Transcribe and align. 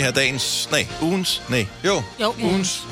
Det 0.00 0.06
her 0.06 0.12
er 0.12 0.16
dagens, 0.16 0.68
nej, 0.70 0.86
ugens, 1.02 1.42
nej, 1.48 1.66
jo, 1.84 2.02
Jo, 2.20 2.34
ugens 2.42 2.86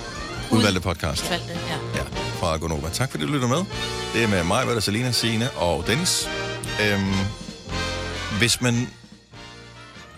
udvalgte 0.51 0.81
podcast. 0.81 1.31
Valgte, 1.31 1.53
ja. 1.69 1.99
Ja, 1.99 2.03
fra 2.41 2.57
Gonova. 2.57 2.89
Tak 2.89 3.11
fordi 3.11 3.27
du 3.27 3.33
lytter 3.33 3.49
med. 3.49 3.65
Det 4.15 4.23
er 4.23 4.29
med 4.29 4.45
mig, 4.45 4.67
Valder, 4.67 4.81
Salina, 4.81 5.13
Signe 5.13 5.51
og 5.51 5.87
Dennis. 5.87 6.29
Øhm, 6.83 7.15
hvis 8.39 8.61
man 8.61 8.89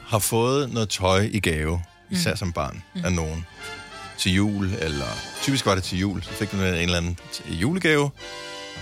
har 0.07 0.19
fået 0.19 0.73
noget 0.73 0.89
tøj 0.89 1.29
i 1.33 1.41
gave, 1.41 1.83
især 2.11 2.35
som 2.35 2.53
barn 2.53 2.83
mm. 2.95 3.05
af 3.05 3.13
nogen, 3.13 3.47
til 4.19 4.33
jul, 4.33 4.75
eller 4.79 5.17
typisk 5.43 5.67
var 5.67 5.75
det 5.75 5.85
til 5.85 5.99
jul, 5.99 6.23
så 6.23 6.31
fik 6.31 6.53
man 6.53 6.67
en 6.67 6.75
eller 6.75 6.97
anden 6.97 7.19
julegave, 7.49 8.11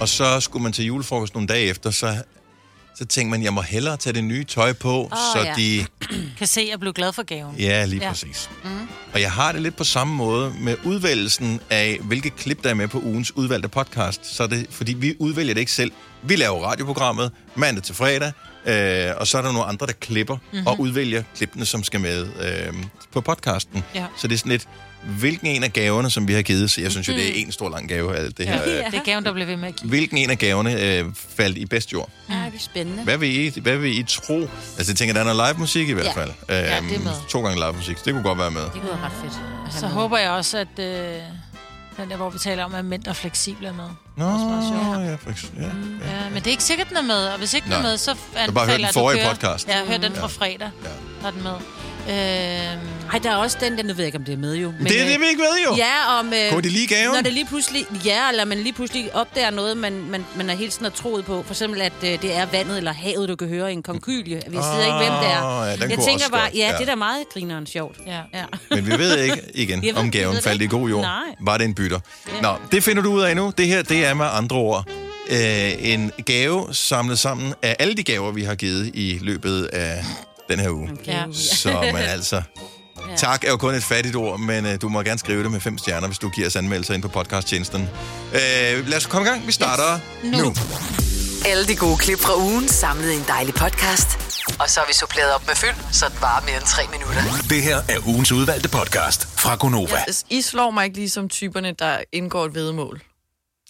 og 0.01 0.09
så 0.09 0.41
skulle 0.41 0.63
man 0.63 0.73
til 0.73 0.85
julefrokost 0.85 1.35
nogle 1.35 1.49
dage 1.49 1.67
efter, 1.67 1.91
så, 1.91 2.23
så 2.99 3.05
tænkte 3.05 3.31
man, 3.31 3.43
jeg 3.43 3.53
må 3.53 3.63
hellere 3.63 3.97
tage 3.97 4.13
det 4.13 4.25
nye 4.25 4.45
tøj 4.45 4.73
på, 4.73 5.03
oh, 5.03 5.19
så 5.35 5.43
ja. 5.45 5.55
de... 5.57 5.87
Kan 6.39 6.47
se, 6.47 6.61
at 6.61 6.69
jeg 6.69 6.81
blev 6.81 6.93
glad 6.93 7.13
for 7.13 7.23
gaven. 7.23 7.57
Ja, 7.59 7.85
lige 7.85 8.03
ja. 8.03 8.09
Præcis. 8.09 8.51
Mm. 8.65 8.71
Og 9.13 9.21
jeg 9.21 9.33
har 9.33 9.53
det 9.53 9.63
lidt 9.63 9.77
på 9.77 9.85
samme 9.85 10.15
måde 10.15 10.55
med 10.61 10.77
udvælgelsen 10.85 11.61
af, 11.71 11.99
hvilke 12.03 12.31
klip, 12.31 12.63
der 12.65 12.71
er 12.71 12.75
med 12.75 12.89
på 12.89 12.99
ugens 12.99 13.37
udvalgte 13.37 13.69
podcast. 13.69 14.37
Så 14.37 14.47
det, 14.47 14.67
fordi 14.71 14.93
vi 14.93 15.15
udvælger 15.19 15.55
det 15.55 15.61
ikke 15.61 15.73
selv. 15.73 15.93
Vi 16.23 16.37
laver 16.37 16.67
radioprogrammet 16.67 17.33
mandag 17.55 17.85
til 17.85 17.95
fredag, 17.95 18.33
øh, 18.67 19.17
og 19.17 19.27
så 19.27 19.39
er 19.39 19.43
der 19.43 19.53
nogle 19.53 19.69
andre, 19.69 19.87
der 19.87 19.93
klipper 19.93 20.37
mm-hmm. 20.37 20.67
og 20.67 20.81
udvælger 20.81 21.23
klippene, 21.37 21.65
som 21.65 21.85
skal 21.85 22.01
med 22.01 22.27
øh, 22.41 22.75
på 23.13 23.21
podcasten. 23.21 23.85
Ja. 23.95 24.07
Så 24.17 24.29
det 24.29 24.35
er 24.35 24.39
sådan 24.39 24.53
lidt, 24.53 24.69
hvilken 25.03 25.47
en 25.47 25.65
af 25.65 25.73
gaverne, 25.73 26.11
som 26.11 26.29
vi 26.29 26.33
har 26.33 26.43
givet, 26.43 26.71
så 26.71 26.81
jeg 26.81 26.91
synes 26.91 27.09
jo, 27.09 27.13
det 27.13 27.29
er 27.29 27.33
en 27.47 27.53
stor 27.53 27.69
lang 27.71 27.89
gave 27.89 28.17
af 28.17 28.21
alt 28.21 28.39
det 28.39 28.49
her. 28.49 28.63
Øh, 28.63 28.69
Det 28.69 28.95
er 28.95 29.03
gaven, 29.05 29.25
der 29.25 29.33
blev 29.33 29.47
ved 29.47 29.57
med 29.57 29.69
at 29.69 29.77
give. 29.77 29.89
hvilken 29.89 30.19
en 30.19 30.31
af 30.31 30.39
gaverne 30.39 30.83
øh, 30.83 31.05
faldt 31.37 31.59
i 31.59 31.67
bedst 31.67 31.93
jord? 31.93 32.11
Ja, 32.31 32.35
det 32.35 32.55
er 32.55 32.59
spændende. 32.59 33.03
Hvad 33.03 33.17
vil 33.19 33.37
I, 33.57 33.61
hvad 33.61 33.77
vil 33.77 33.99
I 33.99 34.03
tro? 34.09 34.41
Altså, 34.79 34.93
jeg 34.93 34.97
tænker, 34.97 35.15
der 35.15 35.21
er 35.21 35.35
noget 35.35 35.51
live 35.55 35.61
musik 35.61 35.89
i 35.89 35.93
hvert 35.93 36.07
Ja. 36.07 36.13
fald. 36.13 36.31
Ja, 36.49 36.57
det 36.81 36.97
er 36.97 37.01
med. 37.01 37.13
To 37.29 37.43
gange 37.43 37.57
live 37.61 37.73
musik, 37.73 38.05
det 38.05 38.13
kunne 38.13 38.23
godt 38.23 38.39
være 38.39 38.51
med. 38.51 38.63
Det 38.63 38.73
kunne 38.73 38.85
være 38.89 39.01
ret 39.05 39.13
fedt. 39.23 39.75
Så 39.81 39.87
med. 39.87 39.95
håber 39.95 40.19
jeg 40.19 40.31
også, 40.31 40.59
at 40.59 40.79
øh, 40.79 40.85
den 41.97 42.11
der, 42.11 42.17
hvor 42.17 42.31
vi 42.31 42.39
taler 42.39 42.65
om, 42.65 42.75
at 42.75 42.85
mænd 42.85 43.07
er 43.07 43.13
fleksible 43.13 43.69
er 43.69 43.73
med. 43.73 43.85
Nå, 44.17 44.25
sjovt. 44.69 45.07
ja, 45.07 45.15
for 45.15 45.31
eksempel. 45.31 45.63
Ja, 45.63 45.69
ja. 46.11 46.23
Ja, 46.25 46.29
men 46.29 46.37
det 46.39 46.47
er 46.47 46.51
ikke 46.51 46.63
sikkert, 46.65 46.89
den 46.89 46.97
er 46.97 47.03
med. 47.03 47.15
Og 47.27 47.39
hvis 47.39 47.55
ikke 47.55 47.65
den 47.65 47.73
er 47.73 47.79
Nej. 47.81 47.91
med, 47.91 47.99
så 47.99 48.15
bare 48.15 48.45
hør 48.45 48.45
den 48.45 48.49
anbefaler 48.49 48.79
jeg, 48.79 48.89
at 48.89 48.95
du 48.95 49.01
forrige 49.01 49.21
hører- 49.23 49.35
podcast. 49.35 49.69
Ja, 49.69 49.85
hør 49.87 49.97
den 49.97 50.13
fra 50.15 50.21
Ja. 50.21 50.27
fredag. 50.27 50.71
Ja. 50.85 50.89
Der 51.23 51.27
er 51.27 51.31
den 51.31 51.43
med. 51.43 51.53
Øhm, 52.09 52.79
Ej, 53.13 53.19
der 53.19 53.31
er 53.31 53.37
også 53.37 53.57
den, 53.61 53.77
der, 53.77 53.83
nu 53.83 53.89
ved 53.89 53.97
jeg 53.97 54.07
ikke, 54.07 54.19
om 54.19 54.25
det 54.25 54.33
er 54.33 54.37
med 54.39 54.55
jo. 54.57 54.73
Men, 54.79 54.87
det 54.87 55.01
er 55.01 55.05
det, 55.07 55.15
øh, 55.15 55.21
vi 55.21 55.27
ikke 55.29 55.41
ved 55.43 55.65
jo. 55.71 55.77
Ja, 55.77 56.19
om... 56.19 56.33
Øh, 56.33 56.51
Kunne 56.53 56.63
de 56.63 56.69
lige 56.69 56.87
gaven? 56.87 57.15
Når 57.15 57.21
det 57.23 57.33
lige 57.33 57.47
pludselig... 57.47 57.87
Ja, 58.05 58.29
eller 58.31 58.45
man 58.45 58.59
lige 58.59 58.73
pludselig 58.73 59.15
opdager 59.15 59.51
noget, 59.51 59.77
man, 59.77 59.93
man, 60.11 60.25
man 60.37 60.51
er 60.51 60.55
helt 60.55 60.73
sådan 60.73 60.93
troet 60.93 61.25
på. 61.25 61.43
For 61.47 61.53
eksempel, 61.55 61.81
at 61.81 61.93
øh, 62.05 62.23
det 62.23 62.37
er 62.37 62.47
vandet 62.47 62.77
eller 62.77 62.93
havet, 62.93 63.29
du 63.29 63.37
kan 63.37 63.49
høre 63.49 63.71
i 63.71 63.73
en 63.73 63.83
konkylie. 63.83 64.43
Vi 64.49 64.57
ved 64.57 64.85
ikke, 64.85 64.97
hvem 64.97 65.13
det 65.23 65.31
er. 65.31 65.61
Åh, 65.61 65.67
ja, 65.69 65.77
den 65.77 65.91
jeg 65.91 65.99
tænker 66.07 66.29
bare, 66.31 66.51
ja, 66.55 66.59
ja. 66.59 66.73
det 66.73 66.81
er 66.81 66.85
da 66.87 66.95
meget 66.95 67.25
grineren 67.35 67.67
sjovt. 67.67 67.97
ja. 68.07 68.21
Ja. 68.35 68.45
Men 68.71 68.87
vi 68.87 68.99
ved 68.99 69.19
ikke 69.19 69.43
igen, 69.55 69.83
ved- 69.85 69.95
om 69.97 70.11
gaven 70.11 70.37
faldt 70.43 70.63
i 70.63 70.67
god 70.67 70.89
jord. 70.89 71.03
Nej. 71.03 71.23
Var 71.41 71.59
det 71.59 71.65
en 71.65 71.75
bytter? 71.75 72.01
Nå, 72.43 72.49
det 72.73 72.85
finder 72.85 73.03
du 73.03 73.13
ud 73.13 73.23
af 73.23 73.37
nu. 73.37 73.53
Det 73.59 73.67
her, 73.67 73.83
det 73.83 74.07
er 74.07 74.15
med 74.15 74.27
andre 74.33 74.57
ord 74.57 74.85
øh, 75.31 75.93
en 75.93 76.13
gave 76.27 76.67
samlet 76.75 77.19
sammen 77.19 77.55
af 77.63 77.77
alle 77.79 77.95
de 77.95 78.03
gaver, 78.03 78.33
vi 78.33 78.43
har 78.43 78.55
givet 78.55 78.91
i 78.95 79.19
løbet 79.23 79.65
af 79.65 80.05
den 80.49 80.59
her 80.59 80.71
uge. 80.71 80.91
Ja. 81.07 81.25
Så 81.63 81.73
man 81.93 82.03
altså... 82.03 82.43
Tak 83.17 83.45
er 83.45 83.49
jo 83.51 83.57
kun 83.57 83.75
et 83.75 83.85
fattigt 83.85 84.17
ord, 84.17 84.41
men 84.41 84.67
øh, 84.67 84.81
du 84.81 84.89
må 84.89 85.03
gerne 85.03 85.19
skrive 85.19 85.43
det 85.43 85.53
med 85.53 85.61
fem 85.61 85.79
stjerner, 85.79 86.07
hvis 86.07 86.19
du 86.19 86.29
giver 86.29 86.47
os 86.47 86.57
anmeldelser 86.57 86.95
ind 86.95 87.03
på 87.03 87.09
podcasttjenesten. 87.09 87.89
Øh, 88.33 88.89
lad 88.89 88.97
os 88.97 89.07
komme 89.07 89.29
i 89.29 89.31
gang. 89.31 89.47
Vi 89.47 89.53
starter 89.53 90.01
yes. 90.25 90.33
nu. 90.33 90.45
nu. 90.45 90.55
Alle 91.47 91.67
de 91.67 91.77
gode 91.77 91.97
klip 91.97 92.19
fra 92.19 92.37
ugen 92.37 92.69
samlet 92.69 93.13
i 93.13 93.17
en 93.17 93.25
dejlig 93.29 93.55
podcast. 93.55 94.09
Og 94.59 94.71
så 94.71 94.81
har 94.81 94.87
vi 94.87 94.93
suppleret 94.93 95.35
op 95.35 95.47
med 95.47 95.55
fyld, 95.55 95.75
så 95.93 96.07
det 96.09 96.23
varer 96.23 96.45
mere 96.45 96.57
end 96.57 96.65
tre 96.65 96.83
minutter. 96.93 97.23
Det 97.51 97.63
her 97.63 97.77
er 97.89 98.07
ugens 98.07 98.33
udvalgte 98.33 98.69
podcast 98.69 99.29
fra 99.37 99.57
Gonova. 99.57 100.05
Altså, 100.07 100.25
I 100.31 100.43
slår 100.43 100.71
mig 100.71 100.85
ikke 100.85 100.97
lige 100.97 101.11
som 101.11 101.29
typerne, 101.29 101.73
der 101.73 101.99
indgår 102.13 102.45
et 102.45 102.55
vedemål. 102.55 103.01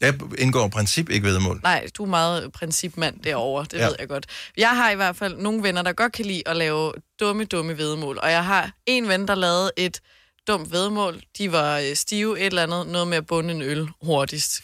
Jeg 0.01 0.15
indgår 0.39 0.67
i 0.67 0.71
princip 0.71 1.11
ikke 1.11 1.27
vedmål. 1.27 1.61
Nej, 1.63 1.87
du 1.95 2.03
er 2.05 2.09
meget 2.09 2.53
principmand 2.53 3.21
derovre, 3.23 3.65
det 3.71 3.79
Ja. 3.79 3.87
ved 3.87 3.97
jeg 3.99 4.09
godt. 4.09 4.27
Jeg 4.57 4.69
har 4.77 4.91
i 4.91 4.95
hvert 4.95 5.17
fald 5.17 5.37
nogle 5.37 5.63
venner, 5.63 5.83
der 5.83 5.93
godt 5.93 6.13
kan 6.13 6.25
lide 6.25 6.43
at 6.47 6.57
lave 6.57 6.93
dumme, 7.21 7.45
dumme 7.45 7.79
vedemål. 7.79 8.19
Og 8.23 8.31
jeg 8.31 8.45
har 8.45 8.71
en 8.87 9.09
ven, 9.09 9.29
der 9.29 9.35
lavede 9.35 9.71
et 9.77 10.01
dumt 10.47 10.73
vedemål. 10.73 11.21
De 11.39 11.53
var 11.53 11.79
øh, 11.79 11.95
stive 11.97 12.41
et 12.41 12.47
eller 12.47 12.63
andet, 12.63 12.87
noget 12.87 13.09
med 13.09 13.17
at 13.17 13.27
bunde 13.27 13.55
en 13.55 13.63
øl 13.63 13.89
hurtigst. 14.03 14.61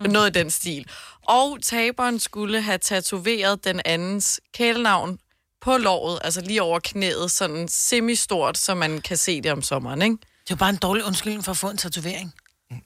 Noget 0.00 0.36
i 0.36 0.38
den 0.38 0.50
stil. 0.50 0.86
Og 1.28 1.58
taberen 1.62 2.20
skulle 2.20 2.62
have 2.62 2.78
tatoveret 2.78 3.64
den 3.64 3.80
andens 3.84 4.40
kælenavn 4.54 5.18
på 5.60 5.76
låret, 5.76 6.18
altså 6.24 6.40
lige 6.40 6.62
over 6.62 6.80
knæet, 6.84 7.30
sådan 7.30 7.68
semi-stort, 7.68 8.58
så 8.58 8.74
man 8.74 9.00
kan 9.00 9.16
se 9.16 9.40
det 9.42 9.52
om 9.52 9.62
sommeren, 9.62 10.02
ikke? 10.02 10.16
Det 10.48 10.50
er 10.54 10.56
bare 10.56 10.70
en 10.70 10.76
dårlig 10.76 11.04
undskyldning 11.04 11.44
for 11.44 11.52
at 11.52 11.56
få 11.58 11.70
en 11.70 11.76
tatovering. 11.76 12.34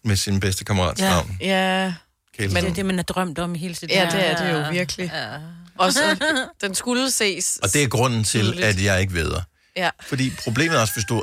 Med 0.04 0.16
sin 0.16 0.40
bedste 0.40 0.64
kammerats 0.64 1.00
Ja. 1.00 1.08
navn. 1.10 1.36
Ja, 1.40 1.94
Kæleson. 2.36 2.54
Men 2.54 2.64
det 2.64 2.70
er 2.70 2.74
det, 2.74 2.86
man 2.86 2.96
har 2.96 3.02
drømt 3.02 3.38
om 3.38 3.54
hele 3.54 3.74
sit 3.74 3.90
ja 3.90 4.08
det 4.12 4.26
er 4.26 4.36
det 4.44 4.52
jo 4.52 4.70
virkelig. 4.72 5.10
Ja. 5.14 5.36
Og 5.78 5.92
så, 5.92 6.00
den 6.62 6.74
skulle 6.74 7.10
ses. 7.10 7.58
Og 7.62 7.72
det 7.72 7.82
er 7.82 7.88
grunden 7.88 8.24
til, 8.24 8.62
at 8.62 8.82
jeg 8.84 9.00
ikke 9.00 9.14
ved. 9.14 9.32
Ja, 9.76 9.90
Fordi 10.08 10.32
problemet 10.44 10.76
er 10.76 10.80
også, 10.80 10.94
hvis 10.94 11.04
du 11.04 11.22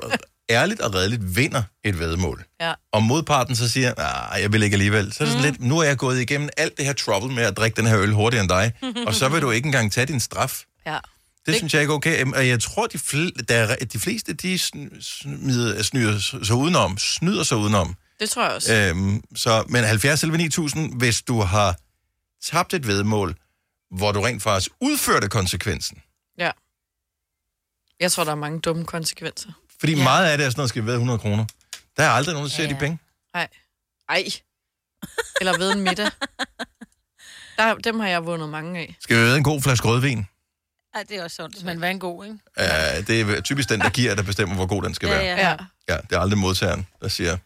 ærligt 0.49 0.81
og 0.81 0.93
redeligt 0.95 1.35
vinder 1.35 1.63
et 1.83 1.99
vedmål, 1.99 2.43
ja. 2.61 2.73
og 2.91 3.03
modparten 3.03 3.55
så 3.55 3.69
siger, 3.69 3.93
nej, 3.97 4.41
jeg 4.41 4.53
vil 4.53 4.63
ikke 4.63 4.73
alligevel, 4.75 5.13
så 5.13 5.23
er 5.23 5.25
det 5.25 5.33
sådan 5.37 5.51
lidt, 5.51 5.61
nu 5.61 5.79
er 5.79 5.83
jeg 5.83 5.97
gået 5.97 6.19
igennem 6.21 6.49
alt 6.57 6.77
det 6.77 6.85
her 6.85 6.93
trouble 6.93 7.35
med 7.35 7.43
at 7.43 7.57
drikke 7.57 7.75
den 7.75 7.85
her 7.87 7.99
øl 7.99 8.11
hurtigere 8.13 8.41
end 8.41 8.49
dig, 8.49 8.71
og 9.07 9.15
så 9.15 9.29
vil 9.29 9.41
du 9.41 9.51
ikke 9.51 9.65
engang 9.65 9.91
tage 9.91 10.05
din 10.05 10.19
straf. 10.19 10.63
ja. 10.85 10.97
Det 11.45 11.55
synes 11.55 11.73
jeg 11.73 11.81
ikke 11.81 11.91
er 11.91 11.95
okay. 11.95 12.25
Og 12.35 12.47
jeg 12.47 12.59
tror, 12.61 12.87
de, 12.87 12.97
fl- 12.97 13.43
der 13.49 13.55
er, 13.55 13.75
de 13.93 13.99
fleste, 13.99 14.33
de 14.33 14.55
sn- 14.55 15.01
smider, 15.01 15.83
snyder 15.83 16.19
sig 16.43 16.55
udenom, 16.55 16.97
snyder 16.97 17.43
sig 17.43 17.57
udenom. 17.57 17.95
Det 18.19 18.29
tror 18.29 18.43
jeg 18.43 18.51
også. 18.53 18.73
Øhm, 18.73 19.23
så, 19.35 19.63
men 19.69 19.83
70 19.83 20.23
eller 20.23 20.37
9000, 20.37 20.97
hvis 20.99 21.21
du 21.21 21.41
har 21.41 21.75
tabt 22.43 22.73
et 22.73 22.87
vedmål, 22.87 23.35
hvor 23.91 24.11
du 24.11 24.21
rent 24.21 24.43
faktisk 24.43 24.71
udførte 24.81 25.29
konsekvensen. 25.29 26.01
Ja. 26.37 26.51
Jeg 27.99 28.11
tror, 28.11 28.23
der 28.23 28.31
er 28.31 28.35
mange 28.35 28.59
dumme 28.59 28.85
konsekvenser. 28.85 29.49
Fordi 29.79 29.91
ja. 29.93 29.97
Ja. 29.97 30.03
meget 30.03 30.31
af 30.31 30.37
det 30.37 30.45
er 30.45 30.49
sådan 30.49 30.59
noget, 30.59 30.69
skal 30.69 30.81
vi 30.81 30.87
ved 30.87 30.93
100 30.93 31.19
kroner. 31.19 31.45
Der 31.97 32.03
er 32.03 32.09
aldrig 32.09 32.33
nogen, 32.33 32.49
der 32.49 32.55
ser 32.55 32.63
Ja, 32.63 32.69
de 32.69 32.73
ja. 32.73 32.79
penge. 32.79 32.99
Nej. 33.33 33.47
Ej. 34.09 34.23
Eller 35.39 35.57
ved 35.57 35.71
en 35.71 35.81
middag. 35.81 36.09
Der, 37.57 37.75
dem 37.75 37.99
har 37.99 38.07
jeg 38.07 38.25
vundet 38.25 38.49
mange 38.49 38.79
af. 38.79 38.95
Skal 38.99 39.17
vi 39.17 39.21
ved 39.21 39.35
en 39.37 39.43
god 39.43 39.61
flaske 39.61 39.87
rødvin? 39.87 40.25
Ja, 40.95 41.03
det 41.03 41.17
er 41.17 41.23
også 41.23 41.35
sådan. 41.35 41.65
Men 41.65 41.77
hvad 41.77 41.87
er 41.89 41.91
en 41.91 41.99
god, 41.99 42.25
ikke? 42.25 42.37
Uh, 42.59 43.07
det 43.07 43.21
er 43.37 43.41
typisk 43.41 43.69
den, 43.69 43.79
der 43.79 43.89
giver, 43.89 44.15
der 44.15 44.23
bestemmer, 44.23 44.55
hvor 44.55 44.65
god 44.65 44.83
den 44.83 44.93
skal 44.93 45.09
være. 45.09 45.23
Ja, 45.23 45.49
Ja. 45.49 45.55
Ja, 45.89 45.97
det 46.09 46.11
er 46.15 46.19
aldrig 46.19 46.39
modtageren, 46.39 46.87
der 47.01 47.07
siger, 47.07 47.37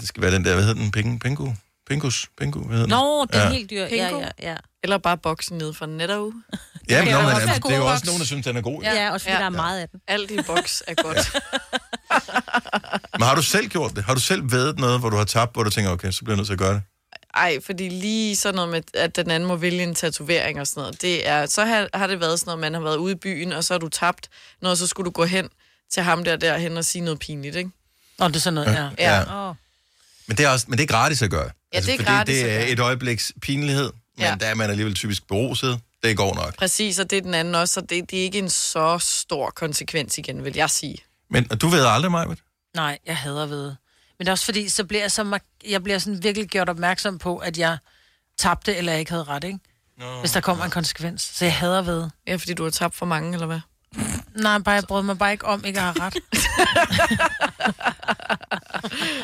det 0.00 0.08
skal 0.08 0.22
være 0.22 0.30
den 0.34 0.44
der, 0.44 0.54
hvad 0.54 0.64
hedder 0.64 0.80
den? 0.80 0.90
Pingu? 0.90 1.18
Pingu? 1.18 1.54
Pingus? 1.88 2.26
Pingu? 2.40 2.60
Hvad 2.60 2.78
hedder 2.78 2.96
den? 2.96 3.04
Nå, 3.04 3.24
det 3.24 3.34
er 3.34 3.42
Ja. 3.44 3.50
helt 3.52 3.70
dyrt. 3.70 3.90
Ja, 3.92 4.18
ja, 4.18 4.28
ja. 4.42 4.56
Eller 4.82 4.98
bare 4.98 5.18
boksen 5.18 5.58
ned 5.58 5.72
fra 5.74 5.86
Netto. 5.86 6.32
Ja, 6.90 6.98
men, 6.98 7.06
det 7.06 7.12
nå, 7.14 7.18
er 7.20 7.22
men, 7.22 7.34
også 7.34 7.46
altså, 7.48 7.68
det 7.68 7.74
er 7.74 7.78
jo 7.78 7.86
også 7.86 8.06
nogen, 8.06 8.20
der 8.20 8.26
synes, 8.26 8.46
den 8.46 8.56
er 8.56 8.60
god. 8.60 8.82
Ja, 8.82 8.92
Ja. 9.04 9.12
også 9.12 9.24
fordi 9.24 9.32
Ja. 9.34 9.38
der 9.38 9.46
er 9.46 9.50
meget 9.50 9.80
af 9.80 9.88
den. 9.88 10.00
Alt 10.08 10.30
i 10.30 10.42
boks 10.46 10.82
er 10.88 10.94
godt. 11.02 11.32
Men 13.18 13.22
har 13.22 13.34
du 13.34 13.42
selv 13.42 13.68
gjort 13.68 13.96
det? 13.96 14.04
Har 14.04 14.14
du 14.14 14.20
selv 14.20 14.52
vedet 14.52 14.78
noget, 14.78 15.00
hvor 15.00 15.10
du 15.10 15.16
har 15.16 15.24
tabt, 15.24 15.52
hvor 15.52 15.62
du 15.62 15.70
tænker, 15.70 15.90
okay, 15.90 16.10
så 16.10 16.20
bliver 16.24 16.32
jeg 16.34 16.36
nødt 16.36 16.46
til 16.46 16.52
at 16.52 16.58
gøre 16.58 16.74
det? 16.74 16.82
Ej, 17.34 17.58
fordi 17.66 17.88
lige 17.88 18.36
sådan 18.36 18.54
noget 18.54 18.70
med, 18.70 18.82
at 18.94 19.16
den 19.16 19.30
anden 19.30 19.46
må 19.48 19.56
vælge 19.56 19.82
en 19.82 19.94
tatovering 19.94 20.60
og 20.60 20.66
sådan 20.66 20.80
noget, 20.80 21.02
det 21.02 21.28
er, 21.28 21.46
så 21.46 21.64
har, 21.64 21.88
har 21.94 22.06
det 22.06 22.20
været 22.20 22.40
sådan 22.40 22.48
noget, 22.48 22.60
man 22.60 22.74
har 22.74 22.80
været 22.80 22.96
ude 22.96 23.12
i 23.12 23.16
byen, 23.16 23.52
og 23.52 23.64
så 23.64 23.74
har 23.74 23.78
du 23.78 23.88
tabt 23.88 24.28
noget, 24.62 24.78
så 24.78 24.86
skulle 24.86 25.04
du 25.04 25.10
gå 25.10 25.24
hen 25.24 25.48
til 25.92 26.02
ham 26.02 26.24
der 26.24 26.36
derhen 26.36 26.76
og 26.76 26.84
sige 26.84 27.02
noget 27.04 27.18
pinligt, 27.18 27.56
ikke? 27.56 27.70
Nå, 28.18 28.28
det 28.28 28.36
er 28.36 28.40
sådan 28.40 28.54
noget, 28.54 28.72
ja. 28.74 28.88
Ja. 28.98 29.16
Ja. 29.18 29.48
Åh. 29.48 29.54
Men 30.26 30.36
det 30.36 30.44
er, 30.44 30.48
også, 30.48 30.66
men 30.68 30.78
det 30.78 30.82
er 30.84 30.88
gratis 30.88 31.22
at 31.22 31.30
gøre. 31.30 31.50
Ja, 31.74 31.80
det 31.80 31.88
er 31.88 31.96
fordi 31.96 32.04
gratis 32.10 32.34
det 32.38 32.44
at 32.44 32.50
er 32.54 32.58
gøre. 32.60 32.68
et 32.68 32.78
øjebliks 32.78 33.32
pinlighed, 33.42 33.92
men 34.16 34.24
Ja. 34.26 34.36
der 34.40 34.46
er 34.46 34.54
man 34.54 34.70
alligevel 34.70 34.94
typisk 34.94 35.28
beruset. 35.28 35.80
Det 36.02 36.16
går 36.16 36.34
nok. 36.34 36.56
Præcis, 36.56 36.98
og 36.98 37.10
det 37.10 37.18
er 37.18 37.22
den 37.22 37.34
anden 37.34 37.54
også, 37.54 37.74
så 37.74 37.80
det, 37.80 38.10
det 38.10 38.18
er 38.18 38.22
ikke 38.22 38.38
en 38.38 38.50
så 38.50 38.98
stor 38.98 39.50
konsekvens 39.50 40.18
igen, 40.18 40.44
vil 40.44 40.56
jeg 40.56 40.70
sige. 40.70 40.98
Men 41.30 41.46
og 41.50 41.60
du 41.60 41.68
ved 41.68 41.86
aldrig, 41.86 42.10
mig, 42.10 42.26
Nej, 42.76 42.98
jeg 43.06 43.16
hader 43.16 43.46
ved. 43.46 43.64
Men 44.18 44.26
det 44.26 44.28
er 44.28 44.32
også 44.32 44.44
fordi, 44.44 44.68
så 44.68 44.84
bliver 44.84 45.02
jeg, 45.02 45.12
så 45.12 45.38
jeg 45.68 45.82
bliver 45.82 45.98
sådan 45.98 46.22
virkelig 46.22 46.48
gjort 46.48 46.68
opmærksom 46.68 47.18
på, 47.18 47.36
at 47.38 47.58
jeg 47.58 47.78
tabte, 48.38 48.76
eller 48.76 48.92
jeg 48.92 48.98
ikke 49.00 49.10
havde 49.10 49.24
ret, 49.24 49.44
ikke? 49.44 49.58
Nå. 49.98 50.20
Hvis 50.20 50.32
der 50.32 50.40
kommer 50.40 50.64
en 50.64 50.70
konsekvens. 50.70 51.22
Så 51.34 51.44
jeg 51.44 51.54
hader 51.54 51.82
ved. 51.82 52.08
Ja, 52.26 52.36
fordi 52.36 52.54
du 52.54 52.62
har 52.62 52.70
tabt 52.70 52.94
for 52.94 53.06
mange, 53.06 53.32
eller 53.34 53.46
hvad? 53.46 53.60
Nej, 54.36 54.58
bare, 54.58 54.74
jeg 54.74 54.84
brød 54.88 55.02
mig 55.02 55.18
bare 55.18 55.32
ikke 55.32 55.46
om, 55.46 55.64
ikke 55.64 55.80
at 55.80 55.84
have 55.84 55.94
ret. 56.00 56.16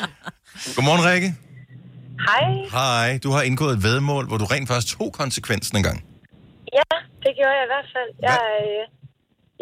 Godmorgen, 0.75 1.03
Rikke. 1.09 1.29
Hej. 2.29 2.45
Hej. 2.77 3.09
Du 3.25 3.29
har 3.35 3.41
indgået 3.49 3.73
et 3.77 3.83
vedmål, 3.89 4.23
hvor 4.29 4.37
du 4.41 4.45
rent 4.53 4.67
faktisk 4.71 4.89
tog 4.97 5.09
konsekvensen 5.21 5.73
en 5.79 5.85
gang. 5.89 5.99
Ja, 6.79 6.91
det 7.23 7.31
gjorde 7.37 7.55
jeg 7.59 7.65
i 7.67 7.71
hvert 7.73 7.89
fald. 7.95 8.09
Jeg, 8.27 8.39
øh, 8.61 8.81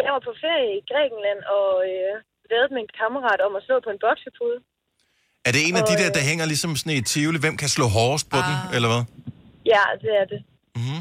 jeg 0.04 0.10
var 0.16 0.22
på 0.28 0.34
ferie 0.44 0.70
i 0.80 0.82
Grækenland 0.90 1.42
og 1.58 1.70
øh, 1.90 2.12
lavede 2.52 2.70
med 2.76 2.82
en 2.86 2.92
kammerat 3.02 3.40
om 3.48 3.52
at 3.60 3.62
slå 3.68 3.76
på 3.86 3.92
en 3.96 4.00
boksepude. 4.06 4.58
Er 5.48 5.52
det 5.56 5.62
en 5.68 5.76
af 5.80 5.84
de 5.90 5.94
Og, 5.96 6.00
der, 6.02 6.10
øh, 6.12 6.16
der 6.18 6.24
hænger 6.30 6.46
ligesom 6.52 6.72
sådan 6.80 6.94
i 6.96 7.00
et 7.04 7.08
tivoli? 7.14 7.38
Hvem 7.46 7.56
kan 7.62 7.70
slå 7.78 7.86
hårdest 7.98 8.26
på 8.34 8.38
den, 8.48 8.56
eller 8.76 8.90
hvad? 8.94 9.04
Ja, 9.74 9.84
det 10.04 10.12
er 10.22 10.26
det. 10.34 10.40
Mhm. 10.82 11.00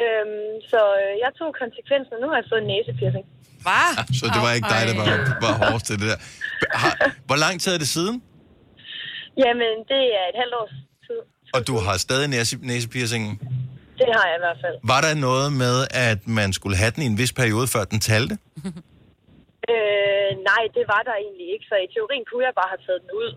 Øhm, 0.00 0.54
så 0.72 0.80
øh, 1.02 1.12
jeg 1.24 1.30
tog 1.38 1.48
konsekvensen, 1.62 2.12
og 2.16 2.20
nu 2.22 2.26
har 2.30 2.36
jeg 2.40 2.46
fået 2.52 2.62
en 2.64 2.68
næsepiercing. 2.74 3.26
Hvad? 3.66 3.88
Så 4.18 4.24
det 4.34 4.40
var 4.46 4.52
ikke 4.56 4.68
dig, 4.74 4.82
der 4.88 4.94
var, 5.00 5.06
var 5.44 5.52
hårdest 5.62 5.86
til 5.88 5.96
det 6.00 6.08
der. 6.12 6.18
Har, 6.82 6.92
hvor 7.28 7.38
lang 7.44 7.54
tid 7.62 7.70
er 7.76 7.80
det 7.84 7.90
siden? 7.98 8.16
Jamen, 9.44 9.72
det 9.92 10.02
er 10.20 10.24
et 10.32 10.36
halvt 10.42 10.54
års 10.60 10.74
tid. 11.06 11.20
Og 11.56 11.60
du 11.68 11.74
har 11.86 11.96
stadig 12.06 12.28
næse, 12.28 12.54
næsepiercingen? 12.72 13.32
Det 14.00 14.08
har 14.16 14.24
jeg 14.30 14.36
i 14.40 14.42
hvert 14.46 14.60
fald. 14.64 14.76
Var 14.92 15.00
der 15.06 15.14
noget 15.28 15.48
med, 15.64 15.76
at 16.08 16.18
man 16.40 16.52
skulle 16.52 16.76
have 16.82 16.92
den 16.94 17.02
i 17.02 17.06
en 17.06 17.18
vis 17.18 17.32
periode, 17.32 17.66
før 17.74 17.84
den 17.84 18.00
talte? 18.00 18.34
Øh, 19.74 20.30
nej, 20.50 20.62
det 20.76 20.84
var 20.92 21.02
der 21.08 21.14
egentlig 21.24 21.46
ikke, 21.54 21.64
så 21.70 21.74
i 21.84 21.88
teorien 21.94 22.24
kunne 22.28 22.44
jeg 22.48 22.54
bare 22.60 22.70
have 22.74 22.82
taget 22.86 23.00
den 23.04 23.10
ud. 23.22 23.30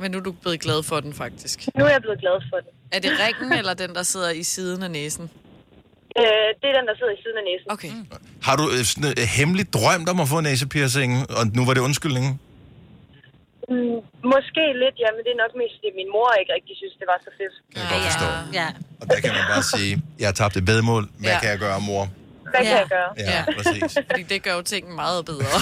Men 0.00 0.10
nu 0.10 0.16
er 0.18 0.24
du 0.28 0.32
blevet 0.42 0.60
glad 0.66 0.82
for 0.90 1.00
den, 1.04 1.12
faktisk. 1.22 1.56
Nu 1.78 1.84
er 1.84 1.92
jeg 1.96 2.02
blevet 2.06 2.20
glad 2.24 2.36
for 2.50 2.58
den. 2.64 2.72
Er 2.96 3.00
det 3.04 3.10
ringen, 3.24 3.52
eller 3.60 3.74
den, 3.74 3.90
der 3.98 4.02
sidder 4.02 4.30
i 4.30 4.42
siden 4.42 4.82
af 4.82 4.90
næsen? 4.90 5.24
Øh, 6.20 6.48
det 6.60 6.66
er 6.70 6.74
den, 6.78 6.86
der 6.90 6.94
sidder 7.00 7.12
i 7.18 7.20
siden 7.24 7.36
af 7.42 7.44
næsen. 7.50 7.66
Okay. 7.74 7.90
Har 8.46 8.56
du 8.60 8.64
øh, 8.74 8.82
sådan, 8.90 9.10
øh, 9.20 9.26
hemmeligt 9.38 9.70
drømt 9.76 10.08
om 10.12 10.20
at 10.24 10.28
få 10.28 10.40
næsepiercingen, 10.40 11.20
og 11.38 11.44
nu 11.56 11.62
var 11.66 11.74
det 11.74 11.82
undskyldningen? 11.88 12.32
Mm, 13.70 13.96
måske 14.34 14.62
lidt, 14.82 14.96
ja, 15.04 15.08
men 15.14 15.20
det 15.26 15.30
er 15.36 15.40
nok 15.44 15.52
mest, 15.60 15.74
fordi 15.78 15.90
min 16.00 16.10
mor 16.16 16.28
ikke 16.40 16.52
rigtig 16.56 16.74
synes, 16.80 16.94
det 17.00 17.06
var 17.12 17.18
så 17.26 17.30
fedt. 17.40 17.54
Kan 17.72 17.80
jeg 17.82 17.88
godt 17.94 18.04
forstå. 18.10 18.28
Ja. 18.60 18.68
Og 19.00 19.04
der 19.10 19.18
kan 19.24 19.30
man 19.38 19.44
bare 19.54 19.64
sige, 19.74 19.92
jeg 20.20 20.26
har 20.30 20.36
tabt 20.42 20.54
et 20.60 20.64
bedmål. 20.72 21.02
Hvad 21.22 21.30
Ja. 21.34 21.38
kan 21.42 21.48
jeg 21.54 21.58
gøre, 21.66 21.78
mor? 21.90 22.02
Hvad 22.52 22.60
kan 22.66 22.72
Ja. 22.74 22.78
jeg 22.84 22.88
gøre? 22.96 23.10
Ja, 23.24 23.30
Ja. 23.36 23.42
præcis. 23.58 23.90
Fordi 24.10 24.22
det 24.32 24.38
gør 24.46 24.54
jo 24.60 24.62
tingene 24.72 24.94
meget 25.04 25.20
bedre. 25.30 25.56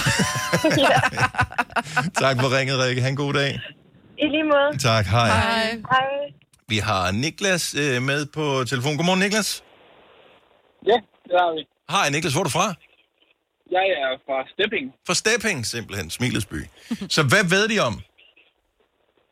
Tak 2.23 2.35
for 2.41 2.47
ringet, 2.57 2.75
Rikke. 2.83 3.01
Ha' 3.01 3.09
en 3.09 3.15
god 3.15 3.33
dag. 3.33 3.51
I 4.17 4.25
lige 4.35 4.43
måde. 4.43 4.77
Tak, 4.89 5.05
hej. 5.05 5.27
Hej. 5.27 5.71
Hej. 5.91 6.07
Vi 6.67 6.77
har 6.77 7.11
Niklas 7.11 7.75
øh, 7.83 8.01
med 8.01 8.25
på 8.25 8.63
telefon. 8.71 8.97
Godmorgen, 8.97 9.19
Niklas. 9.19 9.63
Ja, 10.87 10.97
det 11.23 11.35
har 11.41 11.49
vi. 11.55 11.61
Hej, 11.95 12.09
Niklas. 12.09 12.33
Hvor 12.33 12.39
er 12.41 12.43
du 12.43 12.49
fra? 12.49 12.67
Jeg 13.77 13.87
er 14.03 14.11
fra 14.25 14.37
Stepping. 14.53 14.85
Fra 15.07 15.15
Stepping, 15.21 15.59
simpelthen. 15.73 16.07
Smilets 16.17 16.47
by. 16.53 16.61
Så 17.15 17.21
hvad 17.31 17.43
ved 17.53 17.65
de 17.73 17.77
om? 17.89 17.95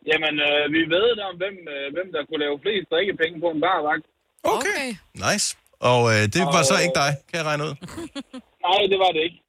Jamen, 0.09 0.36
øh, 0.47 0.63
vi 0.75 0.81
ved 0.95 1.07
om, 1.27 1.36
hvem, 1.41 1.56
øh, 1.74 1.86
hvem 1.95 2.07
der 2.15 2.21
kunne 2.27 2.44
lave 2.45 2.57
flest 2.63 2.88
drikkepenge 2.91 3.38
på 3.44 3.50
en 3.53 3.62
barvagt. 3.65 4.06
Okay. 4.56 4.86
Nice. 5.25 5.47
Og 5.89 6.01
øh, 6.13 6.24
det 6.36 6.41
var 6.56 6.63
så 6.71 6.75
ikke 6.83 6.97
dig, 7.03 7.12
kan 7.27 7.38
jeg 7.39 7.47
regne 7.50 7.63
ud. 7.69 7.75
Nej, 8.68 8.81
det 8.91 9.00
var 9.03 9.12
det 9.15 9.21
ikke. 9.27 9.39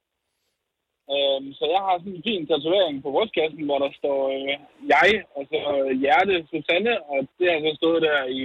Øhm, 1.13 1.47
så 1.57 1.63
jeg 1.75 1.81
har 1.87 1.95
sådan 1.97 2.15
en 2.17 2.27
fin 2.29 2.43
tatovering 2.49 2.95
på 3.03 3.09
brystkassen, 3.15 3.63
hvor 3.67 3.79
der 3.85 3.91
står 3.99 4.19
øh, 4.35 4.55
jeg, 4.95 5.09
og 5.35 5.43
så 5.51 5.59
øh, 5.75 5.91
hjerte 6.03 6.35
Susanne, 6.51 6.93
og 7.11 7.17
det 7.37 7.47
har 7.51 7.59
så 7.65 7.71
stået 7.81 8.01
der 8.07 8.19
i 8.41 8.43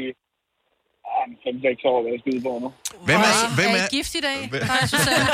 5-6 1.24 1.90
år, 1.92 1.98
hvad 2.02 2.10
jeg 2.14 2.20
skyder 2.24 2.42
på 2.48 2.52
nu. 2.64 2.68
Hvem 3.08 3.20
er, 3.30 3.34
hvem 3.58 3.70
er 3.76 3.80
er, 3.82 3.86
I 3.86 3.94
gift 3.96 4.12
i 4.20 4.22
dag? 4.28 4.38
Hvem- 4.52 4.66
Nej, 4.72 4.82
Susanne. 4.92 5.26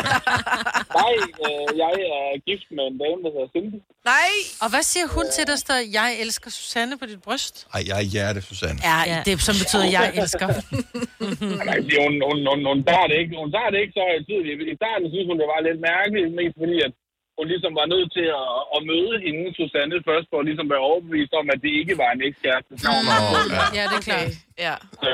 Nej, 1.00 1.14
øh, 1.44 1.69
jeg 1.82 1.94
er 2.17 2.25
gift 2.49 2.67
med 2.76 2.84
en 2.90 2.96
dame, 3.02 3.19
der 3.25 3.31
hedder 3.34 3.50
Cindy. 3.55 3.79
Nej! 4.12 4.32
Og 4.62 4.69
hvad 4.73 4.84
siger 4.93 5.06
hun 5.17 5.26
til 5.37 5.44
dig, 5.50 5.58
der 5.70 5.79
jeg 6.00 6.08
elsker 6.25 6.50
Susanne 6.58 6.94
på 7.00 7.05
dit 7.11 7.20
bryst? 7.26 7.55
Ej, 7.76 7.81
jeg 7.90 7.96
er 8.02 8.06
hjerte, 8.14 8.40
Susanne. 8.50 8.79
Ja, 8.90 8.99
Ja. 9.12 9.19
det 9.29 9.34
som 9.49 9.55
betyder, 9.62 9.87
jeg 9.99 10.06
elsker. 10.23 10.46
Nej, 11.69 11.79
hun, 12.05 12.14
hun, 12.29 12.38
hun, 12.50 12.61
hun, 12.70 12.79
tager 12.90 13.06
det 13.11 13.17
ikke, 13.23 13.32
hun 13.43 13.50
tager 13.56 13.70
det 13.73 13.79
ikke 13.82 13.94
så 13.99 14.02
højtidligt. 14.11 14.56
I 14.73 14.75
starten 14.81 15.06
synes 15.12 15.26
hun, 15.31 15.38
det 15.43 15.49
var 15.55 15.61
lidt 15.69 15.81
mærkeligt, 15.93 16.26
mest 16.40 16.56
fordi, 16.62 16.76
at 16.87 16.93
hun 17.38 17.46
ligesom 17.52 17.73
var 17.81 17.87
nødt 17.94 18.08
til 18.19 18.26
at, 18.43 18.49
at 18.75 18.81
møde 18.93 19.14
hende, 19.26 19.43
Susanne, 19.58 19.96
først 20.11 20.26
for 20.31 20.38
at 20.43 20.46
ligesom 20.50 20.67
være 20.73 20.84
overbevist 20.90 21.32
om, 21.40 21.46
at 21.55 21.58
det 21.64 21.73
ikke 21.81 21.94
var 22.02 22.11
en 22.17 22.23
ekskæreste. 22.29 22.70
Hun 22.96 23.05
var- 23.11 23.70
Ja, 23.79 23.84
det 23.93 23.96
er 24.00 24.05
klart. 24.11 24.32
Ja. 24.67 24.75
Så 25.02 25.06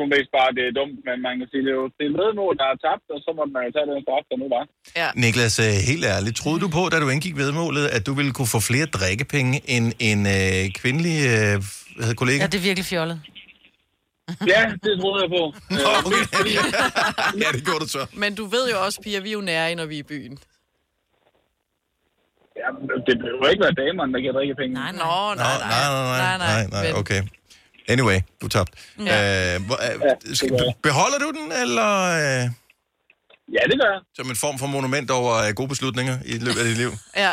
hun 0.00 0.08
mest 0.14 0.30
bare, 0.38 0.50
det 0.56 0.62
er 0.68 0.72
dumt, 0.80 0.96
men 1.08 1.16
man 1.26 1.34
kan 1.38 1.46
sige, 1.52 1.62
det 1.66 1.72
er 1.74 1.78
jo 1.82 1.86
det 1.98 2.04
er 2.10 2.14
vedmål, 2.22 2.52
der 2.60 2.66
er 2.72 2.76
tabt, 2.86 3.06
og 3.14 3.18
så 3.24 3.30
må 3.38 3.42
man 3.54 3.62
jo 3.66 3.70
tage 3.76 3.86
den 3.90 3.98
straf, 4.06 4.24
der 4.30 4.36
nu 4.42 4.46
var. 4.56 4.64
Ja. 5.00 5.08
Niklas, 5.24 5.56
øh, 5.66 5.74
helt 5.90 6.04
ærligt, 6.14 6.36
troede 6.42 6.60
du 6.64 6.68
på, 6.78 6.82
da 6.92 6.96
du 7.04 7.08
indgik 7.14 7.36
vedmålet, 7.44 7.84
at 7.96 8.02
du 8.08 8.12
ville 8.18 8.32
kunne 8.36 8.50
få 8.56 8.60
flere 8.70 8.86
drikkepenge 8.98 9.56
end 9.74 9.86
en 10.08 10.20
øh, 10.36 10.62
kvindelig 10.80 11.16
øh, 11.34 11.54
kollega? 12.20 12.40
Ja, 12.44 12.46
det 12.52 12.58
er 12.62 12.66
virkelig 12.70 12.86
fjollet. 12.94 13.18
Ja, 14.54 14.62
det 14.84 14.92
troede 15.00 15.18
jeg 15.24 15.30
på. 15.38 15.42
Okay. 16.06 16.22
ja, 17.42 17.48
det 17.56 17.62
gjorde 17.66 17.80
du 17.84 17.88
så. 17.96 18.02
Men 18.22 18.30
du 18.34 18.44
ved 18.54 18.64
jo 18.72 18.76
også, 18.86 18.98
piger, 19.04 19.20
vi 19.20 19.28
er 19.28 19.32
jo 19.32 19.40
nære, 19.40 19.74
når 19.74 19.86
vi 19.86 19.94
er 19.94 19.98
i 20.06 20.08
byen. 20.14 20.38
ja, 22.60 22.68
det 23.06 23.14
behøver 23.22 23.46
ikke 23.52 23.62
være 23.66 23.76
damerne, 23.86 24.12
der 24.14 24.20
giver 24.20 24.32
drikkepenge. 24.32 24.74
Nej, 24.74 24.92
Nå, 24.92 24.98
nej. 24.98 25.34
nej, 25.36 25.58
nej, 25.58 25.88
nej, 25.90 26.18
nej, 26.18 26.36
nej, 26.38 26.66
nej, 26.76 26.82
men- 26.86 26.96
okay. 27.00 27.22
Anyway, 27.88 28.18
du 28.40 28.46
er 28.46 28.50
tabt. 28.50 28.70
Ja. 29.06 29.54
Øh, 29.54 29.66
hvor, 29.66 29.76
øh, 29.76 30.34
skal, 30.36 30.50
jeg. 30.52 30.74
beholder 30.82 31.18
du 31.18 31.30
den, 31.40 31.52
eller 31.62 31.90
øh, 32.02 32.50
Ja, 33.56 33.62
det 33.70 33.76
gør 33.80 33.90
jeg. 33.94 34.00
som 34.16 34.30
en 34.30 34.36
form 34.36 34.58
for 34.58 34.66
monument 34.66 35.10
over 35.10 35.32
øh, 35.46 35.54
gode 35.54 35.68
beslutninger 35.68 36.16
i 36.24 36.32
løbet 36.32 36.58
af 36.58 36.64
dit 36.64 36.76
liv? 36.76 36.90
Ja. 37.16 37.32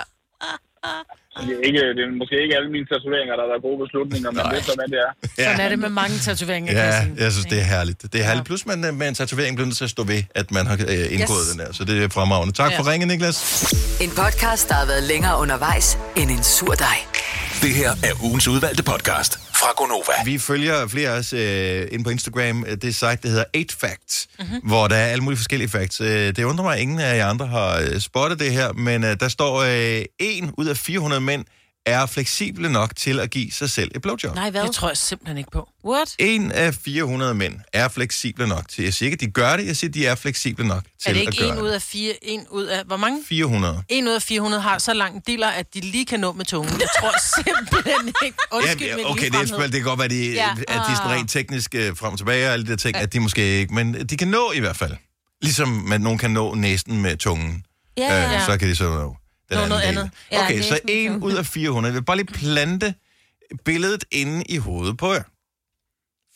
Det 1.48 1.54
er, 1.54 1.68
ikke, 1.68 1.80
det 1.98 2.02
er 2.08 2.12
måske 2.22 2.36
ikke 2.44 2.56
alle 2.56 2.70
mine 2.76 2.86
tatoveringer, 2.92 3.34
der 3.40 3.44
er 3.58 3.62
gode 3.68 3.80
beslutninger, 3.86 4.32
men 4.32 4.42
Nej. 4.44 4.52
det 4.52 4.60
er 4.60 4.64
så, 4.64 4.74
hvad 4.80 4.88
det 4.94 5.00
er. 5.06 5.12
Sådan 5.50 5.60
er 5.66 5.70
det 5.70 5.80
med 5.80 5.90
mange 5.90 6.18
tatoveringer, 6.18 6.72
kan 6.74 6.82
Ja, 6.82 6.86
jeg 6.94 7.04
sige. 7.04 7.24
jeg 7.24 7.32
synes, 7.32 7.46
det 7.46 7.60
er 7.60 7.64
herligt. 7.64 8.02
Det 8.14 8.22
er 8.22 8.26
herligt. 8.26 8.46
Plus, 8.46 8.66
man 8.66 8.86
øh, 8.86 8.94
med 8.94 9.08
en 9.08 9.16
tatovering 9.16 9.56
bliver 9.56 9.66
nødt 9.66 9.78
til 9.78 9.84
at 9.84 9.90
stå 9.90 10.04
ved, 10.04 10.24
at 10.36 10.52
man 10.52 10.66
har 10.68 10.74
øh, 10.74 11.14
indgået 11.16 11.44
Yes. 11.46 11.52
den 11.52 11.60
der. 11.60 11.74
Så 11.74 11.84
det 11.84 12.04
er 12.04 12.10
fremragende. 12.10 12.54
Tak 12.54 12.72
Ja. 12.72 12.80
for 12.80 12.92
ringen, 12.92 13.08
Niklas. 13.08 13.38
En 14.02 14.10
podcast, 14.10 14.70
der 14.70 14.76
har 14.76 14.86
været 14.86 15.04
længere 15.04 15.40
undervejs 15.40 15.98
end 16.16 16.32
en 16.32 16.44
sur 16.44 16.74
dej. 16.74 16.98
Det 17.66 17.74
her 17.76 17.92
er 18.04 18.24
ugens 18.24 18.48
udvalgte 18.48 18.84
podcast 18.84 19.40
fra 19.56 19.68
Gonova. 19.78 20.14
Vi 20.26 20.38
følger 20.38 20.88
flere 20.88 21.10
af 21.10 21.18
os 21.20 21.34
øh, 21.34 21.88
ind 21.92 22.04
på 22.04 22.10
Instagram. 22.10 22.66
Det 22.82 22.96
site, 22.96 23.08
der 23.24 23.28
hedder 23.30 23.44
8 23.58 23.76
Facts, 23.80 24.28
Mhm. 24.40 24.48
mm-hmm. 24.48 24.70
hvor 24.70 24.88
der 24.88 24.96
er 24.96 25.06
alle 25.06 25.24
mulige 25.24 25.38
forskellige 25.38 25.70
facts. 25.70 26.02
Øh, 26.02 26.08
det 26.36 26.44
undrer 26.44 26.64
mig, 26.64 26.76
at 26.76 26.82
ingen 26.82 27.00
af 27.00 27.18
jer 27.18 27.28
andre 27.28 27.48
har 27.48 27.80
øh, 27.80 28.00
spottet 28.00 28.40
det 28.40 28.52
her, 28.52 28.74
men 28.74 29.04
øh, 29.04 29.18
der 29.20 29.28
står, 29.28 29.56
øh, 30.00 30.06
en 30.20 30.52
ud 30.58 30.66
af 30.66 30.78
400 30.78 31.22
mænd 31.22 31.46
er 31.86 32.06
fleksible 32.06 32.70
nok 32.70 32.96
til 32.96 33.20
at 33.20 33.30
give 33.32 33.52
sig 33.52 33.70
selv 33.70 33.92
et 33.96 34.02
blowjob. 34.02 34.36
Nej, 34.36 34.50
hvad? 34.50 34.64
Det 34.64 34.72
tror 34.72 34.88
jeg 34.88 34.98
simpelthen 34.98 35.38
ikke 35.38 35.52
på. 35.52 35.70
What? 35.86 36.16
En 36.20 36.52
af 36.52 36.74
400 36.74 37.34
mænd 37.34 37.56
er 37.74 37.88
fleksible 37.88 38.48
nok 38.48 38.70
til. 38.70 38.84
Jeg 38.84 38.94
siger 38.94 39.08
ikke, 39.08 39.16
at 39.16 39.20
de 39.22 39.28
gør 39.32 39.58
det, 39.58 39.68
jeg 39.68 39.76
siger, 39.78 39.90
at 39.90 39.94
de 39.94 40.06
er 40.06 40.16
fleksible 40.16 40.68
nok 40.68 40.84
til 40.84 41.10
Er 41.10 41.14
det 41.14 41.20
at 41.20 41.34
ikke 41.34 41.38
gøre 41.44 41.58
en 41.58 41.64
ud 41.64 41.70
af 41.70 41.82
fire, 41.82 42.14
en 42.22 42.46
ud 42.50 42.64
af, 42.64 42.84
hvor 42.86 42.98
mange? 42.98 43.20
400. 43.30 43.84
En 43.90 44.08
ud 44.08 44.14
af 44.14 44.22
400 44.22 44.62
har 44.62 44.78
så 44.78 44.94
lang 44.94 45.16
en 45.16 45.22
diller, 45.28 45.48
at 45.48 45.74
de 45.74 45.80
lige 45.80 46.06
kan 46.06 46.20
nå 46.20 46.32
med 46.32 46.46
tungen. 46.46 46.80
Jeg 46.80 46.88
tror 47.00 47.14
simpelthen 47.44 48.14
ikke. 48.26 48.38
Undskyld, 48.52 48.88
ja, 48.88 49.10
okay, 49.10 49.30
det, 49.30 49.52
er, 49.52 49.62
det 49.62 49.72
kan 49.74 49.84
godt 49.84 50.00
være, 50.00 50.08
de, 50.10 50.32
Ja. 50.32 50.52
at 50.52 50.68
de 50.68 50.92
er 50.92 50.96
sådan 50.96 51.10
rent 51.12 51.30
teknisk 51.32 51.76
øh, 51.76 51.98
frem 51.98 52.12
og 52.12 52.18
tilbage 52.18 52.48
og 52.48 52.54
alle 52.54 52.66
de 52.66 52.72
der 52.72 52.78
ting, 52.78 52.96
at 52.98 53.14
de 53.14 53.20
måske 53.20 53.42
ikke, 53.60 53.74
men 53.74 54.08
de 54.10 54.18
kan 54.18 54.28
nå 54.28 54.52
i 54.52 54.60
hvert 54.60 54.76
fald. 54.78 54.94
Ligesom 55.42 55.68
man 55.68 56.02
nogen 56.02 56.20
kan 56.20 56.32
nå 56.32 56.54
næsten 56.54 57.02
med 57.02 57.18
tungen. 57.18 57.64
Ja, 57.98 58.24
ja. 58.24 58.36
Øh, 58.36 58.46
så 58.46 58.58
kan 58.58 58.68
de 58.70 58.76
så 58.76 58.84
nå 58.84 59.16
den 59.50 59.58
Nå, 59.58 59.66
noget 59.68 59.84
del. 59.84 59.98
andet. 59.98 60.12
Ja, 60.32 60.44
Okay, 60.46 60.60
er 60.60 60.64
så 60.64 60.80
en 60.90 61.24
ud 61.24 61.34
af 61.34 61.46
400. 61.46 61.92
Jeg 61.94 62.00
vil 62.00 62.06
bare 62.06 62.18
lige 62.18 62.28
plante 62.34 62.94
billedet 63.66 64.04
inde 64.12 64.44
i 64.50 64.58
hovedet 64.58 64.98
på 64.98 65.14
jer. 65.14 65.24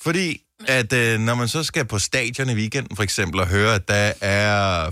Fordi 0.01 0.41
at 0.67 0.93
øh, 0.93 1.19
når 1.19 1.35
man 1.35 1.47
så 1.47 1.63
skal 1.63 1.85
på 1.85 1.99
stadion 1.99 2.49
i 2.49 2.53
weekenden 2.53 2.95
for 2.95 3.03
eksempel 3.03 3.39
og 3.39 3.47
høre, 3.47 3.75
at 3.75 3.87
der 3.87 4.13
er 4.21 4.85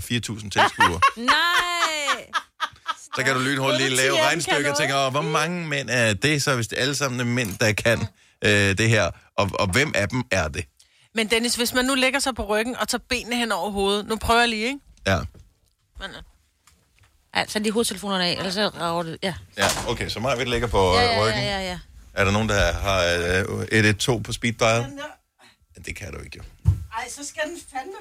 tilskuere, 0.50 1.00
Nej! 1.16 1.34
så 3.16 3.22
kan 3.24 3.34
du 3.34 3.40
lynhurtigt 3.40 3.82
lige 3.82 3.96
lave 3.96 4.22
regnstykker 4.22 4.70
og 4.70 4.78
tænke, 4.78 4.96
"Åh, 4.96 5.10
hvor 5.10 5.22
mange 5.22 5.66
mænd 5.68 5.88
er 5.90 6.14
det 6.14 6.42
så, 6.42 6.54
hvis 6.54 6.68
det 6.68 6.78
alle 6.78 6.94
sammen 6.94 7.20
er 7.20 7.24
mænd, 7.24 7.58
der 7.58 7.72
kan 7.72 7.98
øh, 8.44 8.78
det 8.78 8.88
her, 8.88 9.10
og, 9.36 9.50
og 9.54 9.66
hvem 9.72 9.92
af 9.94 10.08
dem 10.08 10.22
er 10.30 10.48
det? 10.48 10.64
Men 11.14 11.26
Dennis, 11.30 11.54
hvis 11.54 11.74
man 11.74 11.84
nu 11.84 11.94
lægger 11.94 12.18
sig 12.20 12.34
på 12.34 12.44
ryggen 12.46 12.76
og 12.76 12.88
tager 12.88 13.02
benene 13.08 13.36
hen 13.36 13.52
over 13.52 13.70
hovedet. 13.70 14.06
Nu 14.08 14.16
prøver 14.16 14.40
jeg 14.40 14.48
lige, 14.48 14.66
ikke? 14.66 14.78
Ja. 15.06 15.18
Men, 16.00 16.10
øh, 17.38 17.40
Altså, 17.40 17.58
lige 17.58 17.72
hovedtelefonerne 17.72 18.24
af, 18.26 18.32
eller 18.38 18.50
så 18.50 18.68
rager 18.68 19.02
det. 19.02 19.18
Ja. 19.22 19.34
Ja, 19.58 19.66
okay, 19.88 20.08
så 20.08 20.20
mig 20.20 20.38
vil 20.38 20.48
ligger 20.48 20.68
på 20.68 20.94
Ja, 20.94 21.02
ja, 21.02 21.12
ja, 21.14 21.22
ryggen. 21.24 21.42
ja, 21.42 21.58
ja, 21.60 21.66
ja. 21.68 21.78
Er 22.14 22.24
der 22.24 22.30
nogen, 22.32 22.48
der 22.48 22.72
har 22.72 23.04
øh, 23.60 23.62
112 23.72 24.22
på 24.22 24.32
speed 24.32 24.52
dial? 24.52 24.80
Ja, 25.76 25.82
det 25.86 25.96
kan 25.96 26.12
du 26.12 26.18
ikke, 26.24 26.36
jo. 26.38 26.42
Ej, 26.98 27.08
så 27.08 27.20
skal 27.28 27.42
den 27.50 27.58
fandme... 27.72 27.92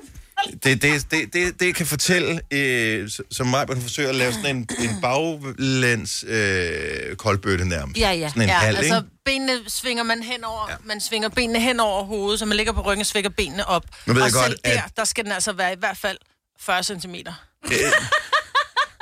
Det, 0.63 0.81
det, 0.81 1.11
det, 1.11 1.33
det, 1.33 1.59
det 1.59 1.75
kan 1.75 1.85
fortælle, 1.85 2.41
øh, 2.51 3.09
som 3.31 3.47
mig, 3.47 3.65
man 3.69 3.81
forsøger 3.81 4.09
at 4.09 4.15
lave 4.15 4.33
sådan 4.33 4.55
en, 4.55 4.67
en 4.79 5.01
baglæns 5.01 6.25
øh, 6.27 7.15
koldbøtte 7.15 7.65
nærmest. 7.65 7.99
Ja, 7.99 8.11
ja. 8.11 8.29
Sådan 8.29 8.41
en 8.41 8.47
Ja, 8.49 8.53
halv, 8.55 8.77
altså 8.77 8.95
ikke? 8.95 9.07
benene 9.25 9.59
svinger 9.67 10.03
man 10.03 10.23
hen 10.23 10.43
over, 10.43 10.65
ja. 10.69 10.75
man 10.83 11.01
svinger 11.01 11.29
benene 11.29 11.59
hen 11.59 11.79
over 11.79 12.03
hovedet, 12.03 12.39
så 12.39 12.45
man 12.45 12.57
ligger 12.57 12.73
på 12.73 12.81
ryggen 12.81 12.99
og 13.01 13.05
svinger 13.05 13.29
benene 13.29 13.65
op. 13.67 13.83
Nu 14.05 14.13
ved 14.13 14.21
og 14.21 14.27
jeg 14.27 14.33
godt, 14.33 14.45
selv 14.45 14.59
der, 14.65 14.81
at- 14.83 14.91
der 14.97 15.03
skal 15.03 15.23
den 15.23 15.31
altså 15.31 15.53
være 15.53 15.73
i 15.73 15.77
hvert 15.79 15.97
fald 15.97 16.17
40 16.59 16.83
cm. 16.83 17.15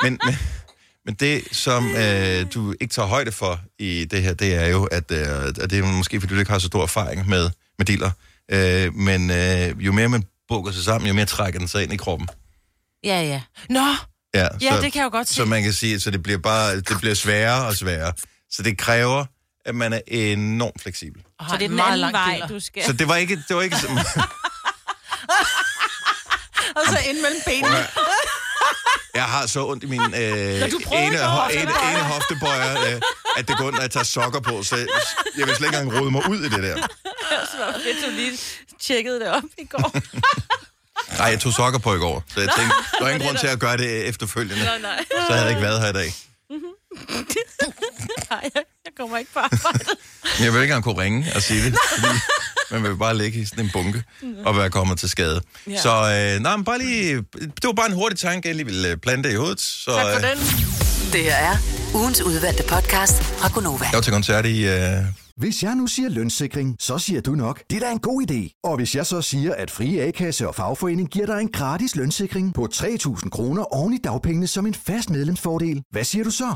Men, 0.06 0.20
men, 0.26 0.36
men 1.06 1.16
det, 1.16 1.44
som 1.52 1.96
øh, 1.96 2.46
du 2.54 2.74
ikke 2.82 2.92
tager 2.94 3.08
højde 3.08 3.32
for 3.32 3.60
i 3.80 4.06
det 4.12 4.22
her, 4.24 4.34
det 4.34 4.56
er 4.56 4.68
jo, 4.68 4.84
at, 4.84 5.12
øh, 5.12 5.48
at 5.62 5.70
det 5.70 5.80
er 5.80 5.84
måske, 5.86 6.20
fordi 6.22 6.34
du 6.34 6.40
ikke 6.40 6.52
har 6.52 6.60
så 6.60 6.68
stor 6.68 6.84
erfaring 6.84 7.28
med, 7.30 7.50
med 7.78 7.86
dealer, 7.86 8.12
øh, 8.52 8.94
men 8.94 9.32
øh, 9.32 9.86
jo 9.86 9.92
mere 9.92 10.10
man 10.10 10.24
bukker 10.48 10.72
sig 10.72 10.84
sammen, 10.84 11.08
jo 11.08 11.14
mere 11.14 11.26
trækker 11.26 11.60
den 11.60 11.68
sig 11.68 11.84
ind 11.84 11.94
i 11.94 11.98
kroppen. 11.98 12.28
Ja, 13.04 13.22
ja. 13.22 13.42
Nå, 13.70 13.86
Ja, 14.34 14.48
ja, 14.62 14.82
det 14.82 14.94
kan 14.94 15.00
jeg 15.00 15.04
jo 15.06 15.10
godt 15.18 15.28
se. 15.28 15.34
Så 15.34 15.46
man 15.46 15.64
kan 15.64 15.74
sige, 15.74 16.00
så 16.00 16.12
det 16.12 16.24
bliver 16.24 16.38
bare 16.40 16.76
det 16.76 16.98
bliver 17.00 17.16
sværere 17.16 17.66
og 17.68 17.76
sværere. 17.76 18.14
Så 18.52 18.64
det 18.64 18.78
kræver, 18.78 19.26
at 19.66 19.76
man 19.76 19.94
er 19.94 20.00
enormt 20.08 20.82
fleksibel. 20.82 21.22
Og 21.40 21.46
Så 21.50 21.56
det 21.56 21.62
er 21.62 21.66
en 21.66 21.70
den 21.70 21.76
meget 21.76 21.88
anden 21.88 22.00
lang 22.00 22.14
vej, 22.14 22.30
dealer. 22.32 22.48
du 22.48 22.60
skal. 22.60 22.84
Så 22.86 22.94
det 22.94 23.08
var 23.08 23.16
ikke, 23.16 23.36
det 23.48 23.56
var 23.56 23.62
ikke, 23.62 23.78
som- 23.86 23.98
Og 26.76 26.82
så 26.90 26.98
ind 27.10 27.22
mellem 27.22 27.42
benene. 27.46 27.78
Jeg 29.14 29.24
har 29.24 29.48
så 29.48 29.66
ondt 29.68 29.84
i 29.84 29.88
min 29.88 30.02
øh, 30.02 30.12
ene, 30.14 30.66
ho- 30.66 31.52
ene, 31.52 31.62
ene 31.62 32.00
hoftebøjer, 32.14 32.94
øh, 32.96 33.02
at 33.38 33.48
det 33.48 33.58
går 33.58 33.66
ondt, 33.66 33.76
når 33.76 33.82
jeg 33.82 33.92
tager 33.92 34.04
sokker 34.04 34.40
på. 34.40 34.64
Så 34.64 34.76
jeg, 35.38 35.48
vil 35.48 35.56
slet 35.56 35.68
ikke 35.68 35.78
engang 35.80 36.02
rode 36.02 36.12
mig 36.12 36.30
ud 36.30 36.40
i 36.40 36.50
det 36.50 36.64
der. 36.64 36.76
Så 37.52 37.58
var 37.60 37.74
fedt, 37.84 38.06
du 38.06 38.12
lige 38.12 38.40
tjekkede 38.82 39.20
det 39.20 39.28
op 39.30 39.44
i 39.58 39.66
går. 39.66 39.92
Nej, 41.18 41.28
jeg 41.28 41.40
tog 41.40 41.54
sokker 41.54 41.80
på 41.80 41.96
i 41.96 41.98
går, 41.98 42.24
så 42.34 42.42
jeg 42.42 42.50
tænkte, 42.58 42.76
der 43.00 43.06
er 43.06 43.10
ingen 43.10 43.28
grund 43.28 43.38
til 43.38 43.48
at 43.48 43.60
gøre 43.60 43.78
det 43.78 44.08
efterfølgende. 44.08 44.64
Nej, 44.66 44.80
nej. 44.82 45.06
Så 45.28 45.34
havde 45.34 45.42
jeg 45.42 45.50
ikke 45.50 45.62
været 45.62 45.82
her 45.82 45.90
i 45.90 45.94
dag. 45.94 46.14
Nej, 48.32 48.50
jeg 48.54 48.92
kommer 48.98 49.18
ikke 49.18 49.32
på 49.34 49.40
arbejde. 49.40 49.86
Men 50.38 50.46
jeg 50.46 50.54
vil 50.54 50.62
ikke 50.62 50.72
engang 50.72 50.84
kunne 50.84 51.02
ringe 51.02 51.26
og 51.36 51.42
sige 51.42 51.66
det, 51.66 51.76
fordi 52.00 52.14
man 52.72 52.84
vil 52.84 52.98
bare 52.98 53.18
ligge 53.18 53.40
i 53.40 53.46
sådan 53.46 53.66
en 53.66 53.72
bunke 53.74 54.04
og 54.46 54.58
være 54.58 54.70
kommet 54.70 55.00
til 55.00 55.10
skade. 55.10 55.42
Ja. 55.68 55.82
Så 55.82 55.90
øh, 56.36 56.42
nej, 56.44 56.56
men 56.58 56.66
bare 56.66 56.80
lige, 56.80 57.16
det 57.42 57.64
var 57.64 57.74
bare 57.74 57.88
en 57.88 57.94
hurtig 57.94 58.20
tanke, 58.20 58.48
jeg 58.48 58.56
lige 58.56 58.66
ville 58.66 58.90
øh, 58.92 58.98
plante 58.98 59.32
i 59.32 59.36
hovedet. 59.36 59.62
Så, 59.62 59.92
Tak 59.92 60.22
for 60.22 60.28
øh, 60.28 60.36
den. 60.36 60.38
Det 61.14 61.24
her 61.24 61.36
er 61.36 61.58
ugens 61.96 62.22
udvalgte 62.22 62.64
podcast 62.64 63.24
fra 63.24 63.50
Gonova. 63.54 63.86
Jeg 63.86 63.94
var 63.98 64.02
til 64.02 64.14
koncert 64.14 64.46
i... 64.46 64.68
Øh, 64.68 64.82
Hvis 65.38 65.64
jeg 65.64 65.76
nu 65.76 65.88
siger 65.88 66.10
lønssikring, 66.10 66.76
så 66.80 66.98
siger 66.98 67.22
du 67.22 67.32
nok, 67.32 67.62
det 67.70 67.76
er 67.76 67.80
da 67.80 67.92
en 67.92 68.00
god 68.00 68.22
idé. 68.32 68.60
Og 68.64 68.76
hvis 68.76 68.96
jeg 68.96 69.06
så 69.06 69.22
siger, 69.22 69.54
at 69.56 69.72
Frie 69.72 70.02
A-kasse 70.02 70.48
og 70.48 70.56
fagforening 70.56 71.10
giver 71.10 71.26
dig 71.26 71.40
en 71.42 71.52
gratis 71.52 71.96
lønssikring 71.96 72.54
på 72.54 72.68
3.000 72.74 73.30
kroner 73.30 73.64
oven 73.64 73.94
i 73.94 73.98
dagpengene 73.98 74.48
som 74.48 74.66
en 74.66 74.74
fast 74.74 75.10
medlemsfordel, 75.10 75.82
hvad 75.92 76.04
siger 76.04 76.24
du 76.24 76.32
så? 76.32 76.56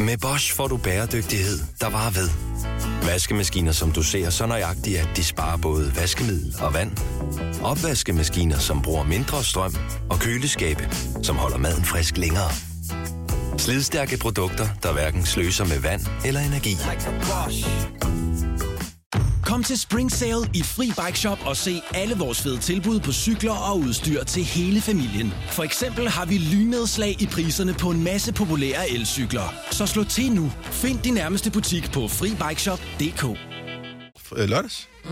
Med 0.00 0.18
Bosch 0.18 0.54
får 0.54 0.68
du 0.68 0.76
bæredygtighed, 0.76 1.58
der 1.80 1.90
varer 1.90 2.10
ved. 2.10 2.28
Vaskemaskiner, 3.06 3.72
som 3.72 3.92
du 3.92 4.02
ser 4.02 4.30
så 4.30 4.46
nøjagtigt, 4.46 4.98
at 4.98 5.08
de 5.16 5.24
sparer 5.24 5.56
både 5.56 5.92
vaskemiddel 5.96 6.54
og 6.60 6.74
vand. 6.74 6.90
Opvaskemaskiner, 7.62 8.58
som 8.58 8.82
bruger 8.82 9.04
mindre 9.04 9.44
strøm. 9.44 9.74
Og 10.10 10.18
køleskabe, 10.18 10.88
som 11.22 11.36
holder 11.36 11.58
maden 11.58 11.84
frisk 11.84 12.16
længere. 12.16 12.50
Slidstærke 13.58 14.18
produkter, 14.18 14.68
der 14.82 14.92
hverken 14.92 15.26
sløser 15.26 15.64
med 15.64 15.80
vand 15.80 16.00
eller 16.24 16.40
energi. 16.40 16.76
Kom 19.46 19.64
til 19.64 19.78
Spring 19.78 20.12
Sale 20.12 20.50
i 20.54 20.62
Fri 20.62 20.92
Bike 21.06 21.18
Shop 21.18 21.38
og 21.44 21.56
se 21.56 21.82
alle 21.94 22.14
vores 22.14 22.42
fede 22.42 22.58
tilbud 22.58 23.00
på 23.00 23.12
cykler 23.12 23.52
og 23.52 23.78
udstyr 23.78 24.24
til 24.24 24.44
hele 24.44 24.80
familien. 24.80 25.32
For 25.50 25.62
eksempel 25.62 26.08
har 26.08 26.24
vi 26.24 26.38
lynedslag 26.38 27.22
i 27.22 27.26
priserne 27.26 27.74
på 27.74 27.90
en 27.90 28.04
masse 28.04 28.32
populære 28.32 28.90
elcykler. 28.90 29.54
Så 29.70 29.86
slå 29.86 30.04
til 30.04 30.32
nu. 30.32 30.52
Find 30.62 30.98
din 31.00 31.14
nærmeste 31.14 31.50
butik 31.50 31.92
på 31.92 32.08
FriBikeShop.dk. 32.08 33.24
øh, 34.36 34.48
lørdags. 34.48 34.88
Mm. 35.04 35.10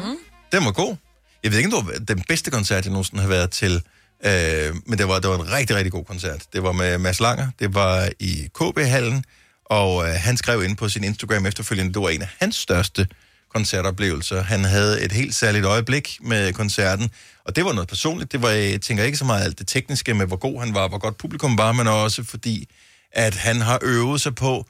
Den 0.53 0.65
var 0.65 0.73
god. 0.73 0.97
Jeg 1.43 1.51
ved 1.51 1.59
ikke, 1.59 1.77
om 1.77 1.85
det 1.85 1.95
var 1.95 2.15
den 2.15 2.25
bedste 2.29 2.51
koncert, 2.51 2.85
jeg 2.85 2.93
nogensinde 2.93 3.23
har 3.23 3.29
været 3.29 3.51
til. 3.51 3.83
Øh, 4.25 4.75
men 4.87 4.99
det 4.99 5.09
var, 5.09 5.19
det 5.19 5.31
var 5.31 5.39
en 5.39 5.53
rigtig, 5.53 5.77
rigtig 5.77 5.93
god 5.93 6.05
koncert. 6.05 6.43
Det 6.53 6.63
var 6.63 6.73
med 6.73 6.99
Mads 6.99 7.21
Langer. 7.21 7.49
Det 7.59 7.75
var 7.75 8.09
i 8.21 8.49
KB-hallen. 8.55 9.25
Og 9.65 10.09
øh, 10.09 10.15
han 10.15 10.37
skrev 10.37 10.65
ind 10.65 10.77
på 10.77 10.89
sin 10.89 11.05
Instagram 11.05 11.47
efterfølgende, 11.47 11.95
det 11.95 12.03
var 12.03 12.09
en 12.09 12.23
af 12.23 12.29
hans 12.41 12.57
største 12.57 13.07
koncertoplevelser. 13.55 14.43
Han 14.43 14.65
havde 14.65 15.03
et 15.03 15.13
helt 15.13 15.35
særligt 15.35 15.65
øjeblik 15.65 16.19
med 16.21 16.53
koncerten, 16.53 17.11
og 17.45 17.57
det 17.57 17.65
var 17.65 17.73
noget 17.73 17.89
personligt. 17.89 18.33
Det 18.33 18.43
var, 18.43 18.49
jeg 18.49 18.81
tænker 18.81 19.05
ikke 19.05 19.19
så 19.19 19.25
meget 19.25 19.45
alt 19.45 19.59
det 19.59 19.69
tekniske 19.69 20.15
med, 20.15 20.27
hvor 20.27 20.37
god 20.37 20.61
han 20.61 20.75
var, 20.75 20.89
hvor 20.89 20.99
godt 20.99 21.17
publikum 21.17 21.59
var, 21.59 21.73
men 21.73 21.87
også 21.87 22.25
fordi, 22.25 22.69
at 23.13 23.35
han 23.35 23.61
har 23.61 23.79
øvet 23.83 24.21
sig 24.21 24.35
på 24.35 24.67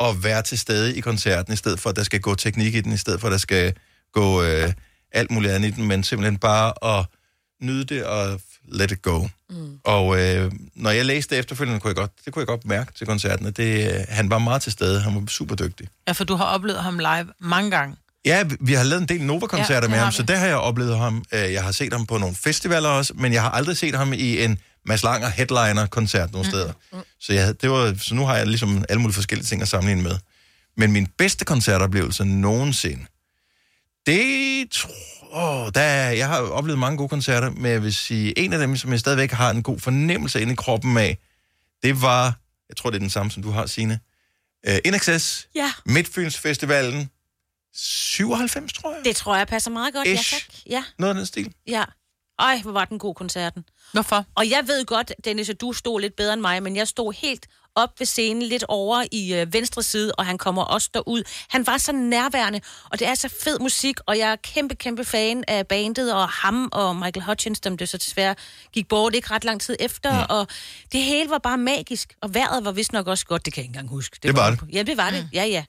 at 0.00 0.24
være 0.24 0.42
til 0.42 0.58
stede 0.58 0.96
i 0.96 1.00
koncerten, 1.00 1.52
i 1.52 1.56
stedet 1.56 1.80
for, 1.80 1.90
at 1.90 1.96
der 1.96 2.02
skal 2.02 2.20
gå 2.20 2.34
teknik 2.34 2.74
i 2.74 2.80
den, 2.80 2.92
i 2.92 2.96
stedet 2.96 3.20
for, 3.20 3.28
at 3.28 3.32
der 3.32 3.38
skal 3.38 3.74
gå 4.12 4.42
øh, 4.42 4.72
alt 5.12 5.30
muligt 5.30 5.52
andet 5.52 5.68
i 5.68 5.70
den, 5.70 5.86
men 5.86 6.04
simpelthen 6.04 6.38
bare 6.38 6.98
at 6.98 7.06
nyde 7.62 7.84
det 7.84 8.04
og 8.04 8.40
let 8.68 8.90
it 8.90 9.02
go. 9.02 9.26
Mm. 9.50 9.78
Og 9.84 10.20
øh, 10.20 10.52
når 10.74 10.90
jeg 10.90 11.04
læste 11.06 11.34
det 11.34 11.40
efterfølgende, 11.40 11.80
kunne 11.80 11.88
jeg 11.88 11.96
godt, 11.96 12.12
det 12.24 12.32
kunne 12.32 12.40
jeg 12.40 12.46
godt 12.46 12.66
mærke 12.66 12.92
til 12.92 13.06
koncerten, 13.06 13.46
at 13.46 13.56
det, 13.56 13.94
øh, 13.94 14.00
han 14.08 14.30
var 14.30 14.38
meget 14.38 14.62
til 14.62 14.72
stede. 14.72 15.00
Han 15.00 15.14
var 15.14 15.26
super 15.26 15.54
dygtig. 15.54 15.88
Ja, 16.06 16.12
for 16.12 16.24
du 16.24 16.34
har 16.34 16.44
oplevet 16.44 16.82
ham 16.82 16.98
live 16.98 17.26
mange 17.40 17.70
gange. 17.70 17.96
Ja, 18.28 18.44
vi- 18.60 18.74
har 18.74 18.84
lavet 18.84 19.02
en 19.02 19.08
del 19.08 19.22
Nova-koncerter 19.22 19.88
Ja, 19.88 19.88
med 19.88 19.98
ham, 19.98 20.12
så 20.12 20.22
der 20.22 20.36
har 20.36 20.46
jeg 20.46 20.56
oplevet 20.56 20.98
ham. 20.98 21.24
Øh, 21.32 21.52
Jeg 21.52 21.64
har 21.64 21.72
set 21.72 21.92
ham 21.92 22.06
på 22.06 22.18
nogle 22.18 22.34
festivaler 22.34 22.88
også, 22.88 23.12
men 23.16 23.32
jeg 23.32 23.42
har 23.42 23.50
aldrig 23.50 23.76
set 23.76 23.94
ham 23.94 24.12
i 24.12 24.44
en 24.44 24.58
Mads 24.86 25.02
Langer 25.02 25.28
headliner-koncert 25.28 26.32
nogle 26.32 26.48
steder. 26.48 26.72
Mm. 26.92 26.98
Så, 27.20 27.32
jeg, 27.32 27.62
det 27.62 27.70
var, 27.70 27.94
så 28.00 28.14
nu 28.14 28.26
har 28.26 28.36
jeg 28.36 28.46
ligesom 28.46 28.84
alle 28.88 29.00
mulige 29.00 29.14
forskellige 29.14 29.46
ting 29.46 29.62
at 29.62 29.68
sammenligne 29.68 30.02
med. 30.02 30.16
Men 30.76 30.92
min 30.92 31.06
bedste 31.18 31.44
koncertoplevelse 31.44 32.24
nogensinde, 32.24 33.06
det 34.06 34.70
tror 34.70 34.90
oh, 35.32 35.70
der, 35.74 35.80
er- 35.80 36.10
jeg 36.10 36.26
har 36.28 36.38
oplevet 36.40 36.78
mange 36.78 36.96
gode 36.98 37.08
koncerter, 37.08 37.50
men 37.50 37.72
jeg 37.72 37.82
vil 37.82 37.94
sige, 37.94 38.38
en 38.38 38.52
af 38.52 38.58
dem, 38.58 38.76
som 38.76 38.92
jeg 38.92 39.00
stadigvæk 39.00 39.32
har 39.32 39.50
en 39.50 39.62
god 39.62 39.78
fornemmelse 39.80 40.40
inde 40.40 40.52
i 40.52 40.56
kroppen 40.56 40.96
af, 40.96 41.18
det 41.82 42.02
var, 42.02 42.24
jeg 42.68 42.76
tror, 42.76 42.90
det 42.90 42.96
er 42.96 43.00
den 43.00 43.10
samme, 43.10 43.30
som 43.32 43.42
du 43.42 43.50
har, 43.50 43.66
Signe, 43.66 44.00
uh, 44.68 44.74
InXS, 44.84 45.48
Ja, 45.54 45.72
Midtfyns 45.86 46.38
Festivalen, 46.38 47.10
97, 47.82 48.72
tror 48.72 48.94
jeg. 48.94 49.04
det 49.04 49.16
tror 49.16 49.36
jeg 49.36 49.46
passer 49.46 49.70
meget 49.70 49.94
godt. 49.94 50.08
Ja, 50.08 50.12
Ish. 50.12 50.32
tak. 50.32 50.42
Ja, 50.70 50.84
Noget 50.98 51.10
af 51.10 51.14
den 51.16 51.26
stil. 51.26 51.52
ja. 51.66 51.84
Ej, 52.40 52.60
hvor 52.62 52.72
var 52.72 52.84
den 52.84 52.98
god 52.98 53.14
koncerten. 53.14 53.64
Hvorfor? 53.92 54.24
Og 54.34 54.50
jeg 54.50 54.68
ved 54.68 54.84
godt, 54.84 55.12
Dennis, 55.24 55.48
at 55.48 55.60
du 55.60 55.72
stod 55.72 56.00
lidt 56.00 56.16
bedre 56.16 56.32
end 56.32 56.40
mig, 56.40 56.62
men 56.62 56.76
jeg 56.76 56.88
stod 56.88 57.12
helt 57.12 57.46
op 57.74 57.90
ved 57.98 58.06
scenen, 58.06 58.42
lidt 58.42 58.64
over 58.68 59.04
i 59.12 59.34
øh, 59.34 59.52
venstre 59.52 59.82
side, 59.82 60.12
og 60.14 60.26
han 60.26 60.38
kommer 60.38 60.62
også 60.62 60.90
derud. 60.94 61.22
Han 61.48 61.66
var 61.66 61.78
så 61.78 61.92
nærværende, 61.92 62.60
og 62.90 62.98
det 62.98 63.08
er 63.08 63.14
så 63.14 63.28
fed 63.44 63.58
musik, 63.58 63.96
og 64.06 64.18
jeg 64.18 64.32
er 64.32 64.36
kæmpe, 64.36 64.74
kæmpe 64.74 65.04
fan 65.04 65.44
af 65.48 65.66
bandet, 65.66 66.14
og 66.14 66.28
ham 66.28 66.68
og 66.72 66.96
Michael 66.96 67.22
Hutchins, 67.26 67.60
som 67.62 67.76
det 67.76 67.88
så 67.88 67.96
desværre 67.96 68.34
gik 68.72 68.88
bort 68.88 69.14
ikke 69.14 69.30
ret 69.30 69.44
lang 69.44 69.60
tid 69.60 69.76
efter, 69.80 70.14
ja. 70.14 70.24
og 70.24 70.46
det 70.92 71.02
hele 71.02 71.30
var 71.30 71.38
bare 71.38 71.58
magisk, 71.58 72.14
og 72.22 72.34
vejret 72.34 72.64
var 72.64 72.72
vist 72.72 72.92
nok 72.92 73.06
også 73.06 73.26
godt, 73.26 73.44
det 73.44 73.52
kan 73.52 73.60
jeg 73.60 73.64
ikke 73.64 73.70
engang 73.70 73.88
huske. 73.90 74.18
Det 74.22 74.36
var 74.36 74.50
det. 74.50 74.60
Ja, 74.72 74.82
det 74.82 74.96
var 74.96 75.10
det, 75.10 75.28
ja, 75.32 75.44
ja. 75.44 75.64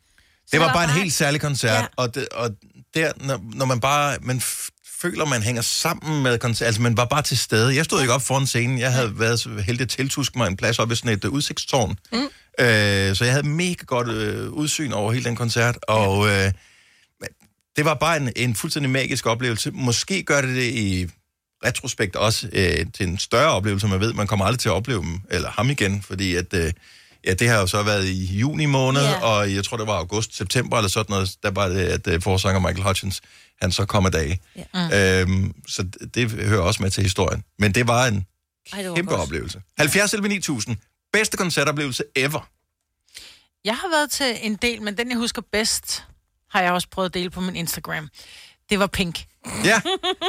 Det 0.52 0.60
var 0.60 0.74
bare 0.74 0.84
en 0.84 0.90
helt 0.90 1.14
særlig 1.14 1.42
koncert, 1.42 1.72
Ja. 1.82 1.86
og, 1.96 2.16
det, 2.16 2.30
og 2.30 2.50
der, 2.94 3.12
når, 3.16 3.42
når 3.54 3.66
man 3.66 3.80
bare, 3.80 4.18
man 4.22 4.42
føler, 5.02 5.26
man 5.26 5.42
hænger 5.44 5.62
sammen 5.62 6.24
med 6.24 6.38
koncert, 6.40 6.66
altså 6.66 6.82
man 6.82 6.98
var 6.98 7.06
bare 7.06 7.22
til 7.22 7.38
stede. 7.38 7.76
Jeg 7.76 7.86
stod 7.86 8.02
ikke 8.02 8.14
op 8.14 8.22
foran 8.22 8.48
scenen, 8.48 8.80
jeg 8.80 8.94
havde 8.94 9.20
været 9.20 9.40
så 9.40 9.50
heldig 9.50 9.82
at 9.84 9.90
tiltuske 9.90 10.38
mig 10.38 10.48
en 10.48 10.58
plads 10.58 10.80
op 10.80 10.92
i 10.92 10.96
sådan 10.96 11.12
et 11.12 11.26
uh, 11.26 11.34
udsigtstårn. 11.34 11.98
Mm. 12.12 12.18
Øh, 12.60 13.16
så 13.16 13.24
jeg 13.26 13.34
havde 13.34 13.48
mega 13.48 13.84
godt 13.86 14.08
øh, 14.08 14.50
udsyn 14.50 14.92
over 14.92 15.12
hele 15.12 15.26
den 15.26 15.36
koncert, 15.36 15.78
og 15.88 16.28
øh, 16.30 16.52
det 17.76 17.86
var 17.86 17.94
bare 17.94 18.18
en, 18.18 18.32
en 18.36 18.56
fuldstændig 18.56 18.90
magisk 18.92 19.26
oplevelse. 19.26 19.72
Måske 19.72 20.24
gør 20.24 20.42
det 20.42 20.56
det 20.56 20.64
i 20.74 21.08
retrospekt 21.66 22.16
også 22.16 22.50
øh, 22.54 22.86
til 22.94 23.08
en 23.08 23.18
større 23.18 23.52
oplevelse, 23.52 23.88
man 23.88 24.00
ved, 24.00 24.14
man 24.14 24.28
kommer 24.28 24.46
aldrig 24.46 24.60
til 24.60 24.70
at 24.70 24.74
opleve 24.74 25.02
dem, 25.02 25.20
eller 25.32 25.50
ham 25.52 25.70
igen, 25.70 26.02
fordi 26.02 26.36
at, 26.36 26.54
øh, 26.54 26.74
ja, 27.26 27.34
det 27.34 27.50
har 27.50 27.58
jo 27.60 27.68
så 27.68 27.84
været 27.84 28.06
i 28.06 28.26
juni 28.38 28.66
måned, 28.66 29.02
Ja. 29.02 29.10
yeah. 29.12 29.24
og 29.24 29.54
jeg 29.56 29.66
tror, 29.66 29.78
det 29.78 29.88
var 29.88 29.94
august, 29.98 30.36
september 30.38 30.78
eller 30.78 30.90
sådan 30.90 31.12
noget, 31.14 31.30
der 31.44 31.52
var 31.52 31.68
det, 31.68 31.80
at 31.86 32.08
øh, 32.08 32.22
forsanger 32.22 32.60
Michael 32.60 32.84
Hutchins, 32.84 33.22
han 33.62 33.72
så 33.72 33.86
kom 33.86 34.06
af 34.06 34.12
dage. 34.12 34.40
Ja. 34.74 35.22
Øhm, 35.22 35.54
så 35.68 35.84
det, 35.84 36.16
det 36.16 36.32
hører 36.32 36.62
også 36.62 36.84
med 36.84 36.92
til 36.92 37.04
historien. 37.04 37.44
Men 37.60 37.72
det 37.76 37.88
var 37.88 38.06
en 38.08 38.26
Ej, 38.74 38.82
det 38.82 38.90
var 38.90 38.96
kæmpe 38.96 39.12
godt. 39.12 39.22
oplevelse. 39.22 39.62
70 39.78 40.14
11 40.14 40.28
9000. 40.30 40.78
Bedste 41.14 41.38
koncertoplevelse 41.38 42.04
ever. 42.16 42.50
Jeg 43.66 43.76
har 43.76 43.90
været 43.90 44.12
til 44.12 44.38
en 44.42 44.56
del, 44.56 44.82
men 44.82 44.98
den, 44.98 45.10
jeg 45.10 45.18
husker 45.18 45.42
bedst, 45.52 46.04
har 46.52 46.62
jeg 46.62 46.72
også 46.72 46.88
prøvet 46.92 47.10
at 47.10 47.14
dele 47.14 47.30
på 47.30 47.42
min 47.42 47.56
Instagram. 47.56 48.10
Det 48.70 48.80
var 48.80 48.88
Pink. 48.88 49.26
Ja, 49.66 49.82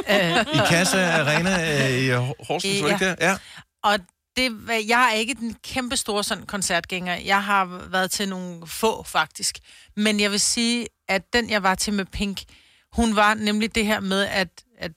Øh, 0.09 0.45
i 0.55 0.57
Casa 0.69 1.11
Arena 1.21 1.83
øh, 1.89 1.99
i 2.03 2.09
Horsens, 2.47 2.81
var 2.81 2.87
det 2.87 2.93
ikke 2.93 3.05
Ja. 3.05 3.11
det? 3.11 3.17
Ja. 3.21 3.37
og 3.83 3.99
det, 4.37 4.51
jeg 4.87 5.09
er 5.09 5.13
ikke 5.13 5.33
den 5.33 5.55
kæmpe 5.63 5.97
store 5.97 6.23
sådan 6.23 6.45
koncertgænger. 6.45 7.15
Jeg 7.15 7.43
har 7.43 7.65
været 7.65 8.11
til 8.11 8.29
nogle 8.29 8.67
få, 8.67 9.03
faktisk. 9.03 9.59
Men 9.95 10.19
jeg 10.19 10.31
vil 10.31 10.39
sige, 10.39 10.87
at 11.07 11.33
den, 11.33 11.49
jeg 11.49 11.63
var 11.63 11.75
til 11.75 11.93
med 11.93 12.05
Pink, 12.05 12.41
hun 12.93 13.15
var 13.15 13.33
nemlig 13.33 13.75
det 13.75 13.85
her 13.85 13.99
med, 13.99 14.21
at, 14.21 14.49
at 14.77 14.91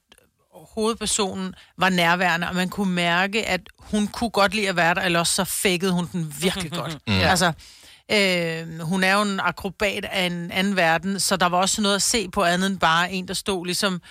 hovedpersonen 0.74 1.54
var 1.78 1.88
nærværende, 1.88 2.48
og 2.48 2.54
man 2.54 2.68
kunne 2.68 2.92
mærke, 2.92 3.46
at 3.46 3.60
hun 3.78 4.06
kunne 4.06 4.30
godt 4.30 4.54
lide 4.54 4.68
at 4.68 4.76
være 4.76 4.94
der, 4.94 5.00
eller 5.00 5.18
også 5.18 5.34
så 5.34 5.44
fækkede 5.44 5.92
hun 5.92 6.08
den 6.12 6.34
virkelig 6.40 6.72
godt. 6.72 6.98
Mm. 7.08 7.20
Altså, 7.20 7.52
øh, 8.10 8.80
hun 8.80 9.04
er 9.04 9.14
jo 9.14 9.22
en 9.22 9.40
akrobat 9.40 10.04
af 10.04 10.26
en 10.26 10.50
anden 10.50 10.76
verden, 10.76 11.20
så 11.20 11.36
der 11.36 11.46
var 11.46 11.58
også 11.58 11.82
noget 11.82 11.96
at 11.96 12.02
se 12.02 12.28
på 12.28 12.42
andet 12.42 12.70
end 12.70 12.78
bare 12.78 13.12
en, 13.12 13.28
der 13.28 13.34
stod 13.34 13.66
ligesom, 13.66 14.02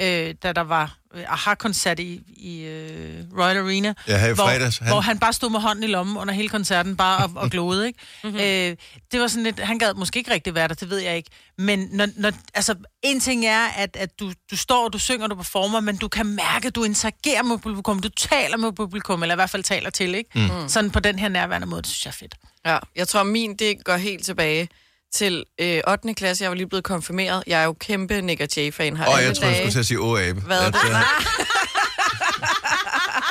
øh, 0.00 0.34
da 0.42 0.52
der 0.52 0.60
var 0.60 0.99
aha-koncert 1.28 2.00
i, 2.00 2.20
i 2.36 2.66
uh, 2.66 3.38
Royal 3.38 3.56
Arena. 3.56 3.94
Ja, 4.08 4.18
her 4.18 4.28
i 4.28 4.32
hvor, 4.32 4.44
fredags, 4.44 4.78
han- 4.78 4.86
han... 4.86 4.94
hvor 4.94 5.00
han 5.00 5.18
bare 5.18 5.32
stod 5.32 5.50
med 5.50 5.60
hånden 5.60 5.84
i 5.84 5.86
lommen 5.86 6.16
under 6.16 6.34
hele 6.34 6.48
koncerten, 6.48 6.96
bare 6.96 7.24
og, 7.24 7.30
og 7.36 7.50
glode, 7.50 7.86
ikke? 7.86 7.98
mm-hmm. 8.24 8.38
øh, 8.44 8.76
det 9.12 9.20
var 9.20 9.26
sådan 9.26 9.44
lidt, 9.44 9.60
han 9.60 9.78
gad 9.78 9.94
måske 9.94 10.18
ikke 10.18 10.30
rigtig 10.30 10.54
være 10.54 10.68
der, 10.68 10.74
det 10.74 10.90
ved 10.90 10.98
jeg 10.98 11.16
ikke. 11.16 11.30
Men 11.58 11.88
når, 11.92 12.06
når, 12.16 12.32
altså, 12.54 12.74
en 13.02 13.20
ting 13.20 13.46
er, 13.46 13.66
at, 13.66 13.96
at 13.96 14.20
du, 14.20 14.32
du 14.50 14.56
står, 14.56 14.88
du 14.88 14.98
synger, 14.98 15.26
du 15.26 15.34
performer, 15.34 15.80
men 15.80 15.96
du 15.96 16.08
kan 16.08 16.26
mærke, 16.26 16.66
at 16.66 16.74
du 16.74 16.84
interagerer 16.84 17.42
med 17.42 17.58
publikum, 17.58 17.98
du 18.00 18.08
taler 18.08 18.56
med 18.56 18.72
publikum, 18.72 19.22
eller 19.22 19.34
i 19.34 19.36
hvert 19.36 19.50
fald 19.50 19.62
taler 19.62 19.90
til, 19.90 20.14
ikke? 20.14 20.30
Mm. 20.34 20.68
Sådan 20.68 20.90
på 20.90 21.00
den 21.00 21.18
her 21.18 21.28
nærværende 21.28 21.66
måde, 21.66 21.82
det 21.82 21.90
synes 21.90 22.04
jeg 22.04 22.10
er 22.10 22.14
fedt. 22.14 22.34
Ja, 22.66 22.78
jeg 22.96 23.08
tror, 23.08 23.22
min 23.22 23.56
det 23.56 23.84
går 23.84 23.96
helt 23.96 24.24
tilbage 24.24 24.68
til 25.12 25.44
øh, 25.60 25.80
8. 25.88 26.14
klasse. 26.14 26.44
Jeg 26.44 26.50
var 26.50 26.56
lige 26.56 26.66
blevet 26.68 26.84
konfirmeret. 26.84 27.44
Jeg 27.46 27.60
er 27.60 27.64
jo 27.64 27.72
kæmpe 27.72 28.20
Nick 28.20 28.40
og 28.40 28.48
Jay-fan. 28.56 28.96
Har 28.96 29.06
Og 29.06 29.22
jeg 29.22 29.36
tror, 29.36 29.46
jeg 29.46 29.56
skulle 29.56 29.72
til 29.72 29.78
at 29.78 29.86
sige 29.86 30.00
åabe. 30.00 30.40
Hvad? 30.40 30.66
Uh, 30.66 30.74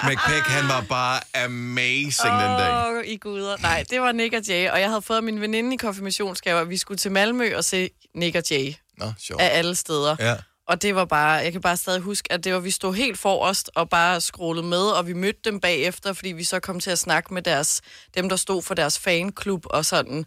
McPeck, 0.09 0.45
han 0.47 0.67
var 0.67 0.85
bare 0.89 1.19
amazing 1.45 2.33
den 2.33 2.51
dag. 2.59 2.97
Åh, 2.97 3.05
I 3.05 3.17
guder. 3.17 3.57
Nej, 3.61 3.83
det 3.89 4.01
var 4.01 4.11
Nick 4.11 4.33
og 4.33 4.41
Jay, 4.47 4.69
og 4.69 4.79
jeg 4.79 4.89
havde 4.89 5.01
fået 5.01 5.23
min 5.23 5.41
veninde 5.41 5.73
i 5.73 5.77
konfirmationsgave, 5.77 6.59
at 6.59 6.69
vi 6.69 6.77
skulle 6.77 6.97
til 6.97 7.11
Malmø 7.11 7.55
og 7.55 7.63
se 7.63 7.89
Nick 8.15 8.35
og 8.35 8.43
Jay 8.51 8.73
Nå, 8.97 9.05
sjovt. 9.19 9.41
af 9.41 9.57
alle 9.57 9.75
steder. 9.75 10.15
Ja. 10.19 10.35
Og 10.67 10.81
det 10.81 10.95
var 10.95 11.05
bare, 11.05 11.31
jeg 11.31 11.51
kan 11.51 11.61
bare 11.61 11.77
stadig 11.77 12.01
huske, 12.01 12.31
at 12.31 12.43
det 12.43 12.53
var, 12.53 12.59
vi 12.59 12.71
stod 12.71 12.93
helt 12.93 13.19
forrest 13.19 13.69
og 13.75 13.89
bare 13.89 14.21
scrollede 14.21 14.67
med, 14.67 14.81
og 14.81 15.07
vi 15.07 15.13
mødte 15.13 15.39
dem 15.45 15.59
bagefter, 15.59 16.13
fordi 16.13 16.29
vi 16.29 16.43
så 16.43 16.59
kom 16.59 16.79
til 16.79 16.91
at 16.91 16.99
snakke 16.99 17.33
med 17.33 17.41
deres, 17.41 17.81
dem, 18.15 18.29
der 18.29 18.35
stod 18.35 18.61
for 18.61 18.73
deres 18.73 18.99
fanklub 18.99 19.65
og 19.69 19.85
sådan. 19.85 20.25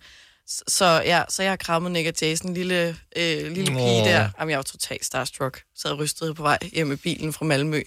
Så 0.69 0.85
ja, 0.85 1.23
så 1.29 1.43
jeg 1.43 1.53
har 1.53 1.57
krammet 1.57 1.93
Nick 1.93 2.09
og 2.09 2.15
en 2.45 2.55
lille, 2.55 2.97
øh, 3.17 3.53
lille 3.53 3.73
pige 3.75 4.01
Åh. 4.01 4.07
der. 4.07 4.29
Jamen, 4.39 4.51
jeg 4.51 4.57
var 4.57 4.63
totalt 4.63 5.05
starstruck. 5.05 5.63
Så 5.75 5.89
jeg 5.89 5.99
rystede 5.99 6.35
på 6.35 6.43
vej 6.43 6.59
hjem 6.73 6.93
i 6.93 6.97
bilen 6.97 7.33
fra 7.33 7.45
Malmø. 7.45 7.83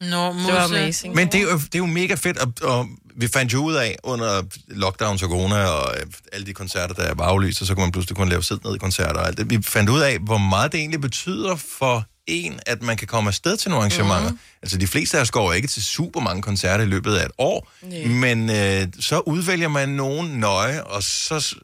Nå, 0.00 0.06
Det 0.06 0.54
var 0.54 0.64
amazing. 0.64 1.14
Men 1.14 1.28
det 1.32 1.34
er, 1.34 1.42
jo, 1.42 1.58
det 1.58 1.74
er 1.74 1.78
jo 1.78 1.86
mega 1.86 2.14
fedt, 2.14 2.38
og, 2.38 2.52
og 2.62 2.88
vi 3.16 3.28
fandt 3.28 3.52
jo 3.52 3.58
ud 3.64 3.74
af 3.74 3.96
under 4.02 4.42
lockdown 4.68 5.12
og 5.12 5.18
corona 5.18 5.64
og 5.66 5.94
øh, 6.00 6.06
alle 6.32 6.46
de 6.46 6.54
koncerter, 6.54 6.94
der 6.94 7.14
var 7.14 7.24
aflyst, 7.24 7.60
og 7.60 7.66
så 7.66 7.74
kunne 7.74 7.84
man 7.84 7.92
pludselig 7.92 8.16
kun 8.16 8.28
lave 8.28 8.42
sid 8.42 8.58
ned 8.64 8.74
i 8.74 8.78
koncerter 8.78 9.20
og 9.20 9.26
alt 9.26 9.38
det. 9.38 9.50
Vi 9.50 9.62
fandt 9.62 9.90
ud 9.90 10.00
af, 10.00 10.18
hvor 10.18 10.38
meget 10.38 10.72
det 10.72 10.78
egentlig 10.80 11.00
betyder 11.00 11.56
for 11.56 12.04
en, 12.26 12.60
at 12.66 12.82
man 12.82 12.96
kan 12.96 13.08
komme 13.08 13.28
afsted 13.28 13.56
til 13.56 13.70
nogle 13.70 13.84
arrangementer. 13.84 14.30
Mm. 14.30 14.38
Altså 14.62 14.78
de 14.78 14.86
fleste 14.86 15.16
af 15.16 15.20
os 15.20 15.30
går 15.30 15.52
ikke 15.52 15.68
til 15.68 15.82
super 15.84 16.20
mange 16.20 16.42
koncerter 16.42 16.84
i 16.84 16.86
løbet 16.86 17.14
af 17.14 17.24
et 17.24 17.32
år, 17.38 17.70
Nej. 17.82 18.04
men 18.06 18.50
øh, 18.50 18.88
så 19.00 19.20
udvælger 19.20 19.68
man 19.68 19.88
nogen 19.88 20.30
nøje, 20.30 20.82
og 20.82 21.02
så, 21.02 21.54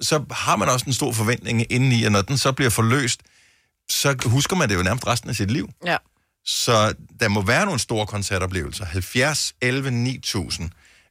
så 0.00 0.24
har 0.30 0.56
man 0.56 0.68
også 0.68 0.86
en 0.86 0.92
stor 0.92 1.12
forventning 1.12 1.72
indeni, 1.72 2.04
og 2.04 2.12
når 2.12 2.22
den 2.22 2.38
så 2.38 2.52
bliver 2.52 2.70
forløst, 2.70 3.20
så 3.90 4.16
husker 4.24 4.56
man 4.56 4.68
det 4.68 4.74
jo 4.76 4.82
nærmest 4.82 5.06
resten 5.06 5.30
af 5.30 5.36
sit 5.36 5.50
liv. 5.50 5.70
Ja. 5.86 5.96
Så 6.44 6.94
der 7.20 7.28
må 7.28 7.40
være 7.52 7.64
nogle 7.64 7.80
store 7.80 8.06
koncertoplevelser. 8.06 8.84
70, 8.84 9.54
11, 9.62 9.90
9000. 9.90 10.70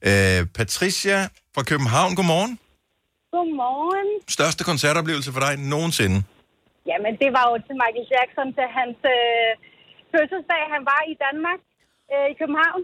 Øh, 0.10 0.48
Patricia 0.58 1.18
fra 1.56 1.64
København, 1.64 2.16
godmorgen. 2.16 2.60
Godmorgen. 3.36 4.10
Største 4.28 4.64
koncertoplevelse 4.64 5.30
for 5.36 5.40
dig 5.46 5.54
nogensinde? 5.74 6.18
Jamen, 6.90 7.14
det 7.22 7.30
var 7.38 7.46
jo 7.52 7.56
til 7.68 7.76
Michael 7.84 8.08
Jackson 8.14 8.48
til 8.58 8.68
hans 8.78 8.98
øh, 9.16 9.50
fødselsdag. 10.14 10.62
Han 10.76 10.82
var 10.92 11.02
i 11.12 11.16
Danmark, 11.26 11.62
øh, 12.14 12.26
i 12.32 12.36
København. 12.42 12.82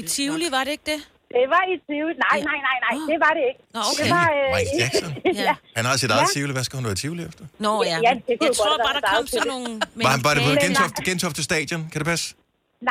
I 0.00 0.02
Tivoli, 0.14 0.46
var 0.56 0.64
det 0.64 0.72
ikke 0.76 0.88
det? 0.94 1.00
Det 1.34 1.44
var 1.54 1.62
i 1.72 1.74
Tivoli. 1.86 2.14
Nej, 2.26 2.38
nej, 2.50 2.58
nej, 2.68 2.76
nej, 2.86 2.94
det 3.10 3.18
var 3.24 3.32
det 3.38 3.44
ikke. 3.50 3.60
Nå, 3.76 3.80
okay. 3.90 4.04
Det 4.04 4.10
var, 4.18 4.26
øh, 4.38 4.46
Michael 4.56 4.78
Jackson? 4.82 5.10
ja. 5.48 5.54
Han 5.78 5.84
har 5.88 5.94
sit 6.02 6.10
eget 6.16 6.26
Ja. 6.28 6.32
Tivoli. 6.34 6.52
Hvad 6.58 6.64
skal 6.68 6.76
hun 6.78 6.86
være 6.90 6.98
Tivoli 7.02 7.22
efter? 7.30 7.44
Nå 7.66 7.72
ja. 7.90 7.96
Ja, 8.06 8.12
det 8.28 8.34
jeg 8.48 8.52
tror 8.58 8.72
bare, 8.86 8.94
der 8.98 9.04
kom 9.14 9.24
sådan 9.34 9.48
nogle... 9.54 9.68
Var, 10.06 10.14
var 10.26 10.32
det 10.36 10.42
på 10.48 10.52
Men- 10.54 10.62
Gentofte, 10.64 11.00
Gentofte 11.08 11.40
Stadion? 11.48 11.80
Kan 11.92 11.98
det 12.02 12.08
passe? 12.14 12.26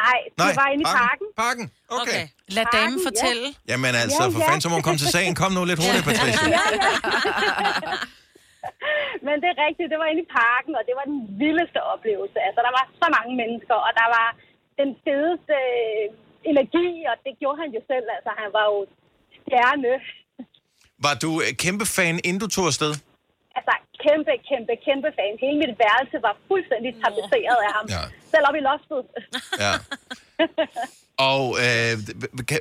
Nej, 0.02 0.18
det 0.26 0.38
Nej, 0.44 0.54
var 0.62 0.68
inde 0.74 0.84
i 0.86 0.88
parken. 1.02 1.26
parken. 1.44 1.66
Parken, 1.90 2.00
okay. 2.02 2.24
Lad 2.58 2.66
damen 2.78 2.98
Parken, 2.98 3.00
fortælle. 3.10 3.48
Jamen 3.72 3.92
altså, 4.04 4.22
Ja, 4.24 4.30
for 4.36 4.40
ja. 4.42 4.48
fanden, 4.48 4.62
så 4.64 4.68
må 4.70 4.76
hun 4.80 4.86
komme 4.88 5.00
til 5.04 5.10
sagen. 5.18 5.32
Kom 5.42 5.52
nu 5.58 5.62
lidt 5.72 5.80
hurtigt, 5.86 6.06
Patricia. 6.10 6.46
Ja, 6.58 6.64
ja. 6.86 6.92
Men 9.28 9.36
det 9.42 9.48
er 9.54 9.58
rigtigt, 9.68 9.88
det 9.94 10.00
var 10.02 10.08
inde 10.12 10.24
i 10.28 10.30
parken, 10.42 10.74
og 10.80 10.84
det 10.88 10.94
var 11.00 11.06
den 11.12 11.20
vildeste 11.44 11.80
oplevelse. 11.94 12.38
Altså, 12.48 12.60
der 12.68 12.74
var 12.80 12.86
så 13.02 13.08
mange 13.18 13.32
mennesker, 13.42 13.78
og 13.88 13.92
der 14.02 14.08
var 14.18 14.28
den 14.82 14.90
fedeste 15.06 15.56
øh, 15.76 16.06
energi, 16.52 16.88
og 17.12 17.16
det 17.26 17.34
gjorde 17.42 17.58
han 17.64 17.70
jo 17.78 17.82
selv. 17.92 18.08
Altså, 18.16 18.32
han 18.42 18.50
var 18.58 18.66
jo 18.74 18.80
stjerne. 19.42 19.94
Var 21.06 21.16
du 21.24 21.30
øh, 21.44 21.52
kæmpe 21.64 21.86
fan, 21.96 22.16
inden 22.28 22.42
du 22.46 22.50
tog 22.56 22.66
afsted? 22.72 22.92
Altså, 23.58 23.74
kæmpe, 24.06 24.34
kæmpe, 24.50 24.74
kæmpe 24.88 25.10
fan. 25.18 25.34
Hele 25.46 25.58
mit 25.64 25.76
værelse 25.84 26.18
var 26.28 26.34
fuldstændig 26.50 26.92
tapetseret 27.02 27.60
af 27.68 27.72
ham. 27.78 27.86
Ja. 27.96 28.04
Selv 28.32 28.46
op 28.50 28.56
i 28.62 28.64
loftet. 28.70 29.02
Ja. 29.64 29.74
Og 31.32 31.44
øh, 31.66 31.94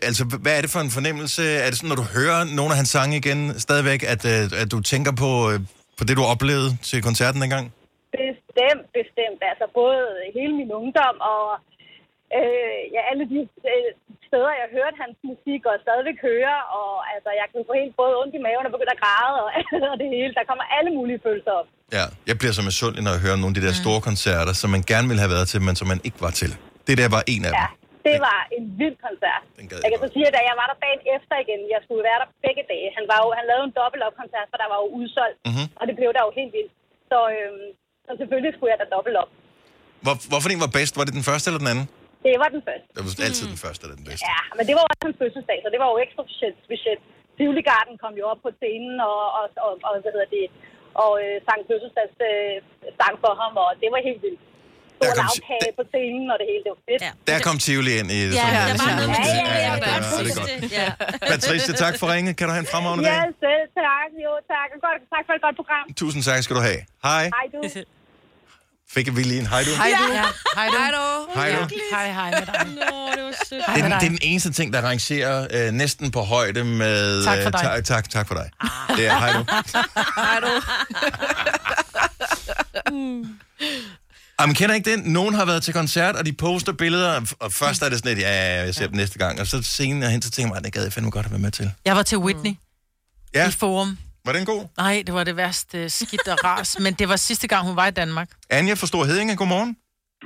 altså, 0.08 0.22
hvad 0.42 0.54
er 0.56 0.62
det 0.64 0.70
for 0.74 0.82
en 0.86 0.94
fornemmelse? 0.98 1.42
Er 1.64 1.68
det 1.68 1.76
sådan, 1.78 1.92
når 1.92 2.00
du 2.02 2.06
hører 2.18 2.40
nogle 2.58 2.70
af 2.72 2.78
hans 2.80 2.90
sange 2.96 3.14
igen, 3.22 3.40
stadigvæk, 3.66 4.00
at, 4.14 4.22
øh, 4.32 4.62
at 4.62 4.68
du 4.74 4.78
tænker 4.92 5.12
på, 5.24 5.30
øh, 5.50 5.58
på 5.98 6.02
det, 6.06 6.14
du 6.20 6.24
oplevede 6.34 6.70
til 6.88 6.98
koncerten 7.08 7.38
dengang? 7.44 7.64
Bestemt, 8.22 8.86
bestemt. 8.98 9.40
Altså 9.50 9.66
både 9.80 10.02
hele 10.36 10.54
min 10.60 10.70
ungdom 10.80 11.16
og 11.32 11.44
øh, 12.38 12.80
ja, 12.94 13.00
alle 13.10 13.24
de 13.32 13.38
øh, 13.72 13.90
steder, 14.28 14.52
jeg 14.62 14.68
hørte 14.76 14.96
hans 15.04 15.16
musik 15.30 15.60
og 15.70 15.74
stadigvæk 15.84 16.18
hører. 16.28 16.58
Og 16.78 16.90
altså, 17.14 17.30
jeg 17.40 17.46
kunne 17.52 17.66
få 17.70 17.74
helt 17.82 17.94
både 18.02 18.12
ondt 18.22 18.34
i 18.38 18.40
maven 18.46 18.64
og 18.68 18.72
begynde 18.74 18.94
at 18.96 19.02
græde 19.04 19.36
og, 19.44 19.48
og 19.92 19.96
det 20.02 20.08
hele. 20.14 20.30
Der 20.38 20.44
kommer 20.50 20.64
alle 20.76 20.90
mulige 20.98 21.20
følelser 21.26 21.52
op. 21.60 21.68
Ja, 21.96 22.04
jeg 22.30 22.36
bliver 22.40 22.54
så 22.58 22.62
misundelig, 22.70 23.02
når 23.06 23.12
jeg 23.16 23.22
hører 23.26 23.38
nogle 23.42 23.52
af 23.54 23.58
de 23.58 23.64
der 23.68 23.74
store 23.84 24.00
koncerter, 24.08 24.54
som 24.60 24.68
man 24.76 24.82
gerne 24.92 25.06
ville 25.10 25.22
have 25.24 25.32
været 25.36 25.46
til, 25.52 25.60
men 25.68 25.74
som 25.80 25.86
man 25.92 26.00
ikke 26.06 26.20
var 26.26 26.32
til. 26.42 26.50
Det 26.88 26.94
der 27.02 27.08
var 27.16 27.22
en 27.34 27.42
af 27.48 27.52
dem. 27.54 27.64
Det 28.08 28.18
var 28.28 28.40
en 28.56 28.64
vild 28.80 28.96
koncert. 29.06 29.42
Den 29.58 29.66
gad 29.70 29.76
Jeg 29.84 29.90
kan 29.92 30.00
så 30.04 30.08
sige, 30.14 30.26
at 30.28 30.34
da 30.36 30.40
jeg 30.50 30.56
var 30.60 30.66
der 30.70 30.76
dagen 30.86 31.02
efter 31.16 31.34
igen, 31.44 31.60
jeg 31.74 31.80
skulle 31.84 32.02
være 32.10 32.18
der 32.22 32.28
begge 32.46 32.62
dage. 32.72 32.88
Han, 32.98 33.04
var 33.10 33.18
jo, 33.24 33.28
han 33.38 33.44
lavede 33.50 33.66
en 33.70 33.74
dobbelt-op-koncert, 33.80 34.46
for 34.52 34.58
der 34.62 34.68
var 34.72 34.78
jo 34.82 34.86
udsolgt. 34.98 35.38
Mhm. 35.50 35.66
Og 35.78 35.84
det 35.88 35.94
blev 35.98 36.10
der 36.16 36.22
jo 36.26 36.30
helt 36.38 36.52
vildt. 36.58 36.72
Så, 37.10 37.18
øhm, 37.36 37.68
så 38.06 38.10
selvfølgelig 38.20 38.52
skulle 38.54 38.70
jeg 38.72 38.80
da 38.82 38.86
dobbelt 38.96 39.16
op. 39.22 39.30
Hvor, 40.04 40.14
hvorfor 40.30 40.48
den 40.52 40.60
var 40.64 40.70
bedst? 40.78 40.92
Var 40.98 41.04
det 41.08 41.14
den 41.18 41.26
første 41.30 41.46
eller 41.48 41.62
den 41.64 41.70
anden? 41.74 41.86
Det 42.24 42.32
var 42.42 42.48
den 42.56 42.62
første. 42.68 42.86
Det 42.96 43.00
var 43.06 43.10
altid 43.28 43.44
den 43.54 43.60
første, 43.64 43.82
der 43.86 43.92
er 43.94 43.98
den 44.02 44.06
bedste. 44.10 44.24
Ja, 44.32 44.40
men 44.56 44.62
det 44.68 44.74
var 44.78 44.84
også 44.90 45.02
hans 45.06 45.16
fødselsdag, 45.22 45.58
så 45.64 45.68
det 45.74 45.78
var 45.82 45.88
jo 45.92 45.96
ekstra 46.04 46.22
specielt. 46.28 46.58
specielt. 46.68 47.02
Tivoli 47.38 47.62
Garden 47.72 47.94
kom 48.02 48.12
jo 48.20 48.24
op 48.32 48.40
på 48.46 48.50
scenen 48.60 48.96
og, 49.10 49.18
og, 49.38 49.44
og, 49.66 49.72
og 49.86 49.90
hvad 50.04 50.12
hedder 50.16 50.30
det, 50.38 50.44
og 51.04 51.10
øh, 51.24 51.34
sang 51.46 51.60
fødselsdags 51.70 52.14
øh, 52.30 52.54
sang 53.00 53.14
for 53.24 53.32
ham, 53.42 53.52
og 53.64 53.68
det 53.82 53.88
var 53.94 54.00
helt 54.10 54.22
vildt. 54.26 54.42
Der 55.02 55.10
kom- 55.18 55.28
lavkage 55.30 55.70
på 55.78 55.84
scenen 55.92 56.26
og 56.32 56.36
det 56.40 56.46
hele, 56.50 56.62
det 56.66 56.70
var 56.76 56.82
fedt. 56.88 57.00
Ja, 57.06 57.12
Der 57.30 57.38
kom 57.46 57.56
Tivoli 57.64 57.92
ind 58.00 58.08
i 58.18 58.20
det. 58.28 58.34
Ja, 58.40 58.44
som 58.44 58.50
der 58.56 58.62
jeg 58.70 58.76
var 58.82 58.84
siger. 58.84 58.96
noget 58.98 59.10
med 59.14 59.18
Ja, 59.20 59.26
Tivoli. 59.28 59.58
ja, 59.58 59.72
Ja, 59.72 59.74
ja, 59.74 60.20
det 60.26 60.32
godt. 60.40 60.50
Ja. 60.80 60.86
Patricia, 61.32 61.72
tak 61.84 61.94
for 62.00 62.06
ringet. 62.14 62.32
Kan 62.38 62.44
du 62.48 62.52
have 62.56 62.64
en 62.66 62.70
fremragende 62.74 63.02
ja, 63.10 63.16
dag? 63.16 63.32
selv 63.44 63.64
tak. 63.82 64.08
Jo, 64.26 64.32
tak. 64.52 64.68
Og 64.74 64.78
godt, 64.86 65.00
tak 65.14 65.22
for 65.28 65.32
et 65.38 65.42
godt 65.46 65.56
program. 65.60 65.84
Tusind 66.02 66.22
tak 66.28 66.40
skal 66.46 66.54
du 66.58 66.62
have. 66.70 66.80
Hej. 67.08 67.24
Hej 67.38 67.46
du. 67.54 67.60
Fik 68.94 69.16
vi 69.16 69.22
lige 69.22 69.40
en 69.40 69.46
hej 69.46 69.62
du? 69.64 69.70
Hej 69.76 69.90
du. 69.98 70.12
Ja. 70.12 70.24
Hej 70.54 70.66
du. 70.66 70.76
Hej 70.78 70.90
du. 70.90 71.30
Hej 71.34 71.50
du. 71.52 71.68
Hej, 71.90 72.12
hej 72.12 72.30
med 72.30 72.46
dig. 72.46 72.66
Nå, 72.66 73.10
det 73.16 73.24
var 73.24 73.32
sødt. 73.48 73.62
Det 73.66 73.82
er, 73.82 73.82
den, 73.82 73.84
det 73.84 73.92
er 73.92 74.08
den 74.08 74.18
eneste 74.22 74.52
ting, 74.52 74.72
der 74.72 74.80
rangerer 74.82 75.46
øh, 75.50 75.72
næsten 75.72 76.10
på 76.10 76.20
højde 76.20 76.64
med... 76.64 77.24
Tak 77.24 77.38
for 77.42 77.46
øh, 77.46 77.52
dig. 77.52 77.60
tak, 77.62 77.84
tak, 77.84 78.10
tak 78.10 78.28
for 78.28 78.34
dig. 78.34 78.50
Det 78.96 79.06
er 79.06 79.18
hej 79.18 79.32
du. 79.32 79.44
Hej 80.16 80.40
du. 80.40 80.48
Jamen, 84.40 84.54
kender 84.54 84.74
ikke 84.74 84.90
det? 84.90 85.04
Nogen 85.06 85.34
har 85.34 85.44
været 85.44 85.62
til 85.62 85.74
koncert, 85.74 86.16
og 86.16 86.26
de 86.26 86.32
poster 86.32 86.72
billeder, 86.72 87.20
og 87.40 87.52
først 87.52 87.82
er 87.82 87.88
det 87.88 87.98
sådan 87.98 88.08
lidt, 88.16 88.26
ja, 88.26 88.56
ja, 88.56 88.64
jeg 88.64 88.74
ser 88.74 88.86
dem 88.86 88.96
næste 88.96 89.18
gang, 89.18 89.40
og 89.40 89.46
så 89.46 89.62
senere 89.62 90.10
hen, 90.10 90.22
så 90.22 90.30
tænker 90.30 90.54
man, 90.54 90.64
det 90.64 90.72
gad 90.72 90.82
jeg 90.82 90.92
fandme 90.92 91.10
godt 91.10 91.26
at 91.26 91.32
være 91.32 91.40
med 91.40 91.50
til. 91.50 91.70
Jeg 91.84 91.96
var 91.96 92.02
til 92.02 92.18
Whitney 92.18 92.54
Ja. 93.34 93.48
i 93.48 93.50
Forum. 93.52 93.98
Var 94.26 94.32
den 94.38 94.44
god? 94.52 94.62
Nej, 94.84 94.96
det 95.06 95.12
var 95.18 95.24
det 95.30 95.36
værste 95.42 95.78
skidt 95.98 96.26
og 96.34 96.38
ras, 96.48 96.70
men 96.84 96.92
det 97.00 97.06
var 97.12 97.18
sidste 97.28 97.46
gang, 97.52 97.62
hun 97.68 97.76
var 97.80 97.86
i 97.92 97.94
Danmark. 98.02 98.28
Anja 98.58 98.74
fra 98.80 98.86
Stor 98.92 99.02
Hedinge, 99.10 99.36
godmorgen. 99.42 99.72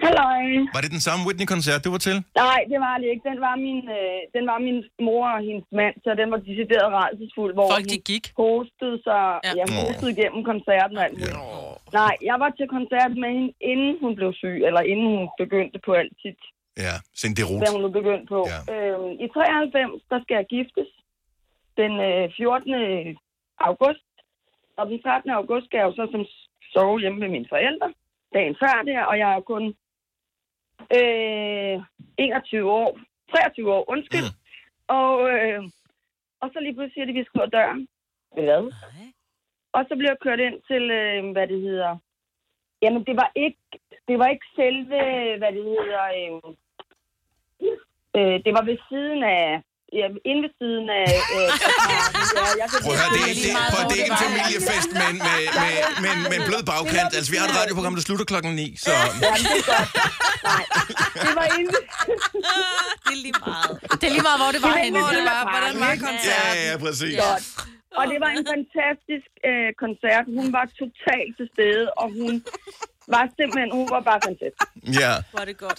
Halløj. 0.04 0.44
Var 0.74 0.80
det 0.84 0.90
den 0.96 1.02
samme 1.08 1.20
Whitney-koncert, 1.26 1.80
du 1.86 1.90
var 1.96 2.02
til? 2.08 2.16
Nej, 2.44 2.60
det 2.72 2.78
var 2.86 2.94
det 3.00 3.08
ikke. 3.12 3.24
Den 3.30 3.38
var 3.46 3.54
min, 3.66 3.80
øh, 3.98 4.18
den 4.36 4.44
var 4.50 4.58
min 4.66 4.78
mor 5.06 5.24
og 5.36 5.40
hendes 5.48 5.66
mand, 5.80 5.94
så 6.04 6.10
den 6.20 6.28
var 6.32 6.40
decideret 6.48 6.88
rejsesfuld, 7.00 7.52
hvor 7.56 7.68
Folk, 7.74 7.86
de 7.92 7.96
hun 7.98 8.06
gik. 8.12 8.24
hostede 8.42 8.96
sig, 9.06 9.24
Ja. 9.36 9.38
ja. 9.48 9.52
jeg 9.60 9.66
hostede 9.80 10.10
igennem 10.16 10.40
koncerten 10.50 10.94
og 11.00 11.04
alt 11.06 11.16
muligt. 11.20 11.38
Nej, 12.00 12.14
jeg 12.30 12.36
var 12.42 12.50
til 12.58 12.66
koncert 12.76 13.12
med 13.22 13.30
hende, 13.36 13.50
inden 13.72 13.92
hun 14.02 14.12
blev 14.18 14.30
syg, 14.42 14.56
eller 14.68 14.82
inden 14.92 15.06
hun 15.14 15.24
begyndte 15.42 15.78
på 15.86 15.90
alt 16.00 16.14
sit, 16.24 16.40
Ja, 16.86 16.94
sin 17.22 17.32
derut. 17.38 17.60
hvad 17.62 17.70
hun 17.74 17.82
nu 17.86 17.90
begyndte 18.00 18.26
på. 18.34 18.40
Ja. 18.52 18.60
Øhm, 18.74 19.10
I 19.24 19.26
93, 19.34 20.02
der 20.12 20.18
skal 20.24 20.34
jeg 20.40 20.46
giftes. 20.56 20.88
Den 21.80 21.92
øh, 22.08 22.24
14. 22.36 23.18
august. 23.60 24.04
Og 24.76 24.86
den 24.86 25.02
13. 25.02 25.30
august 25.30 25.66
skal 25.66 25.78
jeg 25.78 25.86
jo 25.86 25.94
så 25.94 26.08
som 26.12 26.24
sove 26.72 27.00
hjemme 27.00 27.18
med 27.18 27.28
mine 27.28 27.48
forældre. 27.48 27.94
Dagen 28.34 28.56
før 28.62 28.82
der, 28.86 29.02
og 29.04 29.18
jeg 29.18 29.30
er 29.30 29.34
jo 29.34 29.40
kun 29.40 29.64
øh, 30.98 31.76
21 32.18 32.70
år. 32.70 32.98
23 33.30 33.72
år, 33.72 33.90
undskyld. 33.90 34.28
Mm. 34.30 34.38
Og, 34.88 35.30
øh, 35.30 35.62
og 36.40 36.50
så 36.52 36.60
lige 36.60 36.74
pludselig 36.74 36.92
siger 36.94 37.04
de, 37.04 37.10
at 37.10 37.14
vi 37.14 37.24
skal 37.24 37.38
ud 37.38 37.44
af 37.46 37.50
døren. 37.50 37.88
Hvad? 38.32 38.72
Og 39.72 39.84
så 39.88 39.92
bliver 39.96 40.10
jeg 40.10 40.20
kørt 40.20 40.40
ind 40.40 40.58
til, 40.70 40.90
øh, 40.90 41.32
hvad 41.32 41.46
det 41.48 41.60
hedder. 41.60 41.96
Jamen, 42.82 43.04
det 43.04 43.16
var 43.16 43.32
ikke 43.36 43.58
det 44.08 44.18
var 44.18 44.26
ikke 44.26 44.46
selve, 44.56 44.98
hvad 45.38 45.52
det 45.52 45.64
hedder, 45.64 46.04
øh, 46.20 46.54
øh, 48.16 48.44
det 48.44 48.52
var 48.56 48.64
ved 48.64 48.78
siden 48.88 49.22
af, 49.22 49.62
ja, 49.98 50.06
inde 50.30 50.40
ved 50.46 50.52
siden 50.60 50.86
af... 51.00 51.06
Øh, 51.36 51.48
ja, 52.60 52.66
Prøv 52.84 52.92
at 52.94 52.98
høre, 53.02 53.10
det 53.16 53.22
er, 53.22 53.34
det, 53.44 53.52
at- 53.78 53.86
det 53.90 53.94
er 53.96 54.02
ikke 54.04 54.14
en 54.18 54.22
familiefest, 54.28 54.90
men 55.02 55.12
med, 55.28 55.40
med, 55.62 55.74
med, 56.04 56.12
med 56.30 56.36
en 56.40 56.44
blød 56.50 56.62
bagkant. 56.70 57.10
Altså, 57.18 57.30
vi 57.32 57.36
har 57.40 57.46
et 57.50 57.56
radioprogram, 57.60 57.94
der 57.98 58.02
slutter 58.08 58.26
klokken 58.32 58.50
9, 58.56 58.76
så... 58.84 58.90
Ja, 58.90 58.98
det 59.44 59.56
er 59.60 59.66
godt. 59.74 59.90
Nej, 60.50 60.64
det 61.26 61.32
var 61.40 61.46
inde 61.58 61.72
Det 63.06 63.12
er 63.16 63.22
lige 63.26 63.38
meget. 63.46 63.72
Det 64.00 64.04
er 64.10 64.14
lige 64.16 64.26
meget, 64.28 64.40
hvor 64.42 64.50
det 64.56 64.62
var 64.68 64.76
henne. 64.84 64.96
Hvor 65.04 65.12
det 65.18 65.24
var, 65.32 65.40
hvordan 65.54 65.74
var 65.84 65.90
Ja, 65.94 65.98
koncerten? 66.08 66.62
ja, 66.70 66.74
præcis. 66.86 67.14
Godt. 67.26 67.44
Og 68.00 68.04
det 68.12 68.18
var 68.24 68.30
en 68.38 68.44
fantastisk 68.54 69.28
øh, 69.50 69.68
koncert. 69.84 70.24
Hun 70.38 70.46
var 70.56 70.64
totalt 70.82 71.32
til 71.38 71.46
stede, 71.54 71.84
og 72.02 72.06
hun 72.18 72.32
var 73.14 73.22
simpelthen, 73.38 73.70
hun 73.78 73.86
var 73.94 74.00
bare 74.10 74.20
fantastisk. 74.28 74.68
Ja. 75.00 75.12
Er 75.40 75.44
det 75.50 75.56
godt. 75.66 75.78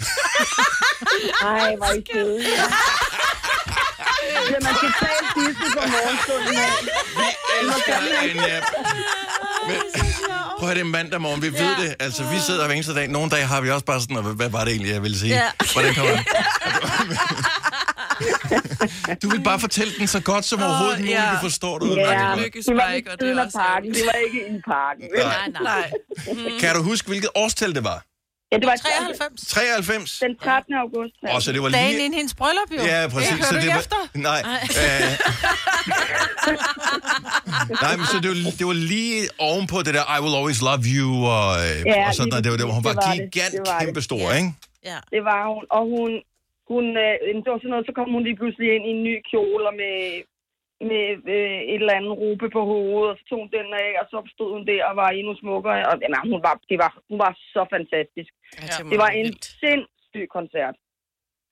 Ej, 1.41 1.75
hvor 1.79 1.89
er 1.93 1.97
I 2.01 2.03
søde. 2.13 2.37
Ja. 2.57 2.65
Ja, 4.51 4.57
man 4.67 4.73
skal 4.79 4.91
tale 5.01 5.25
sidste 5.35 5.65
på 5.75 5.81
morgenstunden. 5.95 6.55
af. 6.55 6.71
elsker 7.61 7.95
Anja. 8.21 8.59
Men, 9.67 9.77
prøv 10.59 10.69
at 10.69 10.75
det 10.75 10.81
er 10.81 10.85
mandag 10.85 11.21
morgen, 11.21 11.41
vi 11.41 11.47
ved 11.53 11.75
det. 11.81 11.95
Altså, 11.99 12.23
vi 12.23 12.39
sidder 12.47 12.65
hver 12.65 12.73
eneste 12.75 12.95
dag. 12.95 13.07
Nogle 13.07 13.29
dage 13.29 13.45
har 13.45 13.61
vi 13.61 13.69
også 13.71 13.85
bare 13.85 14.01
sådan, 14.01 14.23
"Hvad- 14.23 14.33
hvad 14.35 14.49
var 14.49 14.63
det 14.65 14.71
egentlig, 14.71 14.91
jeg 14.93 15.03
ville 15.03 15.19
sige? 15.19 15.33
Ja. 15.35 15.49
Hvordan 15.73 15.95
kommer 15.95 16.11
det? 16.15 16.25
Du 19.23 19.29
vil 19.29 19.43
bare 19.43 19.59
fortælle 19.59 19.93
den 19.99 20.07
så 20.07 20.19
godt 20.19 20.45
som 20.45 20.61
overhovedet 20.63 20.99
muligt, 20.99 21.13
ja. 21.17 21.31
du 21.33 21.37
forstår 21.41 21.79
det. 21.79 21.97
Ja, 21.97 22.35
lykkes 22.35 22.65
det 22.65 22.75
var 22.75 22.89
ikke, 22.91 23.11
og 23.11 23.19
det 23.19 23.29
er 23.37 23.43
også 23.45 23.57
parken. 23.57 23.93
Det 23.93 24.01
var 24.05 24.11
ikke 24.25 24.39
i 24.57 24.61
parken. 24.67 25.03
Nej. 25.17 25.49
Nej, 25.63 25.63
nej. 25.63 25.91
Kan 26.59 26.75
du 26.75 26.83
huske, 26.83 27.07
hvilket 27.07 27.29
årstal 27.35 27.75
det 27.75 27.83
var? 27.83 28.03
Ja, 28.51 28.55
det 28.61 28.67
var 28.71 28.75
93. 28.75 29.41
93? 29.47 30.19
den 30.19 30.35
13. 30.37 30.73
august. 30.83 31.15
Ja. 31.23 31.35
Og 31.35 31.39
så 31.43 31.49
det 31.55 31.61
var 31.65 31.69
Dagen 31.69 31.87
lige... 31.91 32.05
inden 32.05 32.17
hendes 32.19 32.35
bryllup, 32.41 32.69
jo. 32.77 32.81
Ja, 32.91 32.99
præcis. 33.13 33.31
Hører 33.31 33.51
så 33.51 33.55
det 33.65 33.69
var... 33.75 33.79
efter? 33.83 33.99
Nej. 34.29 34.41
Øh... 34.83 35.11
Nej, 37.83 37.93
men 37.99 38.05
så 38.11 38.15
det 38.23 38.29
var, 38.33 38.37
det 38.59 38.65
var 38.71 38.77
lige 38.93 39.17
ovenpå 39.49 39.77
det 39.87 39.93
der 39.97 40.05
I 40.15 40.19
will 40.23 40.35
always 40.39 40.59
love 40.69 40.83
you 40.97 41.09
og, 41.37 41.49
øh, 41.65 41.75
Ja, 41.91 42.01
og 42.09 42.13
sådan 42.17 42.29
noget. 42.31 42.43
Det 42.45 42.49
var, 42.53 42.57
det 42.61 42.67
var, 42.69 42.75
hun 42.79 42.83
var. 42.87 42.93
Det 42.95 43.01
var 43.09 43.15
det. 43.15 43.21
gigant, 43.33 43.53
Det 43.55 43.61
var 43.69 43.75
det. 43.77 43.81
kæmpe 43.83 44.01
stor, 44.09 44.25
Ja. 44.31 44.37
ikke? 44.39 44.49
Ja. 44.89 44.97
Det 45.13 45.21
var 45.29 45.39
hun. 45.53 45.63
Og 45.77 45.83
hun, 45.93 46.09
hun 46.71 46.83
øh, 47.05 47.13
det 47.43 47.49
var 47.53 47.59
sådan 47.61 47.73
noget, 47.75 47.87
så 47.89 47.93
kom 47.97 48.07
hun 48.15 48.23
lige 48.27 48.37
pludselig 48.41 48.67
ind 48.75 48.85
i 48.89 48.91
en 48.97 49.01
ny 49.09 49.15
kjole 49.31 49.63
og 49.69 49.75
med, 49.81 49.95
med 50.89 51.05
øh, 51.35 51.59
et 51.73 51.79
eller 51.83 51.97
andet 51.99 52.13
rupe 52.23 52.47
på 52.55 52.61
hovedet, 52.71 53.09
og 53.11 53.15
så 53.19 53.23
tog 53.29 53.39
hun 53.43 53.51
den 53.57 53.67
af, 53.85 53.91
og 54.01 54.05
så 54.11 54.17
stod 54.35 54.49
hun 54.55 54.63
der 54.69 54.81
og 54.89 54.93
var 55.01 55.09
endnu 55.19 55.33
smukkere. 55.41 55.77
Og, 55.89 55.95
jamen, 56.03 56.19
hun, 56.33 56.41
var, 56.47 56.55
det 56.71 56.77
var, 56.83 56.91
hun 57.09 57.17
var 57.25 57.31
så 57.55 57.61
fantastisk. 57.75 58.31
Det 58.91 58.97
var 59.05 59.11
en 59.21 59.29
sindssyg 59.61 60.25
koncert. 60.37 60.75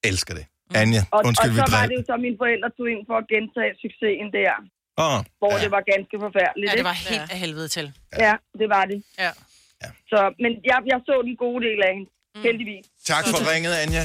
Elsker 0.09 0.33
det. 0.39 0.45
Anja, 0.81 1.01
Og, 1.15 1.19
undskyld, 1.27 1.51
og 1.51 1.55
vi 1.55 1.61
så 1.65 1.71
var 1.77 1.85
det 1.89 1.95
jo 1.99 2.03
så, 2.09 2.13
mine 2.27 2.37
forældre 2.43 2.69
tog 2.77 2.87
ind 2.93 3.01
for 3.09 3.15
at 3.21 3.25
gentage 3.33 3.71
succesen 3.83 4.27
der, 4.39 4.53
Åh, 5.03 5.19
hvor 5.41 5.53
ja. 5.55 5.63
det 5.63 5.69
var 5.75 5.81
ganske 5.93 6.15
forfærdeligt. 6.25 6.67
Ja, 6.69 6.73
det 6.79 6.85
var 6.91 6.97
helt 7.11 7.27
af 7.33 7.37
helvede 7.43 7.67
til. 7.75 7.85
Ja, 8.25 8.33
det 8.59 8.67
var 8.75 8.83
det. 8.91 8.99
Ja. 9.23 9.31
Så, 10.11 10.19
men 10.43 10.51
jeg, 10.69 10.77
jeg 10.91 10.99
så 11.07 11.15
den 11.27 11.35
gode 11.45 11.59
del 11.67 11.79
af 11.87 11.91
hende, 11.95 12.09
heldigvis. 12.47 12.85
Tak 13.11 13.23
for 13.31 13.37
ringet, 13.51 13.73
Anja. 13.83 14.03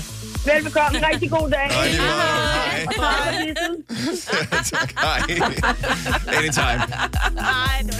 Velbekomme. 0.50 0.96
Rigtig 1.10 1.30
god 1.30 1.48
dag. 1.56 1.66
Måde. 1.76 1.88
Hej. 3.02 3.32
Og 4.52 4.64
tak 4.74 4.90
hej. 5.04 5.20
Anytime. 6.38 6.82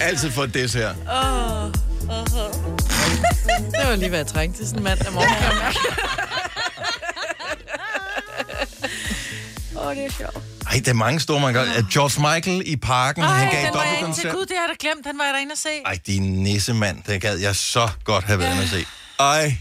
Altid 0.08 0.30
for 0.30 0.46
det 0.56 0.74
her. 0.74 0.90
Det 3.78 3.88
var 3.88 3.96
lige, 3.96 4.08
hvad 4.08 4.18
jeg 4.18 4.26
trængte 4.26 4.58
til 4.58 4.66
sådan 4.66 4.78
en 4.78 4.84
mandag 4.84 5.12
morgen. 5.12 5.28
kan 5.28 5.42
jeg 5.42 5.58
mærke. 5.62 5.78
Åh, 9.80 9.96
det 9.96 10.04
er 10.04 10.10
sjovt. 10.10 10.36
Ej, 10.70 10.80
der 10.84 10.90
er 10.90 10.94
mange 10.94 11.20
store, 11.20 11.40
man 11.40 11.54
gør. 11.54 11.64
George 11.92 12.34
Michael 12.34 12.62
i 12.66 12.76
parken, 12.76 13.22
Ej, 13.22 13.28
han 13.28 13.50
gav 13.52 13.64
den 13.66 13.74
var 13.74 13.84
jeg 13.84 13.98
ikke 14.00 14.12
til. 14.20 14.30
Gud, 14.30 14.46
det 14.46 14.56
har 14.56 14.62
jeg 14.68 14.68
da 14.68 14.86
glemt. 14.88 15.04
Den 15.06 15.18
var 15.18 15.24
jeg 15.24 15.34
derinde 15.34 15.52
at 15.52 15.58
se. 15.58 15.68
Ej, 15.86 15.98
din 16.06 16.22
nissemand, 16.42 17.02
det 17.02 17.20
gad 17.20 17.38
jeg 17.38 17.56
så 17.56 17.88
godt 18.04 18.24
have 18.24 18.38
været 18.38 18.50
inde 18.52 18.62
at 18.62 18.68
se. 18.68 18.84
Ej, 19.20 19.56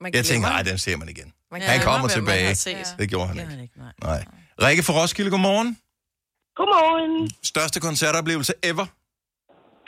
Man 0.00 0.14
jeg 0.14 0.24
tænker, 0.24 0.48
glemmer- 0.48 0.56
ej, 0.56 0.62
den 0.62 0.78
ser 0.78 0.96
man 0.96 1.08
igen. 1.08 1.32
man 1.52 1.62
Han 1.62 1.80
kommer 1.80 2.08
hvem 2.08 2.24
man 2.24 2.36
tilbage. 2.36 2.54
set. 2.54 2.94
Det 2.98 3.08
gjorde 3.08 3.26
han 3.28 3.36
ikke. 3.38 3.50
han 3.50 3.60
ikke, 3.60 3.74
nej. 3.78 3.92
Nej. 4.02 4.24
Rikke 4.68 4.82
fra 4.82 4.92
Roskilde, 4.92 5.30
godmorgen. 5.30 5.78
Godmorgen. 6.56 7.30
Største 7.44 7.80
koncertoplevelse 7.80 8.52
ever. 8.62 8.86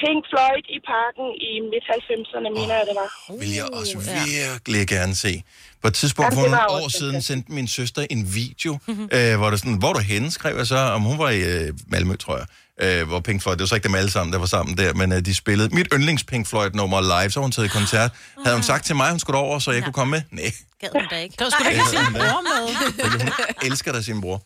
Pink 0.03 0.21
Floyd 0.31 0.65
i 0.77 0.79
parken 0.93 1.27
i 1.49 1.51
midt-90'erne, 1.73 2.49
mener 2.59 2.75
jeg, 2.79 2.85
det 2.89 2.97
var. 3.03 3.09
Vil 3.41 3.53
jeg 3.55 3.67
også 3.73 3.99
virkelig 3.99 4.87
gerne 4.89 5.15
se. 5.15 5.43
På 5.83 5.89
et 5.89 5.95
tidspunkt 5.95 6.35
Jamen, 6.35 6.45
for 6.51 6.57
nogle 6.57 6.85
år 6.85 6.89
siden 6.89 7.23
sendte 7.23 7.53
min 7.53 7.69
søster 7.69 8.07
en 8.11 8.35
video, 8.35 8.79
øh, 8.89 9.37
hvor 9.37 9.51
der 9.51 9.57
sådan, 9.57 9.75
hvor 9.79 9.93
du 9.93 9.99
henne, 9.99 10.31
skrev 10.31 10.57
jeg 10.57 10.67
så, 10.67 10.77
om 10.77 11.03
hun 11.03 11.19
var 11.19 11.31
i 11.31 11.41
øh, 11.43 11.73
Malmø, 11.87 12.17
tror 12.17 12.37
jeg. 12.37 12.47
Øh, 12.83 13.09
hvor 13.09 13.21
Pink 13.21 13.43
Floyd, 13.43 13.57
det 13.57 13.61
var 13.61 13.67
så 13.67 13.75
ikke 13.75 13.89
dem 13.89 13.95
alle 13.95 14.11
sammen, 14.11 14.33
der 14.33 14.39
var 14.39 14.47
sammen 14.47 14.79
der, 14.79 14.95
men 14.95 15.13
øh, 15.13 15.21
de 15.21 15.35
spillede 15.35 15.75
mit 15.75 15.89
yndlings 15.93 16.25
Pink 16.25 16.47
Floyd 16.47 16.71
nummer 16.75 17.01
live, 17.21 17.31
så 17.31 17.41
hun 17.41 17.53
taget 17.53 17.67
i 17.67 17.69
koncert. 17.69 18.11
Havde 18.45 18.57
hun 18.57 18.63
sagt 18.63 18.85
til 18.87 18.97
mig, 18.97 19.11
hun 19.11 19.19
skulle 19.19 19.39
over, 19.39 19.59
så 19.59 19.71
jeg 19.73 19.83
kunne 19.83 19.93
komme 19.93 20.11
med? 20.11 20.23
Nej, 20.31 20.53
Gad 20.81 20.89
hun 20.93 21.03
da 21.11 21.17
ikke. 21.17 21.33
Det 21.39 21.45
var 21.45 21.51
sgu 21.51 21.65
da 21.65 21.69
ikke 21.71 21.89
sin 21.91 21.99
bror 22.13 22.43
med. 22.43 23.21
hun 23.21 23.31
elsker 23.73 23.93
da 23.93 24.03
sin 24.03 24.21
bror. 24.21 24.43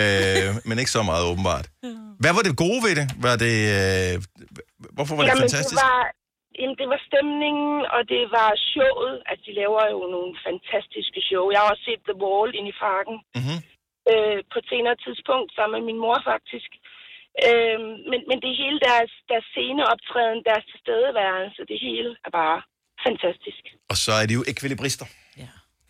Øh, 0.00 0.48
men 0.68 0.74
ikke 0.82 0.94
så 0.96 1.02
meget 1.10 1.24
åbenbart. 1.30 1.66
Hvad 2.22 2.32
var 2.36 2.42
det 2.48 2.54
gode 2.64 2.80
ved 2.86 2.92
det? 3.00 3.06
Var 3.26 3.36
det, 3.46 3.56
øh, 3.78 4.12
hvorfor 4.96 5.12
var 5.14 5.22
det 5.22 5.30
Jamen, 5.30 5.44
fantastisk? 5.44 5.74
Det 5.74 5.84
var, 5.88 6.00
jamen, 6.60 6.76
det 6.80 6.88
var 6.92 7.00
stemningen, 7.10 7.72
og 7.94 8.00
det 8.14 8.22
var 8.38 8.50
showet. 8.72 9.14
Altså, 9.28 9.42
de 9.48 9.52
laver 9.62 9.82
jo 9.94 9.98
nogle 10.14 10.32
fantastiske 10.46 11.20
show. 11.28 11.44
Jeg 11.52 11.58
har 11.60 11.68
også 11.72 11.84
set 11.88 12.02
The 12.10 12.16
Wall 12.22 12.48
inde 12.58 12.70
i 12.74 12.76
parken. 12.86 13.16
Mhm. 13.40 13.56
Øh, 14.10 14.38
på 14.52 14.56
et 14.62 14.66
senere 14.72 14.96
tidspunkt, 15.06 15.48
sammen 15.56 15.74
med 15.76 15.84
min 15.90 16.00
mor 16.04 16.18
faktisk. 16.32 16.70
Øh, 17.46 17.78
men, 18.10 18.20
men 18.28 18.38
det 18.44 18.52
hele, 18.62 18.78
deres, 18.88 19.12
deres 19.30 19.46
sceneoptræden, 19.52 20.40
deres 20.48 20.64
tilstedeværelse, 20.72 21.60
det 21.70 21.78
hele 21.86 22.10
er 22.26 22.30
bare 22.40 22.58
fantastisk. 23.06 23.62
Og 23.92 23.96
så 24.04 24.12
er 24.20 24.26
de 24.28 24.34
jo 24.38 24.42
ekvilibrister. 24.52 25.06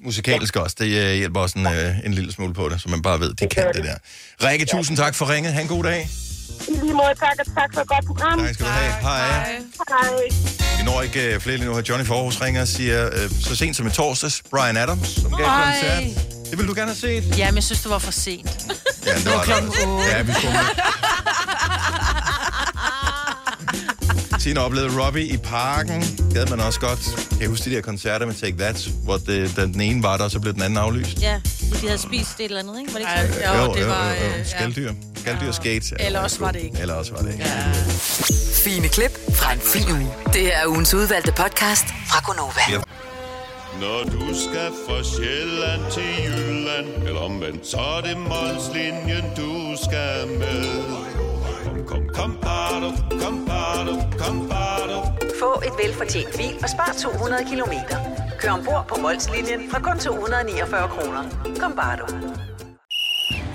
Musikalsk 0.04 0.56
også. 0.56 0.76
Det 0.78 0.86
øh, 0.86 1.14
hjælper 1.14 1.40
også 1.40 1.58
en, 1.58 1.66
øh, 1.66 1.94
en 2.04 2.14
lille 2.14 2.32
smule 2.32 2.54
på 2.54 2.68
det, 2.68 2.80
så 2.82 2.88
man 2.88 3.02
bare 3.02 3.20
ved, 3.20 3.34
de 3.34 3.46
kan 3.48 3.66
det 3.74 3.84
der. 3.84 3.94
Rikke, 4.48 4.64
tusind 4.66 4.96
tak 4.96 5.14
for 5.14 5.30
ringet. 5.30 5.52
Ha' 5.52 5.60
en 5.62 5.68
god 5.68 5.84
dag. 5.84 6.08
I 6.68 6.70
lige 6.72 6.82
måde, 6.94 7.14
tak, 7.18 7.36
og 7.40 7.46
tak 7.54 7.74
for 7.74 7.80
et 7.80 7.88
godt 7.88 8.06
program. 8.06 8.38
Tak 8.38 8.54
skal 8.54 8.66
du 8.66 8.70
have. 8.70 8.92
Hej. 9.00 9.60
Hej. 9.90 10.28
Vi 10.78 10.84
når 10.84 11.02
ikke 11.02 11.34
øh, 11.34 11.40
flere 11.40 11.56
lige 11.56 11.66
nu. 11.68 11.74
Her 11.74 11.82
Johnny 11.88 12.06
Forhus 12.06 12.40
ringer 12.40 12.60
og 12.60 12.68
siger, 12.68 13.06
øh, 13.06 13.30
så 13.40 13.56
sent 13.56 13.76
som 13.76 13.86
i 13.86 13.90
torsdags, 13.90 14.42
Brian 14.50 14.76
Adams, 14.76 15.08
som 15.08 15.30
gav 15.36 15.46
Ej. 15.46 15.64
koncert. 15.64 16.24
Det 16.50 16.58
vil 16.58 16.66
du 16.68 16.74
gerne 16.74 16.86
have 16.90 16.96
set? 16.96 17.38
Ja, 17.38 17.46
men 17.46 17.54
jeg 17.54 17.64
synes, 17.64 17.80
det 17.82 17.90
var 17.90 17.98
for 17.98 18.12
sent. 18.12 18.66
Ja, 19.06 19.14
det 19.14 19.26
var 19.26 19.42
klokken 19.44 19.70
det. 19.70 19.86
otte. 19.86 20.06
Ja, 20.16 20.22
vi 20.22 20.32
skulle 20.32 20.52
med. 20.52 20.60
Tina 24.40 24.60
oplevede 24.60 25.04
Robbie 25.04 25.24
i 25.26 25.36
parken. 25.36 26.04
Gad 26.34 26.46
man 26.46 26.60
også 26.60 26.80
godt. 26.80 27.00
Kan 27.30 27.40
jeg 27.40 27.48
huske 27.48 27.70
de 27.70 27.74
der 27.76 27.80
koncerter 27.80 28.26
med 28.26 28.34
Take 28.34 28.56
That, 28.58 28.88
hvor 29.04 29.16
det, 29.16 29.56
den, 29.56 29.80
ene 29.80 30.02
var 30.02 30.16
der, 30.16 30.24
og 30.24 30.30
så 30.30 30.40
blev 30.40 30.54
den 30.54 30.62
anden 30.62 30.78
aflyst? 30.78 31.22
Ja, 31.22 31.40
de 31.80 31.86
havde 31.86 31.98
spist 31.98 32.40
et 32.40 32.44
eller 32.44 32.60
andet, 32.60 32.80
ikke? 32.80 32.92
Var 32.92 32.98
det 32.98 33.06
ikke 33.26 33.44
Ej, 33.44 33.56
sådan? 33.56 33.66
jo, 33.68 33.74
det 33.74 33.88
var... 33.88 34.10
øh, 34.10 34.46
Skaldyr. 34.46 34.92
Skaldyr 35.16 35.52
skate. 35.52 35.86
Eller 36.00 36.20
også 36.20 36.40
var 36.40 36.50
det 36.50 36.60
ikke. 36.60 36.78
Eller 36.80 36.94
også 36.94 37.12
var 37.12 37.20
det 37.22 37.32
ikke. 37.32 37.44
Ja. 37.44 37.72
Fine 38.64 38.88
klip 38.88 39.18
fra 39.34 39.52
en 39.52 39.60
fin 39.60 39.92
uge. 39.92 40.08
Det 40.32 40.54
er 40.54 40.66
ugens 40.66 40.94
udvalgte 40.94 41.32
podcast 41.32 41.84
fra 42.10 42.20
Gonova. 42.26 42.60
Ja. 42.70 42.80
Når 43.80 44.02
du 44.04 44.26
skal 44.34 44.70
fra 44.88 45.02
Sjælland 45.04 45.92
til 45.92 46.24
Jylland 46.24 47.06
Eller 47.08 47.20
omvendt, 47.20 47.66
så 47.66 47.76
er 47.76 48.00
det 48.00 48.16
Molslinjen, 48.18 49.24
du 49.36 49.76
skal 49.84 50.28
med 50.38 50.64
Kom, 51.64 51.86
kom, 51.86 52.08
kom, 52.14 52.38
bado, 52.42 52.88
kom, 53.22 53.46
bado, 53.46 53.94
kom, 54.18 54.48
bado. 54.48 54.98
Få 55.40 55.62
et 55.66 55.72
velfortjent 55.84 56.36
bil 56.36 56.54
og 56.62 56.68
spar 56.68 56.94
200 56.98 57.44
kilometer. 57.50 57.96
Kør 58.40 58.50
ombord 58.50 58.84
på 58.88 59.00
Molslinjen 59.02 59.70
fra 59.70 59.80
kun 59.80 59.98
249 59.98 60.88
kroner. 60.88 61.22
Kom 61.60 61.72
bare 61.76 61.96
du. 61.96 62.06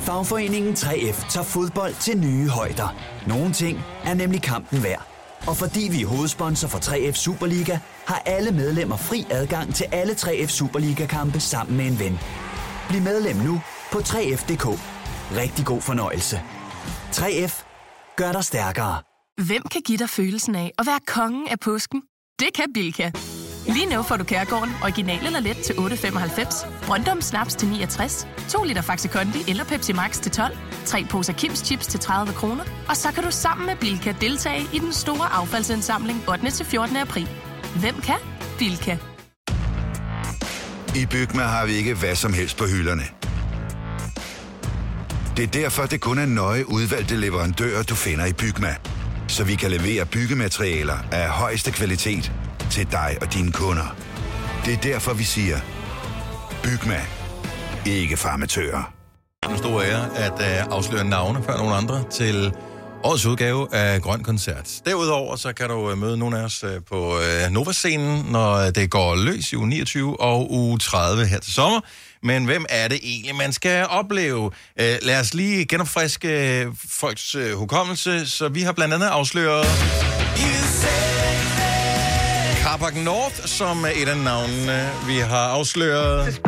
Fagforeningen 0.02 0.74
3F 0.74 1.30
tager 1.30 1.44
fodbold 1.44 1.94
til 2.00 2.18
nye 2.18 2.50
højder. 2.50 2.96
Nogle 3.28 3.54
ting 3.54 3.80
er 4.06 4.14
nemlig 4.14 4.42
kampen 4.42 4.84
værd. 4.84 5.08
Og 5.48 5.58
fordi 5.58 5.88
vi 5.92 6.02
er 6.02 6.08
hovedsponsor 6.08 6.68
for 6.68 6.80
3F 6.80 7.14
Superliga, 7.14 7.78
har 8.06 8.22
alle 8.26 8.52
medlemmer 8.52 8.98
fri 8.98 9.26
adgang 9.30 9.76
til 9.76 9.86
alle 9.92 10.14
3F 10.14 10.48
Superliga-kampe 10.48 11.40
sammen 11.40 11.78
med 11.78 11.86
en 11.86 12.00
ven. 12.00 12.20
Bliv 12.90 13.02
medlem 13.02 13.36
nu 13.36 13.62
på 13.92 14.00
3F.dk. 14.00 14.66
Rigtig 15.38 15.66
god 15.66 15.82
fornøjelse. 15.82 16.42
3F 17.12 17.63
gør 18.18 18.32
dig 18.32 18.44
stærkere. 18.44 19.02
Hvem 19.46 19.64
kan 19.72 19.82
give 19.82 19.98
dig 19.98 20.10
følelsen 20.10 20.56
af 20.56 20.72
at 20.80 20.86
være 20.86 21.00
kongen 21.08 21.48
af 21.48 21.60
påsken? 21.60 22.02
Det 22.40 22.48
kan 22.56 22.66
Bilka! 22.74 23.12
Lige 23.68 23.86
nu 23.96 24.02
får 24.04 24.18
du 24.18 24.24
Kærgården 24.24 24.74
original 24.84 25.26
eller 25.26 25.40
let 25.40 25.58
til 25.58 25.74
8.95, 25.74 26.86
Brøndum 26.86 27.22
Snaps 27.22 27.56
til 27.56 27.68
69, 27.68 28.28
2 28.50 28.64
liter 28.64 28.82
Faxi 28.82 29.08
Kondi 29.08 29.40
eller 29.48 29.64
Pepsi 29.64 29.94
Max 29.94 30.22
til 30.22 30.32
12, 30.32 30.58
3 30.86 31.06
poser 31.10 31.34
Kims 31.34 31.60
Chips 31.60 31.88
til 31.88 32.00
30 32.00 32.34
kroner, 32.34 32.64
og 32.90 32.98
så 32.98 33.12
kan 33.12 33.24
du 33.24 33.32
sammen 33.32 33.66
med 33.66 33.76
Bilka 33.76 34.14
deltage 34.22 34.68
i 34.74 34.80
den 34.80 34.94
store 34.94 35.34
affaldsindsamling 35.34 36.30
8. 36.30 36.52
til 36.52 36.66
14. 36.66 36.96
april. 36.96 37.30
Hvem 37.80 38.02
kan? 38.02 38.20
Bilka. 38.60 38.98
I 40.96 41.06
Bygma 41.06 41.44
har 41.44 41.66
vi 41.66 41.72
ikke 41.74 41.94
hvad 41.94 42.16
som 42.16 42.34
helst 42.34 42.58
på 42.58 42.66
hylderne. 42.66 43.23
Det 45.38 45.44
er 45.44 45.48
derfor, 45.48 45.86
det 45.86 46.02
kun 46.02 46.18
er 46.18 46.26
nøje 46.26 46.70
udvalgte 46.70 47.16
leverandører, 47.16 47.84
du 47.84 47.96
finder 47.96 48.26
i 48.26 48.34
Bygma. 48.34 48.76
Så 49.28 49.44
vi 49.44 49.56
kan 49.56 49.72
levere 49.72 50.06
byggematerialer 50.06 50.98
af 51.12 51.30
højeste 51.30 51.72
kvalitet 51.72 52.32
til 52.72 52.92
dig 52.92 53.18
og 53.22 53.34
dine 53.34 53.52
kunder. 53.52 53.96
Det 54.66 54.74
er 54.74 54.78
derfor, 54.78 55.14
vi 55.14 55.24
siger, 55.24 55.58
Bygma. 56.64 57.02
Ikke 57.86 58.18
farmatører. 58.18 58.94
En 59.50 59.58
stor 59.58 59.82
ære 59.82 60.18
at 60.18 60.32
uh, 60.32 60.76
afsløre 60.78 61.04
navne 61.04 61.44
før 61.44 61.58
nogle 61.58 61.76
andre 61.76 62.04
til 62.12 62.54
årets 63.04 63.26
udgave 63.26 63.76
af 63.76 64.02
Grøn 64.02 64.24
Koncert. 64.24 64.82
Derudover 64.86 65.36
så 65.36 65.54
kan 65.54 65.70
du 65.70 65.92
uh, 65.92 65.98
møde 65.98 66.18
nogle 66.18 66.40
af 66.40 66.44
os 66.44 66.64
uh, 66.64 66.70
på 66.90 67.16
uh, 67.16 67.52
Nova-scenen, 67.52 68.26
når 68.32 68.70
det 68.70 68.90
går 68.90 69.16
løs 69.16 69.54
i 69.54 69.56
uge 69.56 69.68
29 69.68 70.22
og 70.22 70.52
uge 70.52 70.80
30 70.80 71.26
her 71.26 71.40
til 71.40 71.54
sommer. 71.54 71.80
Men 72.24 72.46
hvem 72.46 72.66
er 72.70 72.88
det 72.88 73.00
egentlig, 73.04 73.36
man 73.36 73.54
skal 73.54 73.86
opleve? 73.90 74.40
Uh, 74.40 74.52
lad 74.78 75.20
os 75.20 75.34
lige 75.34 75.66
genopfriske 75.66 76.64
uh, 76.68 76.74
folks 76.90 77.36
uh, 77.36 77.52
hukommelse, 77.52 78.30
så 78.30 78.48
vi 78.50 78.62
har 78.62 78.72
blandt 78.72 78.94
andet 78.94 79.08
afsløret... 79.08 79.66
Carpark 82.64 82.96
North, 82.96 83.46
som 83.46 83.84
er 83.84 83.92
et 83.96 84.08
af 84.10 84.18
navnene, 84.18 84.90
vi 85.08 85.18
har 85.18 85.48
afsløret. 85.48 86.42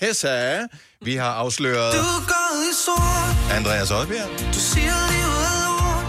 Tessa. 0.00 0.58
Vi 1.04 1.16
har 1.16 1.30
afsløret 1.30 1.92
Du 1.92 2.24
går 2.26 2.50
i 2.70 2.72
sort, 2.84 3.56
Andreas 3.56 3.90
Odbjerg. 3.90 4.28
du 4.54 4.58
siger 4.58 4.96
livet 5.12 5.40
er 5.50 5.56
lort. 5.66 6.06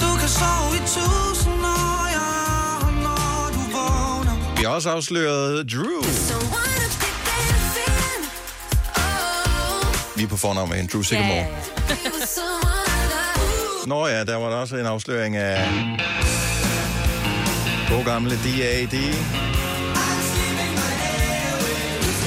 Du 0.00 0.18
kan 0.20 0.28
sove 0.28 0.76
i 0.76 0.80
tusind 0.94 1.37
har 4.68 4.74
også 4.74 4.90
afsløret 4.90 5.72
Drew. 5.72 6.02
Vi 10.16 10.22
er 10.22 10.28
på 10.28 10.36
fornavn 10.36 10.68
med 10.68 10.80
en 10.80 10.88
Drew 10.92 11.02
Sigamore. 11.02 11.46
Nå 13.86 14.06
ja, 14.06 14.24
der 14.24 14.36
var 14.36 14.50
der 14.50 14.56
også 14.56 14.76
en 14.76 14.86
afsløring 14.86 15.36
af 15.36 15.68
god 17.88 18.04
gamle 18.04 18.34
D.A.D. 18.34 19.14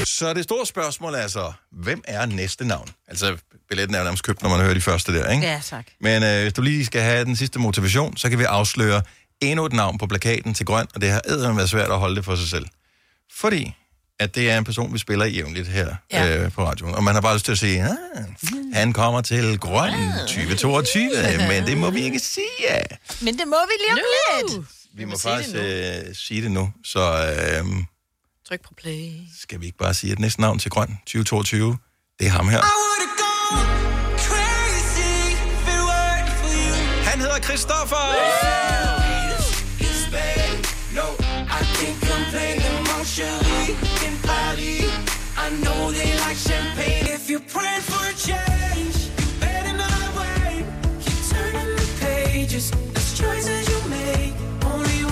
Så 0.06 0.34
det 0.34 0.44
store 0.44 0.66
spørgsmål 0.66 1.14
er 1.14 1.28
så, 1.28 1.52
hvem 1.72 2.02
er 2.08 2.26
næste 2.26 2.68
navn? 2.68 2.90
Altså, 3.08 3.38
billetten 3.70 3.96
er 3.96 4.00
jo 4.00 4.04
nærmest 4.04 4.24
købt, 4.24 4.42
når 4.42 4.50
man 4.50 4.60
hører 4.60 4.74
de 4.74 4.82
første 4.82 5.14
der, 5.14 5.30
ikke? 5.30 5.48
Ja, 5.48 5.62
tak. 5.70 5.86
Men 6.02 6.24
øh, 6.24 6.42
hvis 6.42 6.54
du 6.54 6.62
lige 6.62 6.86
skal 6.86 7.02
have 7.02 7.26
den 7.26 7.36
sidste 7.36 7.60
motivation, 7.60 8.18
så 8.18 8.30
kan 8.30 8.40
vi 8.40 8.44
afsløre 8.44 9.02
endnu 9.42 9.66
et 9.66 9.74
navn 9.74 9.98
på 9.98 10.08
plakaten 10.08 10.54
til 10.54 10.66
grøn, 10.66 10.88
og 10.96 11.02
det 11.02 11.10
har 11.10 11.22
eddermame 11.26 11.58
været 11.58 11.70
svært 11.70 11.92
at 11.92 12.00
holde 12.00 12.16
det 12.16 12.26
for 12.26 12.36
sig 12.36 12.48
selv. 12.50 12.66
Fordi 13.36 13.74
at 14.20 14.36
det 14.36 14.50
er 14.50 14.58
en 14.58 14.64
person, 14.64 14.94
vi 14.94 14.98
spiller 15.00 15.26
jævnligt 15.26 15.68
her 15.68 15.96
ja. 16.12 16.38
øh, 16.38 16.52
på 16.52 16.66
radioen. 16.66 16.96
Og 16.96 17.04
man 17.04 17.14
har 17.14 17.22
bare 17.22 17.34
lyst 17.34 17.46
til 17.46 17.52
at 17.52 17.58
sige, 17.58 17.84
ah, 17.84 18.24
han 18.74 18.94
kommer 18.94 19.22
til 19.22 19.60
grøn 19.60 19.94
2022, 20.28 21.12
men 21.48 21.66
det 21.66 21.78
må 21.78 21.90
vi 21.90 22.02
ikke 22.02 22.20
sige. 22.20 22.46
Men 23.22 23.38
det 23.40 23.48
må 23.48 23.56
vi 23.68 23.74
lige 23.84 23.92
om 23.92 24.00
lidt. 24.48 24.68
Vi 24.94 25.06
må 25.06 25.12
må 25.12 25.18
sige 25.18 25.32
faktisk 25.32 25.56
det 25.56 26.08
øh, 26.08 26.16
sige 26.16 26.42
det 26.42 26.52
nu. 26.52 26.74
Så 26.86 27.00
øh, 27.00 27.66
Tryk 28.48 28.62
på 28.62 28.74
play. 28.82 29.12
skal 29.42 29.62
vi 29.62 29.66
ikke 29.66 29.78
bare 29.78 29.94
sige, 29.94 30.12
at 30.12 30.20
næste 30.20 30.42
navn 30.42 30.60
til 30.60 30.72
grøn 30.72 30.88
2022, 30.88 31.78
det 32.20 32.28
er 32.28 32.32
ham 32.32 32.50
her. 32.50 32.62
Han 37.10 37.20
hedder 37.20 37.40
Christoffer! 37.40 37.96
It's 37.96 39.01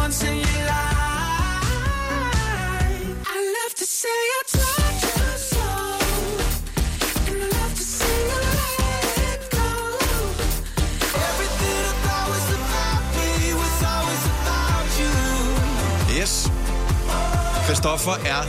once 0.09 0.23
in 0.23 0.37
your 0.37 0.65
life. 0.65 1.99
I 3.35 3.37
love 3.57 3.73
to 3.75 3.85
say 3.85 4.19
I 4.37 4.41
touch 4.57 5.01
your 5.19 5.37
soul, 5.53 6.01
and 7.27 7.37
I 7.43 7.47
love 7.57 7.73
to 7.79 7.85
sing 7.97 8.29
I 8.35 8.39
let 8.49 9.17
it 9.33 9.43
go. 9.57 9.69
Everything 11.29 11.81
about 11.93 12.27
was 12.33 12.47
about 12.59 13.03
me 13.17 13.29
was 13.61 13.77
always 13.93 14.23
about 14.37 14.89
you. 14.99 15.13
Yes. 16.19 16.33
Christoffer 17.65 18.15
er 18.25 18.41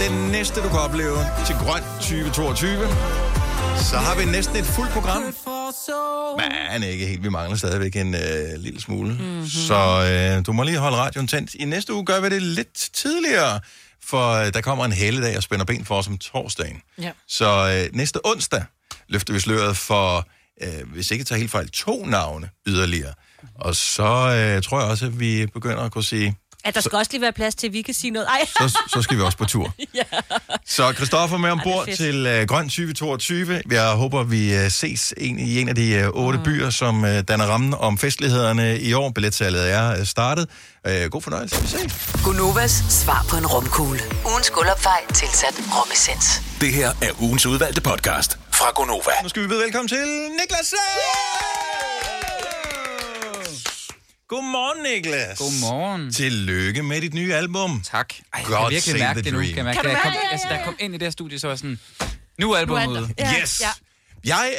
den 0.00 0.30
næste, 0.30 0.62
du 0.62 0.68
kan 0.68 0.78
opleve 0.78 1.18
til 1.46 1.54
grøn 1.64 1.82
2022. 2.00 3.41
Så 3.90 3.96
har 3.96 4.18
vi 4.18 4.24
næsten 4.24 4.56
et 4.56 4.64
fuldt 4.64 4.92
program. 4.92 5.22
Men 6.72 6.82
ikke 6.82 7.06
helt. 7.06 7.22
Vi 7.22 7.28
mangler 7.28 7.56
stadigvæk 7.56 7.96
en 7.96 8.14
øh, 8.14 8.20
lille 8.56 8.80
smule. 8.80 9.12
Mm-hmm. 9.12 9.46
Så 9.46 10.08
øh, 10.38 10.46
du 10.46 10.52
må 10.52 10.62
lige 10.62 10.78
holde 10.78 10.96
radioen 10.96 11.26
tændt. 11.28 11.54
I 11.54 11.64
næste 11.64 11.94
uge 11.94 12.04
gør 12.04 12.20
vi 12.20 12.28
det 12.28 12.42
lidt 12.42 12.90
tidligere, 12.92 13.60
for 14.04 14.32
øh, 14.32 14.52
der 14.54 14.60
kommer 14.60 14.84
en 14.84 14.92
helligdag 14.92 15.36
og 15.36 15.42
spænder 15.42 15.64
ben 15.64 15.84
for 15.84 15.94
os 15.94 16.08
om 16.08 16.18
torsdagen. 16.18 16.82
Ja. 16.98 17.10
Så 17.28 17.80
øh, 17.84 17.96
næste 17.96 18.26
onsdag 18.26 18.64
løfter 19.08 19.32
vi 19.32 19.40
sløret 19.40 19.76
for, 19.76 20.26
øh, 20.62 20.92
hvis 20.92 21.10
ikke 21.10 21.24
tager 21.24 21.38
helt 21.38 21.50
fejl, 21.50 21.68
to 21.68 22.06
navne 22.06 22.48
yderligere. 22.66 23.12
Og 23.54 23.76
så 23.76 24.02
øh, 24.02 24.62
tror 24.62 24.80
jeg 24.80 24.90
også, 24.90 25.06
at 25.06 25.20
vi 25.20 25.46
begynder 25.46 25.82
at 25.82 25.92
kunne 25.92 26.04
sige, 26.04 26.36
At 26.64 26.74
der 26.74 26.80
skal 26.80 26.96
også 26.96 27.12
lige 27.12 27.20
være 27.20 27.32
plads 27.32 27.54
til, 27.54 27.66
at 27.66 27.72
vi 27.72 27.82
kan 27.82 27.94
sige 27.94 28.10
noget. 28.10 28.28
Ej. 28.28 28.46
så, 28.46 28.78
så 28.94 29.02
skal 29.02 29.16
vi 29.16 29.22
også 29.22 29.38
på 29.38 29.44
tur. 29.44 29.74
ja. 29.94 30.02
Så 30.66 30.92
Christoffer 30.92 31.36
med 31.36 31.50
ombord 31.50 31.84
fedt. 31.84 31.96
til 31.96 32.40
uh, 32.40 32.46
Grøn 32.46 32.64
2022. 32.64 33.62
Jeg 33.70 33.90
håber, 33.90 34.22
vi 34.22 34.64
uh, 34.64 34.70
ses 34.70 35.14
en, 35.16 35.38
i 35.38 35.60
en 35.60 35.68
af 35.68 35.74
de 35.74 36.10
uh, 36.14 36.24
otte 36.24 36.38
mm. 36.38 36.44
byer, 36.44 36.70
som 36.70 37.02
uh, 37.02 37.08
danner 37.08 37.46
rammen 37.46 37.74
om 37.74 37.98
festlighederne 37.98 38.80
i 38.80 38.92
år. 38.92 39.10
Billetsalget 39.10 39.70
er 39.70 40.00
uh, 40.00 40.06
startet. 40.06 40.48
Uh, 40.88 41.10
god 41.10 41.22
fornøjelse. 41.22 41.62
Vi 41.62 41.68
ses. 41.68 42.12
Gunovas 42.24 42.84
svar 42.88 43.26
på 43.28 43.36
en 43.36 43.46
romkugle. 43.46 44.00
Ugens 44.26 44.50
guldopfej 44.50 45.00
tilsat 45.14 45.54
romessens. 45.76 46.42
Det 46.60 46.72
her 46.74 46.88
er 47.02 47.22
ugens 47.22 47.46
udvalgte 47.46 47.80
podcast 47.80 48.38
fra 48.52 48.70
Gonova. 48.74 49.12
Nu 49.22 49.28
skal 49.28 49.42
vi 49.42 49.48
byde 49.48 49.60
velkommen 49.60 49.88
til 49.88 50.04
Niklas. 50.40 50.74
Godmorgen, 54.32 54.82
Niklas. 54.82 55.38
Godmorgen. 55.38 56.12
Tillykke 56.12 56.82
med 56.82 57.00
dit 57.00 57.14
nye 57.14 57.34
album. 57.34 57.82
Tak. 57.84 58.14
Ej, 58.14 58.40
jeg 58.40 58.46
God 58.46 58.56
kan 58.56 58.70
virkelig 58.70 58.98
mærke 58.98 59.22
det 59.22 59.32
nu. 59.32 59.38
Kan, 59.38 59.56
jeg 59.56 59.64
mærke, 59.64 59.76
Kan 59.76 59.84
du 59.84 59.90
jeg 59.90 59.98
kom, 60.02 60.12
mærke 60.12 60.24
det? 60.24 60.32
altså, 60.32 60.46
da 60.50 60.54
jeg 60.54 60.64
kom 60.64 60.76
ind 60.78 60.94
i 60.94 60.98
det 60.98 61.06
her 61.06 61.10
studie, 61.10 61.38
så 61.38 61.46
var 61.46 61.52
jeg 61.52 61.58
sådan, 61.58 61.78
nu 62.38 62.52
er 62.52 62.58
albumet 62.58 62.86
ude. 62.86 63.08
Yes. 63.42 63.60
Ja. 63.60 63.68
Jeg 64.24 64.52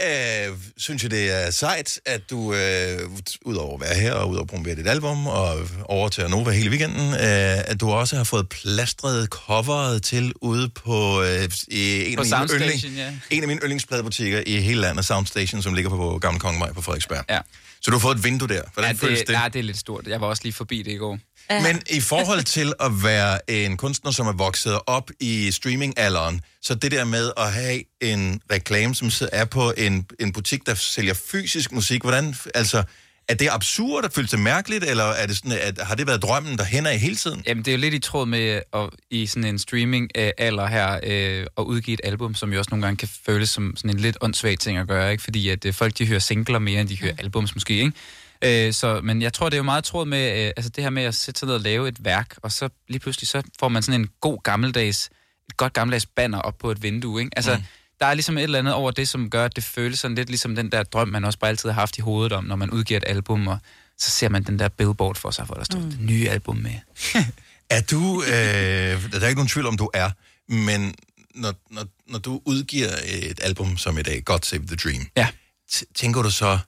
øh, 0.50 0.58
synes 0.78 1.04
jo, 1.04 1.08
det 1.08 1.32
er 1.32 1.52
sejt, 1.52 2.00
at 2.06 2.22
du, 2.30 2.54
øh, 2.54 3.00
udover 3.46 3.74
at 3.74 3.82
være 3.82 3.96
her 3.96 4.14
og 4.14 4.30
udover 4.30 4.44
at 4.44 4.50
promovere 4.50 4.76
dit 4.76 4.88
album 4.88 5.28
og 5.28 5.60
over 5.86 6.10
til 6.10 6.30
Nova 6.30 6.52
hele 6.52 6.70
weekenden, 6.70 7.14
øh, 7.14 7.70
at 7.72 7.82
du 7.82 7.92
også 7.92 8.16
har 8.16 8.24
fået 8.24 8.50
plastret 8.50 9.28
coveret 9.30 10.04
til 10.04 10.34
ude 10.42 10.70
på, 10.70 11.22
øh, 11.24 11.50
i 11.68 12.12
en, 12.12 12.16
På 12.16 12.24
af 12.34 12.40
mine 12.40 12.60
yndling, 12.60 12.96
ja. 12.96 13.12
en 13.30 13.42
af 13.42 13.48
mine 13.48 13.60
yndlingspladebutikker 13.60 14.44
i 14.48 14.60
hele 14.60 14.82
landet, 14.82 15.06
Soundstation, 15.06 15.62
som 15.62 15.74
ligger 15.74 15.90
på 15.90 16.18
Gamle 16.22 16.40
Kongevej 16.40 16.72
på 16.74 16.82
Frederiksberg. 16.82 17.26
Ja. 17.30 17.40
Så 17.84 17.92
du 17.92 17.98
har 17.98 18.00
fået 18.00 18.16
et 18.18 18.24
vindue 18.24 18.48
der. 18.48 18.62
Hvordan 18.74 18.96
Ja, 18.96 19.08
føles 19.08 19.20
det, 19.20 19.28
det? 19.28 19.34
nej, 19.34 19.48
det 19.50 19.60
er 19.60 19.64
lidt 19.64 19.78
stort. 19.78 20.08
Jeg 20.08 20.22
var 20.22 20.28
også 20.28 20.44
lige 20.44 20.54
forbi 20.54 20.82
det 20.82 20.92
i 20.92 20.96
går. 20.98 21.20
Men 21.50 21.82
i 21.90 22.02
forhold 22.02 22.44
til 22.44 22.74
at 22.80 23.04
være 23.04 23.52
en 23.52 23.78
kunstner, 23.78 24.12
som 24.12 24.28
er 24.28 24.32
vokset 24.34 24.80
op 24.88 25.10
i 25.20 25.52
streamingalderen, 25.52 26.42
så 26.62 26.76
det 26.76 26.92
der 26.92 27.06
med 27.06 27.32
at 27.38 27.54
have 27.54 27.84
en 28.02 28.42
reklame, 28.52 28.96
som 28.96 29.10
sidder- 29.10 29.38
er 29.38 29.46
på 29.46 29.74
en, 29.78 30.06
en 30.20 30.34
butik, 30.34 30.66
der 30.66 30.76
sælger 30.76 31.14
fysisk 31.14 31.72
musik, 31.72 32.02
hvordan, 32.02 32.36
altså, 32.56 32.84
er 33.28 33.34
det 33.34 33.50
absurd 33.52 34.06
at 34.06 34.14
føle 34.14 34.28
sig 34.28 34.40
mærkeligt, 34.40 34.84
eller 34.84 35.04
er 35.04 35.28
det 35.28 35.38
sådan, 35.38 35.52
at, 35.52 35.80
har 35.82 35.96
det 35.96 36.08
været 36.08 36.22
drømmen, 36.22 36.58
der 36.58 36.64
hænder 36.64 36.92
i 36.92 36.98
hele 36.98 37.16
tiden? 37.16 37.44
Jamen, 37.48 37.66
det 37.66 37.72
er 37.72 37.76
jo 37.76 37.80
lidt 37.80 37.94
i 37.94 38.00
tråd 38.00 38.26
med 38.26 38.62
at, 38.74 38.90
i 39.10 39.26
sådan 39.26 39.44
en 39.50 39.60
streaming-alder 39.60 40.68
her 40.68 41.00
øh, 41.04 41.46
at 41.58 41.64
udgive 41.64 41.94
et 41.94 42.02
album, 42.04 42.36
som 42.36 42.54
jo 42.54 42.60
også 42.60 42.70
nogle 42.72 42.86
gange 42.86 42.98
kan 42.98 43.10
føles 43.26 43.50
som 43.50 43.74
sådan 43.78 43.90
en 43.90 44.00
lidt 44.00 44.18
åndssvag 44.22 44.60
ting 44.60 44.78
at 44.78 44.88
gøre, 44.88 45.12
ikke? 45.12 45.24
fordi 45.24 45.50
at 45.50 45.66
øh, 45.66 45.74
folk 45.74 45.98
de 45.98 46.08
hører 46.08 46.20
singler 46.20 46.60
mere, 46.60 46.82
end 46.82 46.90
de 46.90 47.00
hører 47.00 47.14
albums 47.20 47.56
måske. 47.56 47.74
Ikke? 47.74 48.68
Øh, 48.68 48.74
så, 48.74 49.00
men 49.04 49.22
jeg 49.22 49.34
tror, 49.34 49.50
det 49.50 49.54
er 49.54 49.60
jo 49.60 49.64
meget 49.64 49.88
i 49.88 49.90
tråd 49.90 50.06
med 50.06 50.46
øh, 50.46 50.52
altså 50.58 50.70
det 50.70 50.84
her 50.84 50.92
med 50.92 51.04
at 51.04 51.16
sætte 51.16 51.40
sig 51.40 51.46
ned 51.46 51.56
og 51.56 51.62
lave 51.62 51.88
et 51.88 52.06
værk, 52.06 52.36
og 52.42 52.52
så 52.52 52.70
lige 52.88 53.00
pludselig 53.00 53.28
så 53.28 53.42
får 53.60 53.70
man 53.70 53.84
sådan 53.84 54.02
en 54.02 54.10
god 54.22 54.44
gammeldags, 54.44 55.10
et 55.50 55.58
godt 55.58 55.74
gammeldags 55.74 56.06
banner 56.06 56.40
op 56.40 56.58
på 56.58 56.72
et 56.72 56.84
vindue. 56.84 57.22
Ikke? 57.22 57.32
Altså, 57.36 57.56
mm. 57.56 57.64
Der 58.04 58.10
er 58.10 58.14
ligesom 58.14 58.38
et 58.38 58.44
eller 58.44 58.60
andet 58.60 58.74
over 58.74 58.92
det, 58.92 59.10
som 59.10 59.30
gør, 59.30 59.46
at 59.46 59.56
det 59.56 59.64
føles 59.64 60.00
sådan 60.00 60.16
lidt 60.16 60.30
ligesom 60.30 60.56
den 60.56 60.72
der 60.72 60.84
drøm, 60.84 61.08
man 61.08 61.26
også 61.26 61.40
bare 61.40 61.50
altid 61.50 61.70
har 61.70 61.80
haft 61.80 61.98
i 61.98 62.02
hovedet 62.02 62.32
om, 62.34 62.44
når 62.44 62.56
man 62.56 62.70
udgiver 62.70 62.98
et 62.98 63.04
album, 63.08 63.48
og 63.48 63.58
så 63.98 64.12
ser 64.12 64.30
man 64.30 64.44
den 64.44 64.60
der 64.60 64.68
billboard 64.68 65.16
for 65.16 65.32
sig, 65.32 65.46
hvor 65.46 65.56
der 65.56 65.64
står 65.64 65.80
mm. 65.80 65.90
det 65.90 66.00
nye 66.00 66.30
album 66.30 66.58
med. 66.58 66.72
Er 67.70 67.82
du, 67.82 68.24
øh, 68.24 68.32
der 68.32 69.20
er 69.22 69.28
ikke 69.28 69.40
nogen 69.40 69.48
tvivl 69.48 69.66
om, 69.68 69.78
du 69.78 69.90
er, 69.94 70.10
men 70.48 70.96
når, 71.36 71.54
når, 71.72 71.86
når 72.08 72.20
du 72.20 72.42
udgiver 72.46 72.90
et 73.06 73.40
album 73.44 73.78
som 73.78 73.98
i 73.98 74.02
dag, 74.02 74.26
God 74.26 74.40
Save 74.44 74.68
the 74.68 74.76
Dream, 74.76 75.08
ja. 75.18 75.28
t- 75.72 75.92
tænker 75.96 76.22
du 76.22 76.32
så, 76.32 76.60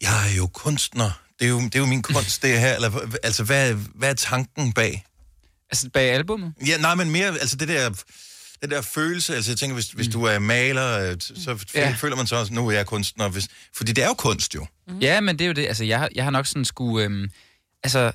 jeg 0.00 0.30
er 0.30 0.36
jo 0.36 0.46
kunstner, 0.46 1.10
det 1.38 1.44
er 1.44 1.50
jo, 1.50 1.60
det 1.60 1.74
er 1.74 1.78
jo 1.78 1.86
min 1.86 2.02
kunst, 2.02 2.42
det 2.42 2.60
her. 2.60 2.74
Eller, 2.74 3.18
altså, 3.22 3.44
hvad, 3.44 3.74
hvad 3.74 4.10
er 4.10 4.14
tanken 4.14 4.72
bag? 4.72 5.04
Altså, 5.70 5.90
bag 5.90 6.10
albumet? 6.10 6.52
Ja, 6.66 6.76
nej, 6.76 6.94
men 6.94 7.10
mere, 7.10 7.26
altså 7.26 7.56
det 7.56 7.68
der, 7.68 7.90
det 8.62 8.70
der 8.70 8.80
følelse, 8.82 9.34
altså 9.34 9.50
jeg 9.50 9.58
tænker, 9.58 9.74
hvis, 9.74 9.94
mm. 9.94 9.96
hvis 9.96 10.08
du 10.08 10.22
er 10.24 10.38
maler, 10.38 11.10
øh, 11.10 11.16
så 11.20 11.64
Ja. 11.74 11.94
føler 11.98 12.16
man 12.16 12.26
så 12.26 12.36
også, 12.36 12.52
nu 12.54 12.68
er 12.68 12.72
jeg 12.72 12.86
kunstner, 12.86 13.28
hvis, 13.28 13.48
fordi 13.76 13.92
det 13.92 14.04
er 14.04 14.08
jo 14.08 14.14
kunst 14.14 14.54
jo. 14.54 14.66
Mm. 14.88 14.98
Ja, 14.98 15.20
men 15.20 15.38
det 15.38 15.44
er 15.44 15.48
jo 15.48 15.52
det. 15.52 15.66
Altså, 15.66 15.84
jeg, 15.84 15.98
har- 15.98 16.08
jeg 16.14 16.24
har 16.24 16.30
nok 16.30 16.46
sådan 16.46 16.64
skulle... 16.64 17.04
Øhm, 17.04 17.30
altså, 17.82 18.12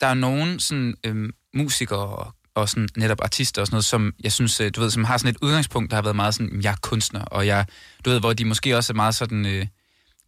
der 0.00 0.06
er 0.06 0.14
nogen 0.14 0.60
sådan 0.60 0.94
øhm, 1.04 1.30
musikere 1.54 1.98
og, 2.06 2.32
og 2.54 2.68
sådan 2.68 2.88
netop 2.96 3.18
artister 3.22 3.62
og 3.62 3.66
sådan 3.66 3.74
noget, 3.74 3.84
som 3.84 4.12
jeg 4.24 4.32
synes, 4.32 4.60
øh, 4.60 4.70
du 4.76 4.80
ved, 4.80 4.90
som 4.90 5.04
har 5.04 5.18
sådan 5.18 5.30
et 5.30 5.36
udgangspunkt, 5.42 5.90
der 5.90 5.96
har 5.96 6.02
været 6.02 6.16
meget 6.16 6.34
sådan, 6.34 6.46
"Jamen, 6.48 6.62
jeg 6.62 6.72
er 6.72 6.76
kunstner, 6.82 7.20
og 7.20 7.46
jeg, 7.46 7.66
du 8.04 8.10
ved, 8.10 8.20
hvor 8.20 8.32
de 8.32 8.44
måske 8.44 8.76
også 8.76 8.92
er 8.92 8.94
meget 8.94 9.14
sådan 9.14 9.46
øh, 9.46 9.66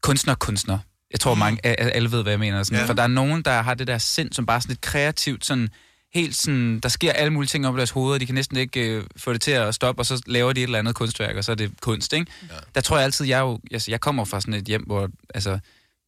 kunstner-kunstner. 0.02 0.78
Jeg 1.10 1.20
tror, 1.20 1.34
mange, 1.34 1.60
a- 1.66 1.68
a- 1.84 1.88
alle 1.90 2.10
ved, 2.12 2.22
hvad 2.22 2.32
jeg 2.32 2.38
mener. 2.40 2.62
Sådan. 2.62 2.78
Ja. 2.78 2.86
For 2.86 2.92
der 2.92 3.02
er 3.02 3.06
nogen, 3.06 3.42
der 3.42 3.62
har 3.62 3.74
det 3.74 3.86
der 3.86 3.98
sind, 3.98 4.32
som 4.32 4.46
bare 4.46 4.56
er 4.56 4.60
sådan 4.60 4.70
lidt 4.70 4.80
kreativt, 4.80 5.44
sådan 5.46 5.68
helt 6.20 6.37
sådan, 6.37 6.81
der 6.81 6.88
sker 6.88 7.12
alle 7.12 7.33
mulige 7.33 7.48
ting 7.48 7.66
op 7.66 7.74
i 7.74 7.78
deres 7.78 7.90
hoveder, 7.90 8.14
og 8.14 8.20
de 8.20 8.26
kan 8.26 8.35
næsten 8.35 8.57
ikke 8.57 8.81
øh, 8.81 9.04
få 9.16 9.33
det 9.33 9.40
til 9.40 9.50
at 9.50 9.74
stoppe, 9.74 10.00
og 10.00 10.07
så 10.07 10.22
laver 10.26 10.52
de 10.52 10.61
et 10.61 10.64
eller 10.64 10.78
andet 10.78 10.94
kunstværk, 10.94 11.37
og 11.37 11.44
så 11.44 11.50
er 11.52 11.57
det 11.57 11.72
kunst, 11.81 12.12
ikke? 12.12 12.33
Ja. 12.50 12.54
Der 12.74 12.81
tror 12.81 12.96
jeg 12.96 13.04
altid, 13.04 13.26
jeg 13.26 13.40
jo, 13.40 13.59
altså, 13.72 13.90
jeg 13.90 14.00
kommer 14.00 14.24
fra 14.24 14.40
sådan 14.40 14.54
et 14.54 14.64
hjem, 14.64 14.83
hvor, 14.83 15.09
altså, 15.35 15.59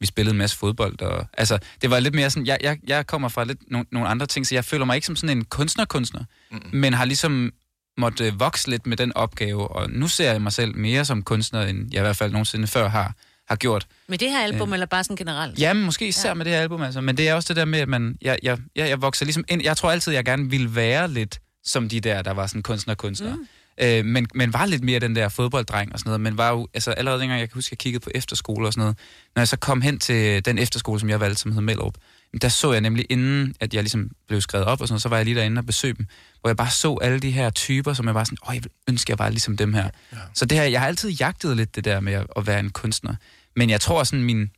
vi 0.00 0.06
spillede 0.06 0.32
en 0.32 0.38
masse 0.38 0.56
fodbold, 0.56 1.02
og 1.02 1.26
altså, 1.32 1.58
det 1.82 1.90
var 1.90 2.00
lidt 2.00 2.14
mere 2.14 2.30
sådan, 2.30 2.46
jeg, 2.46 2.58
jeg, 2.62 2.78
jeg 2.86 3.06
kommer 3.06 3.28
fra 3.28 3.44
lidt 3.44 3.58
no, 3.70 3.82
nogle 3.92 4.08
andre 4.08 4.26
ting, 4.26 4.46
så 4.46 4.54
jeg 4.54 4.64
føler 4.64 4.84
mig 4.84 4.94
ikke 4.94 5.06
som 5.06 5.16
sådan 5.16 5.38
en 5.38 5.44
kunstner-kunstner, 5.44 6.24
mm. 6.50 6.60
men 6.72 6.94
har 6.94 7.04
ligesom 7.04 7.52
måtte 7.98 8.26
øh, 8.26 8.40
vokse 8.40 8.70
lidt 8.70 8.86
med 8.86 8.96
den 8.96 9.16
opgave, 9.16 9.68
og 9.68 9.90
nu 9.90 10.08
ser 10.08 10.32
jeg 10.32 10.42
mig 10.42 10.52
selv 10.52 10.76
mere 10.76 11.04
som 11.04 11.22
kunstner, 11.22 11.62
end 11.62 11.88
jeg 11.92 12.00
i 12.00 12.02
hvert 12.02 12.16
fald 12.16 12.32
nogensinde 12.32 12.66
før 12.66 12.88
har, 12.88 13.14
har 13.50 13.56
gjort. 13.56 13.86
Med 14.08 14.18
det 14.18 14.30
her 14.30 14.40
album, 14.40 14.68
Øh. 14.68 14.72
eller 14.72 14.86
bare 14.86 15.04
sådan 15.04 15.16
generelt? 15.16 15.58
Jamen, 15.58 15.84
måske 15.84 16.08
især 16.08 16.28
ja. 16.28 16.34
med 16.34 16.44
det 16.44 16.52
her 16.52 16.60
album, 16.60 16.82
altså. 16.82 17.00
Men 17.00 17.16
det 17.16 17.28
er 17.28 17.34
også 17.34 17.48
det 17.48 17.56
der 17.56 17.64
med, 17.64 17.78
at 17.78 17.88
man, 17.88 18.16
jeg, 18.22 18.38
jeg, 18.42 18.58
jeg, 18.76 18.88
jeg 18.88 19.02
vokser 19.02 19.24
ligesom 19.24 19.44
ind. 19.48 19.62
Jeg 19.62 19.76
tror 19.76 19.90
altid, 19.90 20.12
jeg 20.12 20.24
gerne 20.24 20.50
ville 20.50 20.74
være 20.74 21.10
lidt 21.10 21.40
som 21.64 21.88
de 21.88 22.00
der, 22.00 22.22
der 22.22 22.30
var 22.30 22.46
sådan 22.46 22.62
kunstner-kunstner. 22.62 23.34
Mm. 23.36 23.46
Øh, 23.82 24.04
men, 24.04 24.26
men 24.34 24.52
var 24.52 24.66
lidt 24.66 24.84
mere 24.84 24.98
den 24.98 25.16
der 25.16 25.28
fodbolddreng 25.28 25.92
og 25.92 25.98
sådan 25.98 26.08
noget. 26.08 26.20
Men 26.20 26.38
var 26.38 26.50
jo, 26.50 26.68
altså 26.74 26.90
allerede 26.90 27.20
dengang, 27.20 27.40
jeg 27.40 27.48
kan 27.48 27.54
huske, 27.54 27.72
jeg 27.72 27.78
kiggede 27.78 28.02
på 28.04 28.10
efterskole 28.14 28.66
og 28.68 28.72
sådan 28.72 28.82
noget. 28.82 28.98
Når 29.34 29.40
jeg 29.40 29.48
så 29.48 29.56
kom 29.56 29.80
hen 29.80 29.98
til 29.98 30.44
den 30.44 30.58
efterskole, 30.58 31.00
som 31.00 31.08
jeg 31.08 31.20
valgte, 31.20 31.40
som 31.40 31.52
hed 31.52 31.60
Mellerup, 31.60 31.94
der 32.42 32.48
så 32.48 32.72
jeg 32.72 32.80
nemlig 32.80 33.06
inden, 33.10 33.54
at 33.60 33.74
jeg 33.74 33.82
ligesom 33.82 34.10
blev 34.28 34.40
skrevet 34.40 34.66
op 34.66 34.80
og 34.80 34.88
sådan 34.88 34.92
noget, 34.92 35.02
så 35.02 35.08
var 35.08 35.16
jeg 35.16 35.24
lige 35.24 35.36
derinde 35.36 35.58
og 35.58 35.66
besøgte 35.66 35.98
dem, 35.98 36.06
hvor 36.40 36.50
jeg 36.50 36.56
bare 36.56 36.70
så 36.70 36.98
alle 37.02 37.20
de 37.20 37.30
her 37.30 37.50
typer, 37.50 37.92
som 37.92 38.06
jeg 38.06 38.14
var 38.14 38.24
sådan, 38.24 38.38
åh, 38.48 38.54
jeg 38.54 38.64
vil 38.64 38.70
ønske, 38.88 39.10
jeg 39.10 39.18
var 39.18 39.28
ligesom 39.28 39.56
dem 39.56 39.74
her. 39.74 39.88
Ja. 40.12 40.16
Så 40.34 40.44
det 40.44 40.58
her, 40.58 40.64
jeg 40.64 40.80
har 40.80 40.86
altid 40.86 41.10
jagtet 41.10 41.56
lidt 41.56 41.76
det 41.76 41.84
der 41.84 42.00
med 42.00 42.24
at 42.36 42.46
være 42.46 42.60
en 42.60 42.70
kunstner. 42.70 43.14
Men 43.56 43.70
jeg 43.70 43.80
tror 43.80 44.04
sådan, 44.04 44.24
min, 44.24 44.50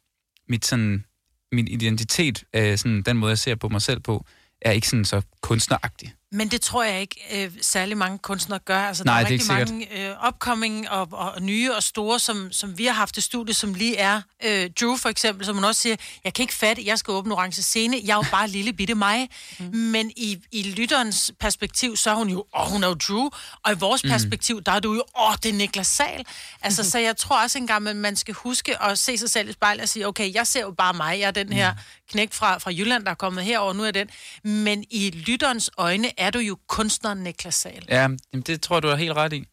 mit 0.48 0.64
sådan, 0.64 1.04
min 1.52 1.68
identitet, 1.68 2.44
øh, 2.54 2.78
sådan, 2.78 3.02
den 3.02 3.16
måde, 3.16 3.30
jeg 3.30 3.38
ser 3.38 3.54
på 3.54 3.68
mig 3.68 3.82
selv 3.82 4.00
på, 4.00 4.26
er 4.60 4.70
ikke 4.70 4.88
sådan 4.88 5.04
så 5.04 5.22
kunstneragtig. 5.40 6.14
Men 6.32 6.48
det 6.48 6.60
tror 6.60 6.82
jeg 6.84 7.00
ikke 7.00 7.16
øh, 7.44 7.50
særlig 7.62 7.96
mange 7.96 8.18
kunstnere 8.18 8.58
gør. 8.58 8.78
Altså, 8.80 9.04
Nej, 9.04 9.14
der 9.14 9.24
er 9.24 9.28
det 9.28 9.34
er 9.50 9.54
rigtig 9.58 9.74
ikke 9.74 9.92
mange 9.98 10.10
øh, 10.10 10.28
upcoming 10.28 10.90
og, 10.90 11.08
og, 11.12 11.42
nye 11.42 11.74
og 11.74 11.82
store, 11.82 12.18
som, 12.18 12.52
som 12.52 12.78
vi 12.78 12.86
har 12.86 12.92
haft 12.92 13.16
i 13.16 13.20
studiet, 13.20 13.56
som 13.56 13.74
lige 13.74 13.96
er. 13.96 14.22
Øh, 14.44 14.70
Drew 14.80 14.96
for 14.96 15.08
eksempel, 15.08 15.46
som 15.46 15.54
hun 15.54 15.64
også 15.64 15.80
siger, 15.80 15.96
jeg 16.24 16.34
kan 16.34 16.42
ikke 16.42 16.54
fatte, 16.54 16.82
jeg 16.86 16.98
skal 16.98 17.12
åbne 17.12 17.34
orange 17.34 17.62
scene. 17.62 17.96
Jeg 18.04 18.12
er 18.12 18.16
jo 18.16 18.24
bare 18.30 18.48
lille 18.48 18.72
bitte 18.72 18.94
mig. 18.94 19.28
Mm. 19.58 19.66
Men 19.76 20.10
i, 20.16 20.38
i 20.52 20.62
lytterens 20.62 21.32
perspektiv, 21.40 21.96
så 21.96 22.10
er 22.10 22.14
hun 22.14 22.28
jo, 22.28 22.44
åh, 22.58 22.66
hun 22.70 22.84
er 22.84 22.88
jo 22.88 22.94
Drew. 22.94 23.28
Og 23.64 23.72
i 23.72 23.74
vores 23.78 24.04
Mm. 24.04 24.10
perspektiv, 24.10 24.62
der 24.62 24.72
er 24.72 24.80
du 24.80 24.94
jo, 24.94 25.04
åh, 25.20 25.34
det 25.42 25.48
er 25.48 25.52
Niklas 25.54 25.86
Sal. 25.86 26.24
Altså, 26.62 26.90
så 26.90 26.98
jeg 26.98 27.16
tror 27.16 27.42
også 27.42 27.58
engang, 27.58 27.88
at 27.88 27.96
man 27.96 28.16
skal 28.16 28.34
huske 28.34 28.82
at 28.82 28.98
se 28.98 29.18
sig 29.18 29.30
selv 29.30 29.48
i 29.48 29.52
spejlet 29.52 29.82
og 29.82 29.88
sige, 29.88 30.06
okay, 30.06 30.34
jeg 30.34 30.46
ser 30.46 30.60
jo 30.60 30.70
bare 30.78 30.92
mig. 30.94 31.20
Jeg 31.20 31.26
er 31.26 31.30
den 31.30 31.52
her 31.52 31.74
knæk 32.10 32.32
fra, 32.32 32.58
fra 32.58 32.70
Jylland, 32.70 33.04
der 33.04 33.10
er 33.10 33.14
kommet 33.14 33.44
herover, 33.44 33.72
nu 33.72 33.84
er 33.84 33.90
den. 33.90 34.08
Men 34.44 34.84
i 34.90 35.10
lytterens 35.10 35.70
øjne 35.76 36.20
er 36.22 36.30
du 36.30 36.38
jo 36.38 36.58
kunstneren 36.68 37.18
Niklas 37.18 37.54
Sal. 37.54 37.84
Ja, 37.88 38.00
jamen, 38.00 38.18
det 38.46 38.60
tror 38.60 38.76
jeg, 38.76 38.82
du 38.82 38.88
er 38.88 38.96
helt 38.96 39.12
ret 39.12 39.32
i. 39.32 39.46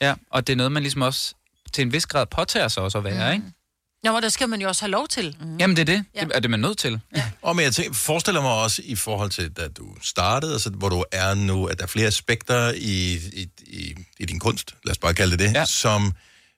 Ja, 0.00 0.14
og 0.30 0.46
det 0.46 0.52
er 0.52 0.56
noget, 0.56 0.72
man 0.72 0.82
ligesom 0.82 1.02
også 1.02 1.34
til 1.72 1.82
en 1.82 1.92
vis 1.92 2.06
grad 2.06 2.26
påtager 2.26 2.68
sig 2.68 2.82
også 2.82 2.98
at 2.98 3.04
være, 3.04 3.28
mm. 3.28 3.34
ikke? 3.34 3.56
Nå, 4.02 4.12
men 4.12 4.22
der 4.22 4.28
skal 4.28 4.48
man 4.48 4.60
jo 4.60 4.68
også 4.68 4.82
have 4.82 4.90
lov 4.90 5.08
til. 5.08 5.36
Mm. 5.40 5.56
Jamen, 5.56 5.76
det 5.76 5.82
er 5.88 5.96
det. 5.96 6.04
Ja. 6.14 6.20
Ja. 6.20 6.24
Det 6.24 6.36
er 6.36 6.40
det, 6.40 6.50
man 6.50 6.60
nødt 6.60 6.78
til. 6.78 7.00
Ja. 7.16 7.30
Og 7.42 7.56
men 7.56 7.64
jeg 7.64 7.74
tænker, 7.74 7.94
forestiller 7.94 8.42
mig 8.42 8.50
også 8.50 8.82
i 8.84 8.94
forhold 8.94 9.30
til, 9.30 9.52
da 9.52 9.68
du 9.68 9.96
startede, 10.02 10.52
altså, 10.52 10.70
hvor 10.70 10.88
du 10.88 11.04
er 11.12 11.34
nu, 11.34 11.66
at 11.66 11.78
der 11.78 11.82
er 11.82 11.88
flere 11.88 12.06
aspekter 12.06 12.72
i, 12.76 13.14
i, 13.14 13.48
i, 13.66 13.94
i 14.18 14.24
din 14.24 14.38
kunst, 14.38 14.74
lad 14.84 14.90
os 14.90 14.98
bare 14.98 15.14
kalde 15.14 15.32
det 15.32 15.38
det, 15.38 15.54
ja. 15.54 15.64
som 15.64 16.12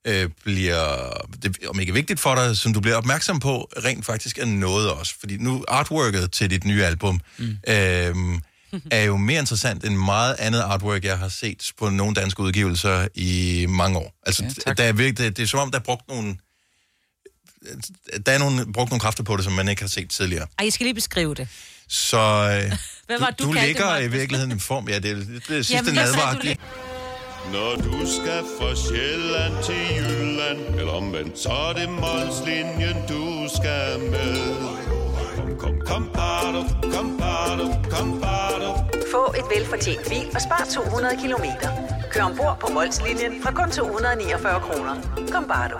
øh, 0.05 0.31
bliver, 0.45 1.13
det, 1.43 1.57
om 1.67 1.81
ikke 1.81 1.93
vigtigt 1.93 2.21
for 2.21 2.35
dig, 2.35 2.57
som 2.57 2.73
du 2.73 2.81
bliver 2.81 2.97
opmærksom 2.97 3.41
på, 3.41 3.71
rent 3.85 4.07
faktisk 4.07 4.39
er 4.39 4.45
noget 4.45 4.91
også. 4.91 5.15
Fordi 5.21 5.37
nu 5.37 5.65
artworket 5.69 6.33
til 6.33 6.51
dit 6.51 6.65
nye 6.65 6.85
album 6.85 7.21
mm. 7.39 7.57
øh, 7.69 8.15
er 8.91 9.03
jo 9.03 9.17
mere 9.17 9.41
interessant 9.41 9.85
end 9.85 9.97
meget 9.97 10.37
andet 10.39 10.61
artwork, 10.61 11.05
jeg 11.05 11.19
har 11.19 11.29
set 11.29 11.73
på 11.79 11.89
nogle 11.89 12.15
danske 12.15 12.41
udgivelser 12.41 13.09
i 13.15 13.67
mange 13.69 13.99
år. 13.99 14.15
Altså, 14.27 14.63
ja, 14.67 14.73
der 14.73 14.85
er 14.85 14.93
virkelig, 14.93 15.19
det, 15.19 15.37
det 15.37 15.43
er 15.43 15.47
som 15.47 15.61
om, 15.61 15.71
der 15.71 15.79
er 15.79 15.83
brugt 15.83 16.09
nogle 16.09 16.37
der 18.27 18.33
er 18.33 18.39
nogle, 18.39 18.73
brugt 18.73 18.91
nogle 18.91 19.01
kræfter 19.01 19.23
på 19.23 19.37
det, 19.37 19.45
som 19.45 19.53
man 19.53 19.69
ikke 19.69 19.83
har 19.83 19.89
set 19.89 20.11
tidligere. 20.11 20.47
Ej, 20.59 20.65
I 20.65 20.71
skal 20.71 20.85
lige 20.85 20.95
beskrive 20.95 21.35
det. 21.35 21.49
Så 21.89 22.17
øh, 22.17 22.73
Hvad 23.07 23.19
var 23.19 23.31
du, 23.31 23.45
du 23.45 23.49
du 23.49 23.53
ligger 23.53 23.85
mig? 23.85 24.05
i 24.05 24.09
virkeligheden 24.09 24.57
i 24.57 24.61
form. 24.61 24.89
Ja, 24.89 24.99
det 24.99 25.11
er 25.11 25.15
det, 25.15 25.37
er 25.37 25.41
sidste 25.49 25.75
Jamen, 25.75 25.95
jeg 25.95 26.05
nadvagtige. 26.05 26.57
Når 27.53 27.77
du 27.77 28.07
skal 28.07 28.43
fra 28.59 28.75
Sjælland 28.75 29.65
til 29.65 29.97
Jylland 29.97 30.79
Eller 30.79 30.93
omvendt, 30.93 31.39
så 31.39 31.49
er 31.49 31.73
det 31.73 31.89
Molslinjen, 31.89 32.97
du 33.09 33.49
skal 33.57 34.01
med 34.01 34.98
Kom, 35.59 35.81
kom, 35.87 36.11
bado, 36.15 36.61
kom, 36.95 37.19
bado, 37.19 37.65
kom, 37.91 38.21
bado. 38.21 38.69
Få 39.13 39.35
et 39.39 39.45
velfortjent 39.57 40.09
bil 40.09 40.27
og 40.35 40.41
spar 40.41 40.67
200 40.71 41.17
kilometer. 41.23 41.69
Kør 42.13 42.23
ombord 42.23 42.57
på 42.61 42.73
Molslinjen 42.73 43.43
fra 43.43 43.53
kun 43.53 43.71
249 43.71 44.61
kroner. 44.61 44.95
Kom 45.33 45.45
bare 45.49 45.69
du. 45.69 45.79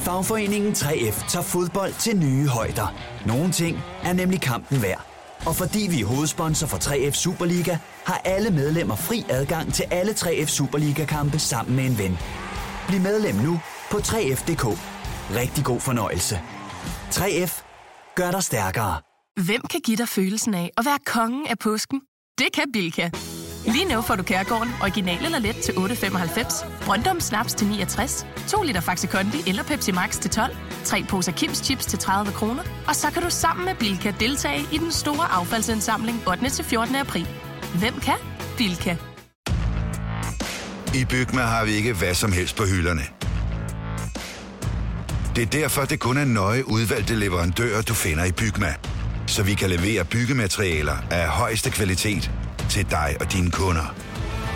Fagforeningen 0.00 0.72
3F 0.72 1.28
tager 1.28 1.42
fodbold 1.42 1.92
til 1.98 2.16
nye 2.16 2.48
højder. 2.48 2.94
Nogle 3.26 3.52
ting 3.52 3.78
er 4.04 4.12
nemlig 4.12 4.40
kampen 4.40 4.82
værd. 4.82 5.06
Og 5.46 5.56
fordi 5.56 5.88
vi 5.90 6.00
er 6.00 6.06
hovedsponsor 6.06 6.66
for 6.66 6.76
3F 6.76 7.12
Superliga, 7.12 7.78
har 8.04 8.20
alle 8.24 8.50
medlemmer 8.50 8.96
fri 8.96 9.24
adgang 9.28 9.74
til 9.74 9.84
alle 9.90 10.12
3F 10.12 10.46
Superliga-kampe 10.46 11.38
sammen 11.38 11.76
med 11.76 11.84
en 11.84 11.98
ven. 11.98 12.18
Bliv 12.88 13.00
medlem 13.00 13.34
nu 13.34 13.60
på 13.90 13.96
3F.dk. 13.96 14.64
Rigtig 15.36 15.64
god 15.64 15.80
fornøjelse. 15.80 16.40
3F 17.10 17.69
gør 18.20 18.30
dig 18.30 18.42
stærkere. 18.42 19.00
Hvem 19.46 19.62
kan 19.70 19.80
give 19.80 19.96
dig 19.96 20.08
følelsen 20.08 20.54
af 20.54 20.70
at 20.78 20.84
være 20.84 20.98
kongen 21.06 21.46
af 21.46 21.58
påsken? 21.58 22.00
Det 22.38 22.48
kan 22.54 22.64
Bilka! 22.72 23.10
Lige 23.66 23.84
nu 23.84 24.00
får 24.00 24.16
du 24.16 24.22
Kærgården 24.22 24.72
original 24.82 25.24
eller 25.24 25.38
let 25.38 25.56
til 25.56 25.72
8.95, 25.72 26.84
Brøndum 26.84 27.20
Snaps 27.20 27.54
til 27.54 27.66
69, 27.66 28.26
2 28.48 28.62
liter 28.62 28.80
Faxi 28.80 29.06
Kondi 29.06 29.38
eller 29.46 29.62
Pepsi 29.62 29.92
Max 29.92 30.20
til 30.20 30.30
12, 30.30 30.56
3 30.84 31.04
poser 31.08 31.32
Kims 31.32 31.58
Chips 31.58 31.86
til 31.86 31.98
30 31.98 32.32
kroner, 32.32 32.62
og 32.88 32.96
så 32.96 33.10
kan 33.10 33.22
du 33.22 33.30
sammen 33.30 33.64
med 33.64 33.74
Bilka 33.74 34.12
deltage 34.20 34.60
i 34.72 34.78
den 34.78 34.92
store 34.92 35.26
affaldsindsamling 35.32 36.28
8. 36.28 36.50
til 36.50 36.64
14. 36.64 36.94
april. 36.96 37.28
Hvem 37.78 37.94
kan? 37.94 38.18
Bilka. 38.58 38.96
I 40.94 41.04
Bygma 41.10 41.42
har 41.42 41.64
vi 41.64 41.72
ikke 41.72 41.92
hvad 41.92 42.14
som 42.14 42.32
helst 42.32 42.56
på 42.56 42.64
hylderne. 42.64 43.19
Det 45.40 45.46
er 45.54 45.60
derfor, 45.60 45.84
det 45.84 46.00
kun 46.00 46.16
er 46.16 46.24
nøje 46.24 46.68
udvalgte 46.68 47.14
leverandører, 47.14 47.82
du 47.82 47.94
finder 47.94 48.24
i 48.24 48.32
Bygma. 48.32 48.74
Så 49.26 49.42
vi 49.42 49.54
kan 49.54 49.70
levere 49.70 50.04
byggematerialer 50.04 50.96
af 51.10 51.28
højeste 51.28 51.70
kvalitet 51.70 52.30
til 52.70 52.90
dig 52.90 53.16
og 53.20 53.32
dine 53.32 53.50
kunder. 53.50 53.94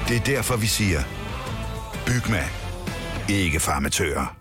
Det 0.09 0.17
er 0.17 0.21
derfor, 0.21 0.57
vi 0.57 0.67
siger, 0.67 1.03
Bygma. 2.07 2.45
Ikke 3.29 3.61
farmatører. 3.61 4.37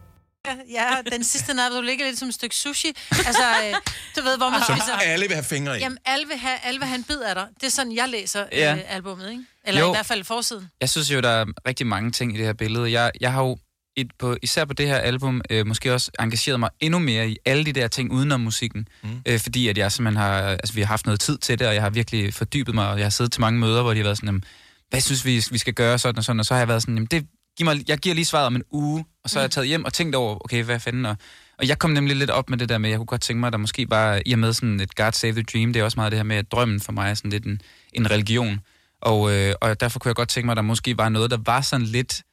Ja, 0.72 0.90
den 1.12 1.24
sidste 1.24 1.54
nat, 1.54 1.72
du 1.72 1.82
ligger 1.82 2.06
lidt 2.06 2.20
som 2.20 2.28
et 2.28 2.34
stykke 2.34 2.56
sushi. 2.56 2.88
Altså, 3.12 3.44
øh, 3.66 3.74
du 4.18 4.22
ved, 4.24 4.38
hvor 4.38 4.50
man 4.50 4.60
Som 4.68 4.76
spiser... 4.78 4.94
alle 4.98 5.26
vil 5.28 5.34
have 5.36 5.44
fingre 5.46 5.78
i. 5.78 5.82
Jamen, 5.82 5.98
alle 6.06 6.28
vil, 6.28 6.38
have, 6.38 6.58
alle 6.64 6.80
vil 6.80 6.88
have 6.88 6.98
en 6.98 7.04
bid 7.04 7.20
af 7.20 7.36
dig. 7.36 7.48
Det 7.62 7.68
er 7.68 7.72
sådan, 7.72 7.96
jeg 7.96 8.10
læser 8.10 8.46
Ja. 8.52 8.74
øh, 8.76 8.82
albummet, 8.90 9.30
ikke? 9.32 9.44
Eller 9.66 9.82
Jo. 9.82 9.92
i 9.92 9.96
hvert 9.96 10.06
fald 10.06 10.24
forsiden. 10.24 10.70
Jeg 10.82 10.90
synes 10.90 11.12
jo, 11.12 11.20
der 11.20 11.30
er 11.30 11.46
rigtig 11.68 11.88
mange 11.88 12.12
ting 12.12 12.36
i 12.36 12.38
det 12.38 12.46
her 12.46 12.54
billede. 12.54 12.92
Jeg, 12.92 13.12
jeg 13.22 13.32
har 13.32 13.42
jo 13.44 13.58
et, 13.96 14.12
på, 14.20 14.38
især 14.42 14.66
på 14.66 14.74
det 14.74 14.88
her 14.88 14.98
album 14.98 15.42
øh, 15.50 15.68
måske 15.68 15.94
også 15.94 16.12
engageret 16.20 16.60
mig 16.60 16.70
endnu 16.80 17.00
mere 17.00 17.30
i 17.30 17.38
alle 17.46 17.66
de 17.66 17.74
der 17.74 17.88
ting 17.88 18.12
udenom 18.12 18.40
musikken. 18.40 18.88
Mm. 19.04 19.10
Øh, 19.26 19.40
fordi 19.40 19.68
at 19.68 19.78
jeg 19.78 19.92
simpelthen 19.92 20.24
har, 20.24 20.34
altså, 20.34 20.74
vi 20.74 20.82
har 20.82 20.88
haft 20.88 21.06
noget 21.06 21.20
tid 21.20 21.38
til 21.38 21.60
det, 21.60 21.68
og 21.68 21.74
jeg 21.74 21.82
har 21.82 21.90
virkelig 21.90 22.34
fordybet 22.34 22.76
mig, 22.76 22.90
og 22.90 22.98
jeg 22.98 23.06
har 23.06 23.10
siddet 23.10 23.32
til 23.32 23.42
mange 23.42 23.60
møder, 23.60 23.82
hvor 23.82 23.92
de 23.92 23.98
har 23.98 24.04
været 24.04 24.18
sådan, 24.18 24.28
jamen, 24.28 24.44
hvad 24.90 25.02
synes 25.02 25.26
vi, 25.26 25.44
vi 25.52 25.58
skal 25.58 25.74
gøre, 25.74 26.00
sådan 26.00 26.18
og 26.18 26.24
sådan, 26.24 26.40
og 26.40 26.46
så 26.46 26.54
har 26.54 26.62
jeg 26.62 26.68
været 26.68 26.82
sådan, 26.82 26.96
jamen, 26.96 27.08
det, 27.12 27.28
giv 27.58 27.66
mig, 27.66 27.90
jeg 27.90 27.98
giver 27.98 28.16
lige 28.16 28.26
svaret 28.26 28.46
om 28.46 28.56
en 28.56 28.64
uge, 28.72 29.06
og 29.24 29.30
så 29.30 29.40
har 29.40 29.44
jeg 29.44 29.52
taget 29.52 29.68
hjem 29.68 29.86
og 29.86 29.94
tænkt 29.94 30.16
over, 30.16 30.46
okay, 30.46 30.64
hvad 30.64 30.80
fanden, 30.80 31.06
og, 31.06 31.18
og 31.60 31.68
jeg 31.68 31.80
kom 31.80 31.92
nemlig 31.92 32.16
lidt 32.16 32.30
op 32.30 32.50
med 32.50 32.58
det 32.58 32.70
der 32.70 32.78
med, 32.78 32.90
jeg 32.90 32.98
kunne 33.00 33.06
godt 33.06 33.22
tænke 33.22 33.40
mig, 33.40 33.48
at 33.48 33.54
der 33.54 33.60
måske 33.60 33.88
bare, 33.88 34.28
i 34.28 34.34
og 34.34 34.40
med 34.40 34.54
sådan 34.54 34.80
et 34.80 34.96
God 34.96 35.12
Save 35.12 35.34
the 35.34 35.44
Dream, 35.44 35.74
det 35.74 35.80
er 35.80 35.84
også 35.84 36.00
meget 36.00 36.12
det 36.12 36.20
her 36.20 36.24
med, 36.24 36.36
at 36.36 36.52
drømmen 36.52 36.80
for 36.80 36.92
mig 36.92 37.10
er 37.10 37.14
sådan 37.14 37.32
lidt 37.32 37.46
en, 37.46 37.62
en 37.94 38.12
religion, 38.12 38.60
og, 39.02 39.34
øh, 39.34 39.54
og 39.62 39.80
derfor 39.80 40.00
kunne 40.00 40.10
jeg 40.10 40.16
godt 40.16 40.30
tænke 40.30 40.46
mig, 40.46 40.52
at 40.52 40.58
der 40.58 40.62
måske 40.62 40.98
var 40.98 41.10
noget, 41.10 41.32
der 41.32 41.38
var 41.46 41.62
sådan 41.62 41.86
lidt 41.86 42.24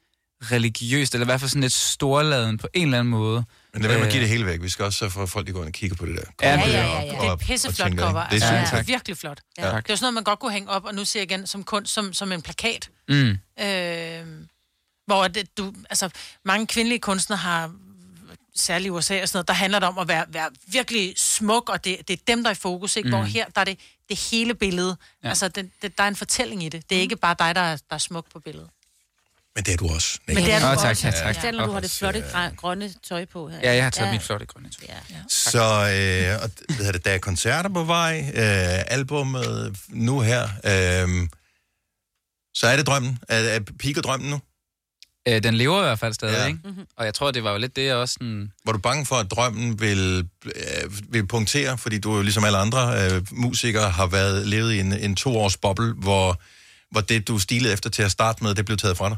religiøst, 0.43 1.14
eller 1.14 1.24
i 1.24 1.28
hvert 1.28 1.41
fald 1.41 1.49
sådan 1.49 1.61
lidt 1.62 1.72
storladen 1.72 2.59
på 2.59 2.68
en 2.74 2.82
eller 2.82 2.99
anden 2.99 3.11
måde, 3.11 3.45
Men 3.74 3.82
det 3.82 3.91
er 3.91 3.95
med 3.95 4.01
at 4.01 4.07
Øh, 4.07 4.12
give 4.12 4.20
det 4.22 4.28
hele 4.28 4.47
væk. 4.47 4.62
Vi 4.62 4.68
skal 4.68 4.84
også 4.84 4.99
sørge 4.99 5.11
for, 5.11 5.22
at 5.22 5.28
folk 5.30 5.47
de 5.47 5.53
går 5.53 5.61
ind 5.61 5.66
og 5.66 5.72
kigger 5.72 5.97
på 5.97 6.07
det 6.07 6.16
der. 6.16 6.22
Ja, 6.43 6.55
ja, 6.61 6.68
ja, 6.68 6.82
ja, 6.82 6.97
op 6.99 7.05
ja. 7.05 7.11
Det 7.20 7.28
er 7.28 7.32
et 7.32 7.38
pisseflot 7.38 7.93
cover. 7.99 8.11
Det 8.28 8.43
er 8.43 8.47
altså, 8.47 8.47
super. 8.49 8.61
det 8.64 8.72
er 8.78 8.82
virkelig 8.82 9.16
flot. 9.16 9.41
Ja. 9.59 9.62
Ja. 9.66 9.68
Det 9.68 9.74
er 9.76 9.82
jo 9.88 9.97
sådan 9.97 10.05
noget, 10.05 10.14
man 10.14 10.24
godt 10.24 10.38
kunne 10.38 10.53
hænge 10.53 10.70
op, 10.70 10.84
og 10.84 10.95
nu 10.95 11.05
ser 11.05 11.20
jeg 11.20 11.30
igen 11.30 11.47
som 11.47 11.64
kunst, 11.64 11.93
som, 11.95 12.12
som 12.12 12.32
en 12.32 12.43
plakat. 12.43 12.91
Mm. 13.09 13.38
Øh, 13.61 14.26
hvor 15.07 15.28
det, 15.28 15.59
du, 15.59 15.74
altså, 15.91 16.09
mange 16.45 16.66
kvindelige 16.66 16.99
kunstnere 16.99 17.38
har, 17.38 17.72
særligt 18.57 18.86
i 18.86 18.91
USA 18.91 19.22
og 19.22 19.28
sådan 19.28 19.36
noget, 19.36 19.49
der 19.49 19.55
handler 19.55 19.78
det 19.78 19.88
om 19.88 19.99
at 19.99 20.09
være, 20.09 20.24
være 20.28 20.51
virkelig 20.66 21.14
smuk, 21.16 21.68
og 21.68 21.84
det, 21.84 21.97
det 22.09 22.14
er 22.18 22.22
dem, 22.26 22.43
der 22.45 22.51
er 22.51 22.55
i 22.55 22.57
fokus, 22.57 22.97
ikke? 22.97 23.07
Mm. 23.09 23.14
Hvor 23.14 23.22
Mm. 23.22 23.28
her, 23.30 23.45
der 23.55 23.61
er 23.61 23.64
det, 23.64 23.78
det 24.09 24.18
hele 24.30 24.55
billede. 24.55 24.88
Ja. 24.88 24.95
Ja. 25.24 25.28
Altså, 25.28 25.49
det, 25.49 25.70
det, 25.82 25.99
der 25.99 26.05
er 26.05 26.09
en 26.09 26.16
fortælling 26.16 26.62
i 26.64 26.68
det. 26.68 26.91
Det 26.91 26.99
er 26.99 27.03
ikke 27.03 27.16
bare 27.16 27.36
dig, 27.38 27.55
der 27.55 27.61
er, 27.61 27.76
der 27.76 27.95
er 27.95 27.99
smuk 27.99 28.26
på 28.32 28.41
billedet. 28.41 28.68
Men 29.57 29.64
det 29.64 29.72
er 29.72 29.76
du 29.76 29.88
også. 29.88 30.18
Men 30.26 30.36
det 30.36 30.53
er 30.53 30.61
du 30.61 30.66
også. 30.66 30.82
tak, 30.84 31.05
ja, 31.05 31.11
tak. 31.11 31.36
Selv 31.42 31.57
når 31.59 31.66
du 31.66 31.72
har 31.72 31.80
det 31.80 31.90
flotte 31.90 32.20
grø- 32.20 32.55
grønne 32.57 32.90
tøj 33.09 33.24
på 33.24 33.48
her. 33.48 33.59
Ja, 33.62 33.74
jeg 33.74 33.82
har 33.84 33.90
taget 33.90 34.12
mit 34.12 34.22
flotte 34.22 34.46
grønne 34.46 34.68
tøj. 34.70 34.94
Ja. 35.11 35.16
Så 35.28 35.59
øh, 35.59 36.42
og, 36.42 36.51
hvad 36.66 36.76
hedder 36.76 36.92
det, 36.92 37.05
der 37.05 37.11
er 37.11 37.18
koncerter 37.18 37.70
på 37.70 37.84
vej, 37.84 38.20
øh, 38.34 38.84
albumet 38.86 39.76
nu 39.88 40.20
her. 40.20 40.42
Øh, 40.42 41.28
så 42.55 42.66
er 42.66 42.76
det 42.76 42.86
drømmen. 42.86 43.18
Er, 43.28 43.38
er 43.38 43.61
piker 43.78 44.03
drømmen 44.03 44.30
nu? 44.30 44.40
Øh, 45.28 45.42
den 45.42 45.55
lever 45.55 45.78
i 45.78 45.82
hvert 45.82 45.98
fald 45.98 46.14
stadig, 46.14 46.34
Ja. 46.34 46.40
ja. 46.42 46.46
ikke? 46.46 46.61
Og 46.96 47.05
jeg 47.05 47.14
tror, 47.14 47.30
det 47.30 47.44
var 47.44 47.53
jo 47.53 47.59
lidt 47.59 47.76
det, 47.76 47.84
jeg 47.86 47.94
også 47.96 48.12
sådan... 48.12 48.53
Var 48.64 48.72
du 48.72 48.78
bange 48.78 49.07
for, 49.07 49.16
at 49.16 49.30
drømmen 49.30 49.80
vil, 49.80 50.28
øh, 50.44 51.12
vil 51.12 51.26
punktere, 51.26 51.78
fordi 51.78 51.98
du 51.98 52.16
jo 52.16 52.22
ligesom 52.22 52.44
alle 52.44 52.59
andre 52.59 53.11
øh, 53.12 53.22
musikere 53.32 53.90
har 53.90 54.07
været 54.07 54.46
levet 54.48 54.72
i 54.72 54.80
en, 54.80 54.92
en 54.92 55.16
to-års 55.16 55.57
boble, 55.57 55.92
hvor, 55.92 56.40
hvor 56.90 57.01
det, 57.01 57.28
du 57.28 57.38
stilede 57.38 57.72
efter 57.72 57.90
til 57.90 58.03
at 58.03 58.11
starte 58.11 58.44
med, 58.44 58.55
det 58.55 58.64
blev 58.66 58.78
taget 58.78 58.96
fra 58.96 59.09
dig? 59.09 59.16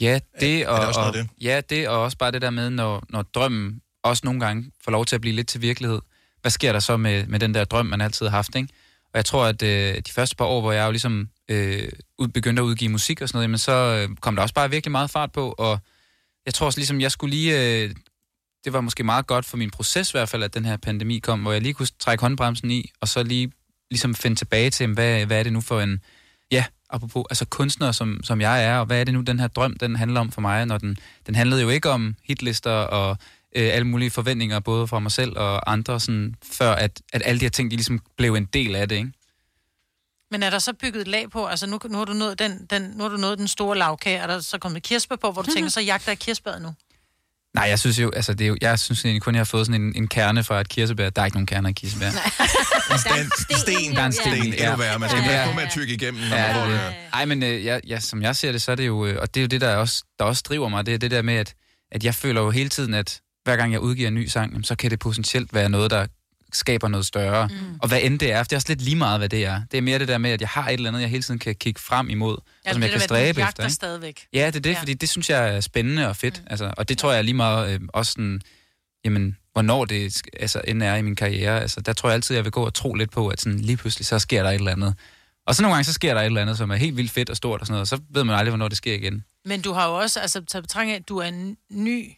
Ja, 0.00 0.18
det, 0.40 0.66
og, 0.66 0.74
er 0.74 0.78
det 0.78 0.88
også 0.88 1.00
noget 1.00 1.14
og, 1.14 1.20
af 1.20 1.26
ja, 1.40 1.60
det 1.70 1.88
og 1.88 2.02
også 2.02 2.18
bare 2.18 2.30
det 2.30 2.42
der 2.42 2.50
med, 2.50 2.70
når, 2.70 3.04
når 3.08 3.22
drømmen 3.22 3.80
også 4.02 4.20
nogle 4.24 4.40
gange 4.40 4.72
får 4.84 4.92
lov 4.92 5.06
til 5.06 5.14
at 5.14 5.20
blive 5.20 5.36
lidt 5.36 5.48
til 5.48 5.62
virkelighed. 5.62 6.00
Hvad 6.40 6.50
sker 6.50 6.72
der 6.72 6.80
så 6.80 6.96
med, 6.96 7.26
med 7.26 7.40
den 7.40 7.54
der 7.54 7.64
drøm, 7.64 7.86
man 7.86 8.00
altid 8.00 8.26
har 8.26 8.36
haft, 8.36 8.56
ikke? 8.56 8.68
Og 9.04 9.16
jeg 9.16 9.24
tror, 9.24 9.46
at 9.46 9.62
øh, 9.62 9.96
de 9.96 10.12
første 10.12 10.36
par 10.36 10.44
år, 10.44 10.60
hvor 10.60 10.72
jeg 10.72 10.86
jo 10.86 10.90
ligesom 10.90 11.28
øh, 11.48 11.88
begyndte 12.34 12.60
at 12.60 12.64
udgive 12.64 12.90
musik 12.90 13.22
og 13.22 13.28
sådan 13.28 13.36
noget, 13.36 13.44
jamen, 13.44 13.58
så 13.58 13.72
øh, 13.72 14.16
kom 14.16 14.36
der 14.36 14.42
også 14.42 14.54
bare 14.54 14.70
virkelig 14.70 14.92
meget 14.92 15.10
fart 15.10 15.32
på, 15.32 15.54
og 15.58 15.78
jeg 16.46 16.54
tror 16.54 16.66
også 16.66 16.78
ligesom, 16.78 17.00
jeg 17.00 17.10
skulle 17.10 17.36
lige... 17.36 17.82
Øh, 17.84 17.94
det 18.64 18.72
var 18.72 18.80
måske 18.80 19.04
meget 19.04 19.26
godt 19.26 19.44
for 19.44 19.56
min 19.56 19.70
proces 19.70 20.10
i 20.10 20.12
hvert 20.12 20.28
fald, 20.28 20.42
at 20.42 20.54
den 20.54 20.64
her 20.64 20.76
pandemi 20.76 21.18
kom, 21.18 21.40
hvor 21.40 21.52
jeg 21.52 21.62
lige 21.62 21.74
kunne 21.74 21.88
trække 21.98 22.22
håndbremsen 22.22 22.70
i, 22.70 22.90
og 23.00 23.08
så 23.08 23.22
lige 23.22 23.52
ligesom 23.90 24.14
finde 24.14 24.36
tilbage 24.36 24.70
til, 24.70 24.86
hvad, 24.86 25.26
hvad 25.26 25.38
er 25.38 25.42
det 25.42 25.52
nu 25.52 25.60
for 25.60 25.80
en, 25.80 26.00
apropos, 26.92 27.24
altså 27.30 27.44
kunstner, 27.44 27.92
som, 27.92 28.20
som 28.24 28.40
jeg 28.40 28.64
er, 28.64 28.78
og 28.78 28.86
hvad 28.86 29.00
er 29.00 29.04
det 29.04 29.14
nu, 29.14 29.20
den 29.20 29.40
her 29.40 29.48
drøm, 29.48 29.76
den 29.76 29.96
handler 29.96 30.20
om 30.20 30.32
for 30.32 30.40
mig, 30.40 30.66
når 30.66 30.78
den, 30.78 30.96
den 31.26 31.34
handlede 31.34 31.62
jo 31.62 31.68
ikke 31.68 31.90
om 31.90 32.16
hitlister 32.24 32.70
og 32.70 33.16
øh, 33.56 33.70
alle 33.72 33.86
mulige 33.86 34.10
forventninger, 34.10 34.60
både 34.60 34.86
fra 34.86 34.98
mig 34.98 35.12
selv 35.12 35.38
og 35.38 35.72
andre, 35.72 36.00
sådan, 36.00 36.34
før 36.52 36.72
at, 36.72 37.02
at 37.12 37.22
alle 37.24 37.40
de 37.40 37.44
her 37.44 37.50
ting, 37.50 37.70
de 37.70 37.76
ligesom 37.76 38.00
blev 38.16 38.34
en 38.34 38.44
del 38.44 38.74
af 38.74 38.88
det, 38.88 38.96
ikke? 38.96 39.12
Men 40.30 40.42
er 40.42 40.50
der 40.50 40.58
så 40.58 40.72
bygget 40.72 41.00
et 41.00 41.08
lag 41.08 41.30
på? 41.30 41.46
Altså, 41.46 41.66
nu, 41.66 41.78
nu, 41.88 41.98
har 41.98 42.04
du 42.04 42.12
nået 42.12 42.38
den, 42.38 42.66
den, 42.70 42.82
nu 42.82 43.02
har 43.02 43.08
du 43.08 43.16
nået 43.16 43.38
den 43.38 43.48
store 43.48 43.78
lavkage, 43.78 44.18
er 44.18 44.26
der 44.26 44.40
så 44.40 44.58
kommet 44.58 44.82
kirsebær 44.82 45.16
på, 45.16 45.30
hvor 45.30 45.42
du 45.42 45.50
tænker, 45.50 45.70
så 45.70 45.80
jagter 45.80 46.12
jeg 46.12 46.18
kirsebæret 46.18 46.62
nu? 46.62 46.74
Nej, 47.54 47.64
jeg 47.64 47.78
synes 47.78 47.98
jo, 47.98 48.10
altså 48.16 48.34
det 48.34 48.44
er 48.44 48.48
jo, 48.48 48.56
jeg 48.60 48.78
synes 48.78 49.04
egentlig 49.04 49.22
kun, 49.22 49.34
jeg 49.34 49.40
har 49.40 49.44
fået 49.44 49.66
sådan 49.66 49.82
en, 49.82 49.92
en 49.96 50.08
kerne 50.08 50.44
fra 50.44 50.60
et 50.60 50.68
kirsebær. 50.68 51.10
Der 51.10 51.22
er 51.22 51.26
ikke 51.26 51.36
nogen 51.36 51.46
kerner 51.46 51.68
i 51.68 51.72
kirsebær. 51.72 52.10
Sten, 52.98 53.30
sten, 53.56 53.94
Der 53.94 54.02
er 54.02 54.06
en 54.06 54.12
sten, 54.12 54.36
sten, 54.36 54.54
endnu 54.54 54.76
værre. 54.76 54.98
Man 54.98 55.08
skal 55.10 55.22
Ja. 55.24 55.46
på 55.48 55.54
med 55.54 55.62
at 55.62 55.70
tykke 55.70 55.94
igennem, 55.94 56.20
når 56.20 56.28
man 56.28 56.38
Ja, 56.38 56.54
får 56.62 56.70
det, 56.70 56.80
det. 56.80 56.94
Ej, 57.12 57.24
men 57.24 57.42
øh, 57.42 57.64
ja, 57.64 57.78
ja, 57.86 58.00
som 58.00 58.22
jeg 58.22 58.36
ser 58.36 58.52
det, 58.52 58.62
så 58.62 58.72
er 58.72 58.76
det 58.76 58.86
jo, 58.86 59.06
øh, 59.06 59.16
og 59.22 59.34
det 59.34 59.40
er 59.40 59.42
jo 59.44 59.46
det, 59.48 59.60
der 59.60 59.76
også, 59.76 60.04
der 60.18 60.24
også 60.24 60.42
driver 60.48 60.68
mig, 60.68 60.86
det 60.86 60.94
er 60.94 60.98
det 60.98 61.10
der 61.10 61.22
med, 61.22 61.34
at, 61.34 61.54
at 61.92 62.04
jeg 62.04 62.14
føler 62.14 62.40
jo 62.40 62.50
hele 62.50 62.68
tiden, 62.68 62.94
at 62.94 63.20
hver 63.44 63.56
gang 63.56 63.72
jeg 63.72 63.80
udgiver 63.80 64.08
en 64.08 64.14
ny 64.14 64.26
sang, 64.26 64.66
så 64.66 64.74
kan 64.74 64.90
det 64.90 64.98
potentielt 64.98 65.54
være 65.54 65.68
noget, 65.68 65.90
der 65.90 66.06
skaber 66.56 66.88
noget 66.88 67.06
større. 67.06 67.46
Mm. 67.46 67.78
Og 67.82 67.88
hvad 67.88 68.00
end 68.02 68.18
det 68.18 68.32
er, 68.32 68.42
for 68.42 68.44
det 68.44 68.52
er 68.52 68.56
også 68.56 68.68
lidt 68.68 68.82
lige 68.82 68.96
meget, 68.96 69.20
hvad 69.20 69.28
det 69.28 69.44
er. 69.44 69.62
Det 69.70 69.78
er 69.78 69.82
mere 69.82 69.98
det 69.98 70.08
der 70.08 70.18
med, 70.18 70.30
at 70.30 70.40
jeg 70.40 70.48
har 70.48 70.68
et 70.68 70.72
eller 70.72 70.88
andet, 70.88 71.00
jeg 71.00 71.08
hele 71.08 71.22
tiden 71.22 71.40
kan 71.40 71.54
kigge 71.54 71.80
frem 71.80 72.10
imod, 72.10 72.36
og 72.66 72.72
som 72.72 72.82
jeg 72.82 72.90
kan 72.90 73.00
stræbe 73.00 73.40
efter. 73.40 73.62
Ikke? 73.62 73.74
stadigvæk. 73.74 74.26
Ja, 74.32 74.46
det 74.46 74.56
er 74.56 74.60
det, 74.60 74.70
ja. 74.70 74.80
fordi 74.80 74.94
det 74.94 75.08
synes 75.08 75.30
jeg 75.30 75.56
er 75.56 75.60
spændende 75.60 76.08
og 76.08 76.16
fedt. 76.16 76.40
Mm. 76.40 76.46
Altså, 76.50 76.74
og 76.76 76.88
det 76.88 76.98
tror 76.98 77.12
jeg 77.12 77.24
lige 77.24 77.34
meget 77.34 77.74
øh, 77.74 77.80
også 77.88 78.12
sådan, 78.12 78.40
jamen, 79.04 79.36
hvornår 79.52 79.84
det 79.84 80.22
altså, 80.40 80.60
end 80.68 80.82
er 80.82 80.96
i 80.96 81.02
min 81.02 81.16
karriere. 81.16 81.60
Altså, 81.60 81.80
der 81.80 81.92
tror 81.92 82.08
jeg 82.08 82.14
altid, 82.14 82.34
jeg 82.34 82.44
vil 82.44 82.52
gå 82.52 82.66
og 82.66 82.74
tro 82.74 82.94
lidt 82.94 83.10
på, 83.10 83.28
at 83.28 83.40
sådan, 83.40 83.60
lige 83.60 83.76
pludselig 83.76 84.06
så 84.06 84.18
sker 84.18 84.42
der 84.42 84.50
et 84.50 84.54
eller 84.54 84.72
andet. 84.72 84.94
Og 85.46 85.54
så 85.54 85.62
nogle 85.62 85.74
gange, 85.74 85.84
så 85.84 85.92
sker 85.92 86.14
der 86.14 86.20
et 86.20 86.26
eller 86.26 86.42
andet, 86.42 86.58
som 86.58 86.70
er 86.70 86.76
helt 86.76 86.96
vildt 86.96 87.10
fedt 87.10 87.30
og 87.30 87.36
stort 87.36 87.60
og 87.60 87.66
sådan 87.66 87.72
noget, 87.72 87.80
og 87.80 87.86
så 87.86 87.98
ved 88.10 88.24
man 88.24 88.36
aldrig, 88.36 88.50
hvornår 88.50 88.68
det 88.68 88.76
sker 88.76 88.94
igen. 88.94 89.24
Men 89.44 89.60
du 89.60 89.72
har 89.72 89.88
jo 89.88 89.94
også, 89.94 90.20
altså 90.20 90.44
taget 90.44 90.64
betragtning 90.64 90.94
af, 90.94 91.00
at 91.00 91.08
du 91.08 91.18
er 91.18 91.24
en 91.24 91.56
ny, 91.70 92.10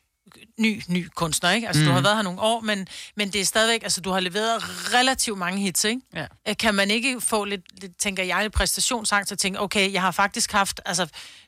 ny, 0.58 0.82
ny 0.88 1.08
kunstner, 1.14 1.50
ikke? 1.50 1.66
Altså, 1.66 1.80
mm. 1.82 1.86
du 1.86 1.90
Mhm. 1.92 1.94
har 1.94 2.02
været 2.02 2.16
her 2.16 2.22
nogle 2.22 2.40
år, 2.40 2.60
men, 2.60 2.88
men 3.16 3.30
det 3.32 3.40
er 3.40 3.44
stadigvæk, 3.44 3.82
altså, 3.82 4.00
du 4.00 4.10
har 4.10 4.20
leveret 4.20 4.62
relativt 4.94 5.38
mange 5.38 5.60
hits, 5.62 5.84
ikke? 5.84 6.00
Ja. 6.14 6.26
Øh, 6.48 6.56
Kan 6.58 6.74
man 6.74 6.90
ikke 6.90 7.20
få 7.20 7.44
lidt, 7.44 7.80
lidt 7.80 7.92
tænker 7.98 8.22
jeg, 8.24 8.42
lidt 8.42 8.52
præstationsangst 8.52 9.32
at 9.32 9.38
tænke, 9.38 9.60
okay, 9.60 9.92
jeg 9.92 10.00
har 10.02 10.10
faktisk 10.10 10.52
haft, 10.52 10.80
altså, 10.86 11.06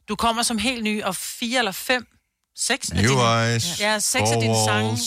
du 0.09 0.16
kommer 0.16 0.43
som 0.43 0.59
helt 0.59 0.82
ny, 0.85 1.03
og 1.03 1.16
fire 1.16 1.59
eller 1.59 1.72
fem, 1.72 2.07
seks 2.59 2.91
af 2.91 2.97
New 3.03 3.11
dine, 3.11 3.53
Eyes, 3.53 3.80
ja, 3.80 3.99
seks 3.99 4.30
af 4.30 4.41
dine 4.41 4.55
sange, 4.66 4.99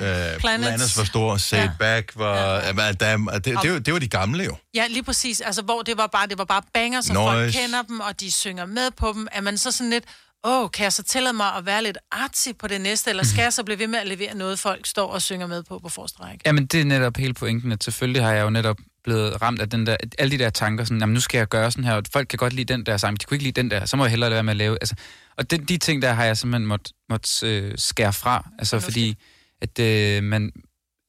ja. 0.00 0.32
øh, 0.34 0.40
Planets 0.40 0.98
var 0.98 1.04
stor, 1.04 1.36
Say 1.36 1.64
It 1.64 1.70
Back 1.78 2.12
var... 2.14 2.54
Ja. 2.54 2.72
Der, 2.72 3.16
det, 3.16 3.44
det, 3.44 3.58
det, 3.62 3.72
var- 3.72 3.78
det 3.78 3.92
var 3.92 3.98
de 3.98 4.08
gamle 4.08 4.44
jo. 4.44 4.56
Ja, 4.74 4.86
lige 4.86 5.02
præcis. 5.02 5.40
Altså, 5.40 5.62
hvor 5.62 5.82
det 5.82 5.96
var 5.96 6.06
bare, 6.06 6.26
det 6.26 6.38
var 6.38 6.44
bare 6.44 6.62
banger, 6.74 7.00
så 7.00 7.12
Noise. 7.12 7.30
folk 7.32 7.52
kender 7.64 7.82
dem, 7.82 8.00
og 8.00 8.20
de 8.20 8.32
synger 8.32 8.66
med 8.66 8.90
på 8.90 9.12
dem. 9.12 9.28
Er 9.32 9.40
man 9.40 9.58
så 9.58 9.70
sådan 9.70 9.90
lidt, 9.90 10.04
åh, 10.46 10.62
oh, 10.62 10.70
kan 10.70 10.84
jeg 10.84 10.92
så 10.92 11.02
tillade 11.02 11.32
mig 11.32 11.54
at 11.54 11.66
være 11.66 11.82
lidt 11.82 11.98
artsy 12.12 12.48
på 12.58 12.66
det 12.66 12.80
næste, 12.80 13.10
eller 13.10 13.24
skal 13.24 13.42
jeg 13.42 13.52
så 13.52 13.64
blive 13.64 13.78
ved 13.78 13.86
med 13.86 13.98
at 13.98 14.06
levere 14.06 14.34
noget, 14.34 14.58
folk 14.58 14.86
står 14.86 15.06
og 15.06 15.22
synger 15.22 15.46
med 15.46 15.62
på 15.62 15.78
på 15.78 15.88
forreste 15.88 16.20
række? 16.20 16.42
Jamen, 16.46 16.66
det 16.66 16.80
er 16.80 16.84
netop 16.84 17.16
hele 17.16 17.34
pointen, 17.34 17.72
at 17.72 17.84
selvfølgelig 17.84 18.22
har 18.22 18.32
jeg 18.32 18.42
jo 18.42 18.50
netop 18.50 18.76
blevet 19.04 19.42
ramt 19.42 19.60
af 19.60 19.70
den 19.70 19.86
der, 19.86 19.96
alle 20.18 20.38
de 20.38 20.44
der 20.44 20.50
tanker, 20.50 20.84
sådan, 20.84 21.00
jamen, 21.00 21.14
nu 21.14 21.20
skal 21.20 21.38
jeg 21.38 21.48
gøre 21.48 21.70
sådan 21.70 21.84
her, 21.84 21.92
og 21.92 22.02
folk 22.12 22.28
kan 22.28 22.36
godt 22.36 22.52
lide 22.52 22.72
den 22.72 22.86
der 22.86 22.96
sang, 22.96 23.12
men 23.12 23.16
de 23.16 23.24
kunne 23.24 23.34
ikke 23.34 23.44
lide 23.44 23.60
den 23.60 23.70
der, 23.70 23.86
så 23.86 23.96
må 23.96 24.04
jeg 24.04 24.10
hellere 24.10 24.30
lade 24.30 24.36
være 24.36 24.42
med 24.42 24.52
at 24.52 24.56
lave. 24.56 24.78
Altså, 24.80 24.94
og 25.36 25.50
de, 25.50 25.58
de 25.58 25.78
ting 25.78 26.02
der 26.02 26.12
har 26.12 26.24
jeg 26.24 26.36
simpelthen 26.36 26.66
måtte, 26.66 26.92
måtte 27.10 27.46
øh, 27.46 27.72
skære 27.76 28.12
fra, 28.12 28.48
altså 28.58 28.80
fordi, 28.80 29.16
at 29.62 29.78
øh, 29.78 30.22
man, 30.22 30.52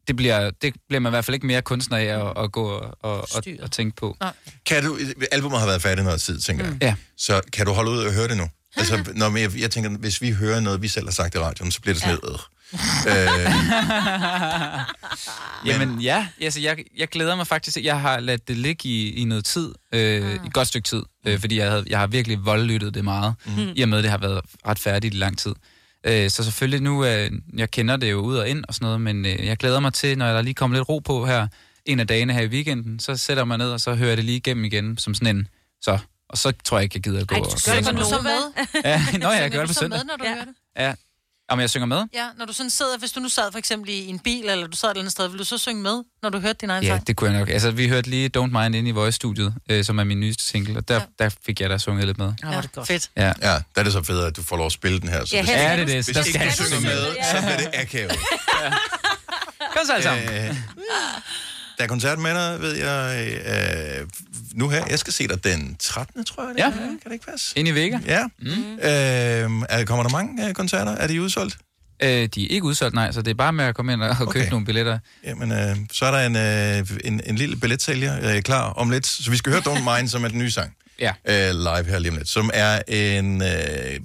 det 0.08 0.16
bliver, 0.16 0.50
det 0.50 0.76
bliver 0.88 1.00
man 1.00 1.10
i 1.10 1.14
hvert 1.14 1.26
fald 1.26 1.36
ikke 1.36 1.48
mere 1.48 1.62
kunstner 1.62 1.98
af 1.98 2.04
at, 2.04 2.44
at 2.44 2.52
gå 2.52 2.68
og, 2.68 2.98
og, 3.02 3.18
og, 3.36 3.44
og 3.62 3.72
tænke 3.72 3.96
på. 3.96 4.18
Kan 4.66 4.84
du, 4.84 4.98
albumet 5.32 5.60
har 5.60 5.68
været 5.68 5.82
færdigt 5.82 6.06
noget 6.06 6.22
tid, 6.22 6.40
tænker 6.40 6.64
jeg. 6.66 6.74
Mm. 6.74 6.80
Ja. 6.82 6.96
Så 7.18 7.42
kan 7.54 7.66
du 7.66 7.72
holde 7.72 7.92
ud 7.92 7.98
og 7.98 8.14
høre 8.14 8.28
det 8.28 8.38
nu? 8.38 8.50
Altså, 8.78 9.12
når 9.16 9.38
jeg, 9.38 9.60
jeg 9.60 9.72
tænker, 9.72 9.90
hvis 9.90 10.22
vi 10.22 10.32
hører 10.32 10.60
noget, 10.60 10.82
vi 10.82 10.88
selv 10.88 11.06
har 11.06 11.12
sagt 11.12 11.36
i 11.36 11.40
radioen, 11.40 11.72
så 11.72 11.82
bliver 11.82 11.94
det 11.94 12.04
sådan 12.04 12.18
lidt... 12.24 12.34
Øh. 12.34 12.40
Øh, 13.08 13.52
Jamen 15.66 16.02
ja, 16.02 16.28
altså, 16.42 16.60
jeg, 16.60 16.78
jeg 16.98 17.08
glæder 17.08 17.36
mig 17.36 17.48
faktisk. 17.48 17.78
Jeg 17.84 18.02
har 18.02 18.20
ladet 18.20 18.48
det 18.48 18.58
ligge 18.58 18.90
i, 18.90 19.10
i 19.14 19.24
noget 19.24 19.46
tid, 19.46 19.74
øh, 19.94 20.34
i 20.34 20.48
et 20.48 20.54
godt 20.54 20.68
stykke 20.68 20.88
tid, 20.88 21.04
øh, 21.28 21.40
fordi 21.40 21.58
jeg, 21.58 21.70
havde, 21.70 21.86
jeg 21.90 22.00
har 22.00 22.08
virkelig 22.08 22.46
voldlyttet 22.46 22.94
det 22.94 23.04
meget, 23.04 23.36
mm. 23.46 23.70
i 23.76 23.82
og 23.82 23.90
med, 23.90 23.98
at 23.98 24.04
det 24.04 24.12
har 24.12 24.18
været 24.18 24.42
ret 24.68 24.80
færdigt 24.80 25.14
i 25.14 25.18
lang 25.18 25.38
tid. 25.38 25.54
Øh, 26.04 26.30
så 26.30 26.44
selvfølgelig 26.44 26.82
nu, 26.82 27.06
øh, 27.06 27.32
jeg 27.58 27.72
kender 27.72 27.98
det 27.98 28.12
jo 28.12 28.20
ud 28.20 28.36
og 28.36 28.50
ind 28.50 28.64
og 28.68 28.74
sådan 28.74 28.86
noget, 28.86 29.02
men 29.02 29.26
øh, 29.26 29.46
jeg 29.46 29.58
glæder 29.58 29.80
mig 29.80 29.94
til, 29.94 30.18
når 30.18 30.34
der 30.34 30.42
lige 30.42 30.54
kommer 30.54 30.78
lidt 30.78 30.90
ro 30.90 31.00
på 31.00 31.26
her, 31.26 31.48
en 31.86 32.00
af 32.00 32.08
dagene 32.08 32.34
her 32.34 32.42
i 32.42 32.48
weekenden, 32.48 33.00
så 33.00 33.16
sætter 33.16 33.42
jeg 33.42 33.48
mig 33.48 33.58
ned, 33.58 33.72
og 33.72 33.82
så 33.82 33.96
hører 33.96 34.10
jeg 34.10 34.18
det 34.18 34.26
lige 34.26 34.38
igennem 34.38 34.66
igen, 34.66 34.98
som 34.98 35.14
sådan 35.14 35.36
en, 35.36 35.48
så, 35.82 35.98
og 36.30 36.38
så 36.38 36.52
tror 36.66 36.78
jeg 36.78 36.84
ikke, 36.84 36.96
jeg 36.98 37.04
gider 37.04 37.22
at 37.22 37.28
gå 37.28 37.36
Ej, 37.36 37.42
og... 37.42 37.46
du 37.46 37.52
gør 37.52 37.92
på 38.04 38.04
så 38.10 38.22
med? 38.22 38.66
Ja, 38.86 39.06
nå, 39.18 39.32
jeg 39.32 39.38
Synger 39.38 39.50
gør 39.50 39.60
det 39.60 39.62
du 39.62 39.68
på 39.68 39.74
så 39.74 39.80
søndag. 39.80 40.00
med, 40.00 40.06
når 40.06 40.16
du 40.18 40.24
ja. 40.24 40.34
hører 40.34 40.46
det? 40.46 40.54
Ja, 40.80 40.94
om 41.50 41.60
jeg 41.60 41.70
synger 41.70 41.86
med? 41.86 42.04
Ja, 42.14 42.28
når 42.38 42.46
du 42.46 42.54
sådan 42.54 42.70
sidder, 42.70 42.98
hvis 42.98 43.12
du 43.12 43.20
nu 43.20 43.30
sad 43.30 43.52
for 43.52 43.60
eksempel 43.60 43.90
i 43.90 44.08
en 44.08 44.20
bil, 44.20 44.50
eller 44.50 44.68
du 44.68 44.78
sad 44.78 44.90
et 44.90 44.92
eller 44.92 45.02
andet 45.02 45.12
sted, 45.12 45.28
vil 45.28 45.40
du 45.40 45.44
så 45.44 45.58
synge 45.58 45.82
med, 45.82 46.04
når 46.24 46.30
du 46.30 46.40
hørte 46.40 46.58
din 46.62 46.70
egen 46.70 46.84
Ja, 46.84 46.90
sang? 46.90 47.08
det 47.08 47.16
kunne 47.16 47.30
jeg 47.32 47.40
nok. 47.40 47.50
Altså, 47.50 47.72
vi 47.72 47.88
hørte 47.88 48.10
lige 48.10 48.30
Don't 48.38 48.62
Mind 48.62 48.76
inde 48.76 48.90
i 48.90 48.92
Voice-studiet, 48.92 49.54
øh, 49.70 49.86
som 49.86 50.00
er 50.00 50.04
min 50.04 50.20
nyeste 50.20 50.44
single, 50.44 50.78
og 50.78 50.88
der, 50.88 50.96
ja. 50.96 51.02
der 51.20 51.30
fik 51.46 51.62
jeg 51.62 51.70
da 51.70 51.78
sunget 51.78 52.06
lidt 52.06 52.18
med. 52.18 52.34
Ja, 52.44 52.62
det 52.62 52.72
godt. 52.72 52.88
Fedt. 52.88 53.10
Ja. 53.18 53.26
ja, 53.26 53.32
der 53.52 53.60
er 53.76 53.84
det 53.84 53.94
så 53.94 54.04
fedt, 54.04 54.26
at 54.26 54.36
du 54.38 54.44
får 54.44 54.58
lov 54.58 54.66
at 54.66 54.72
spille 54.72 55.00
den 55.00 55.10
her. 55.10 55.26
Så 55.26 55.36
Ja, 55.36 55.42
hvis, 55.42 55.50
ikke- 55.50 55.62
er 55.62 55.76
det 55.76 55.88
det, 55.88 56.06
så 56.06 56.12
Hvis 56.12 56.18
der 56.18 56.24
ikke 56.24 56.30
skal 56.30 56.42
du 56.42 56.46
jeg 56.46 56.54
synger 56.54 56.80
synge. 56.80 56.88
med, 56.88 57.16
så 57.32 57.38
bliver 57.42 57.58
det 57.58 57.70
akavet. 57.74 58.18
Kom 59.76 59.86
så 59.86 59.94
altså. 59.94 60.12
Øh, 60.12 60.56
der 61.78 61.84
er 61.84 61.88
koncert 61.88 62.20
med 62.20 62.32
dig, 62.36 62.62
ved 62.62 62.76
jeg, 62.76 63.32
øh, 64.02 64.08
nu 64.54 64.70
her. 64.70 64.86
Jeg 64.90 65.00
skal 65.00 65.14
se 65.14 65.28
dig 65.28 65.44
den 65.44 65.76
13. 65.80 66.26
tror 66.26 66.44
jeg. 66.48 66.54
Det 66.56 66.60
Ja. 66.60 66.66
er. 66.68 66.72
Kan 66.72 67.00
det 67.06 67.14
ikke 67.14 67.26
passe? 67.32 67.54
Ind 67.60 67.68
i 67.68 67.72
Vega. 67.72 68.00
Ja. 68.06 68.24
Mm. 68.40 68.50
Øh, 68.50 69.66
er, 69.70 69.84
kommer 69.86 70.04
der 70.04 70.10
mange 70.12 70.48
øh, 70.48 70.54
koncerter? 70.54 70.92
Er 70.92 71.08
de 71.08 71.22
udsolgt? 71.22 71.58
Øh, 72.04 72.10
de 72.10 72.44
er 72.44 72.48
ikke 72.50 72.64
udsolgt, 72.64 72.96
nej, 72.96 73.12
så 73.12 73.22
det 73.22 73.32
er 73.32 73.36
bare 73.36 73.54
med 73.54 73.66
at 73.66 73.76
komme 73.76 73.94
ind 73.94 74.04
og 74.04 74.10
okay. 74.22 74.40
købe 74.40 74.50
nogle 74.50 74.66
billetter. 74.66 75.00
Jamen, 75.24 75.52
øh, 75.52 75.76
så 75.92 76.06
er 76.06 76.12
der 76.12 76.20
en, 76.26 76.36
øh, 76.82 76.88
en, 77.04 77.22
en 77.26 77.36
lille 77.36 77.56
billetsælger 77.56 78.36
øh, 78.36 78.42
klar 78.42 78.70
om 78.74 78.90
lidt. 78.90 79.08
Så 79.08 79.32
vi 79.32 79.38
skal 79.38 79.52
høre 79.52 79.62
Don't 79.62 79.96
Mind, 79.98 80.08
som 80.08 80.24
er 80.24 80.28
den 80.28 80.40
nye 80.40 80.52
sang. 80.52 80.74
Ja. 81.00 81.14
Øh, 81.30 81.56
live 81.60 81.84
her 81.86 82.00
lige 82.00 82.12
om 82.12 82.18
lidt. 82.18 82.30
Som 82.30 82.50
er 82.54 82.82
en 82.88 83.42
øh, 83.42 84.00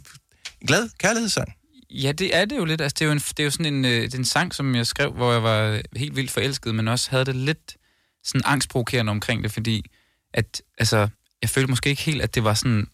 glad 0.66 0.88
kærlighedssang. 0.98 1.52
Ja, 1.92 2.12
det 2.12 2.36
er 2.36 2.44
det 2.44 2.56
jo 2.56 2.64
lidt. 2.64 2.80
Altså, 2.80 2.96
det, 2.98 3.02
er 3.02 3.06
jo 3.06 3.12
en, 3.12 3.18
det 3.18 3.40
er 3.40 3.44
jo 3.44 3.50
sådan 3.50 3.74
en, 3.74 3.84
øh, 3.84 4.08
en 4.14 4.24
sang, 4.24 4.54
som 4.54 4.74
jeg 4.74 4.86
skrev, 4.86 5.12
hvor 5.12 5.32
jeg 5.32 5.42
var 5.42 5.80
helt 5.96 6.16
vildt 6.16 6.30
forelsket, 6.30 6.74
men 6.74 6.88
også 6.88 7.10
havde 7.10 7.24
det 7.24 7.36
lidt 7.36 7.76
sådan 8.24 8.42
angstprovokerende 8.44 9.10
omkring 9.10 9.42
det, 9.42 9.52
fordi 9.52 9.84
at, 10.34 10.62
altså, 10.78 11.08
jeg 11.42 11.50
følte 11.50 11.70
måske 11.70 11.90
ikke 11.90 12.02
helt, 12.02 12.22
at 12.22 12.34
det 12.34 12.44
var 12.44 12.54
sådan... 12.54 12.86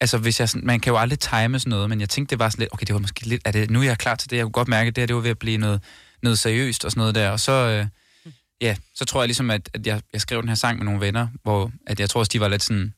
Altså, 0.00 0.18
hvis 0.18 0.40
jeg 0.40 0.48
sådan, 0.48 0.66
man 0.66 0.80
kan 0.80 0.90
jo 0.90 0.98
aldrig 0.98 1.18
time 1.18 1.58
sådan 1.58 1.70
noget, 1.70 1.88
men 1.88 2.00
jeg 2.00 2.08
tænkte, 2.08 2.30
det 2.30 2.38
var 2.38 2.48
sådan 2.48 2.60
lidt, 2.60 2.72
okay, 2.72 2.86
det 2.86 2.92
var 2.92 3.00
måske 3.00 3.26
lidt, 3.26 3.42
er 3.44 3.50
det, 3.50 3.70
nu 3.70 3.80
er 3.80 3.84
jeg 3.84 3.98
klar 3.98 4.14
til 4.14 4.30
det, 4.30 4.36
jeg 4.36 4.44
kunne 4.44 4.52
godt 4.52 4.68
mærke, 4.68 4.88
at 4.88 4.96
det 4.96 5.02
her, 5.02 5.06
det 5.06 5.16
var 5.16 5.22
ved 5.22 5.30
at 5.30 5.38
blive 5.38 5.58
noget, 5.58 5.82
noget 6.22 6.38
seriøst 6.38 6.84
og 6.84 6.90
sådan 6.90 7.00
noget 7.00 7.14
der. 7.14 7.30
Og 7.30 7.40
så, 7.40 7.52
øh, 7.52 7.86
ja, 8.60 8.76
så 8.94 9.04
tror 9.04 9.20
jeg 9.20 9.28
ligesom, 9.28 9.50
at, 9.50 9.70
at 9.74 9.86
jeg, 9.86 10.02
jeg 10.12 10.20
skrev 10.20 10.40
den 10.40 10.48
her 10.48 10.56
sang 10.56 10.78
med 10.78 10.84
nogle 10.84 11.00
venner, 11.00 11.28
hvor 11.42 11.72
at 11.86 12.00
jeg 12.00 12.10
tror 12.10 12.18
også, 12.18 12.30
de 12.32 12.40
var 12.40 12.48
lidt 12.48 12.62
sådan, 12.62 12.94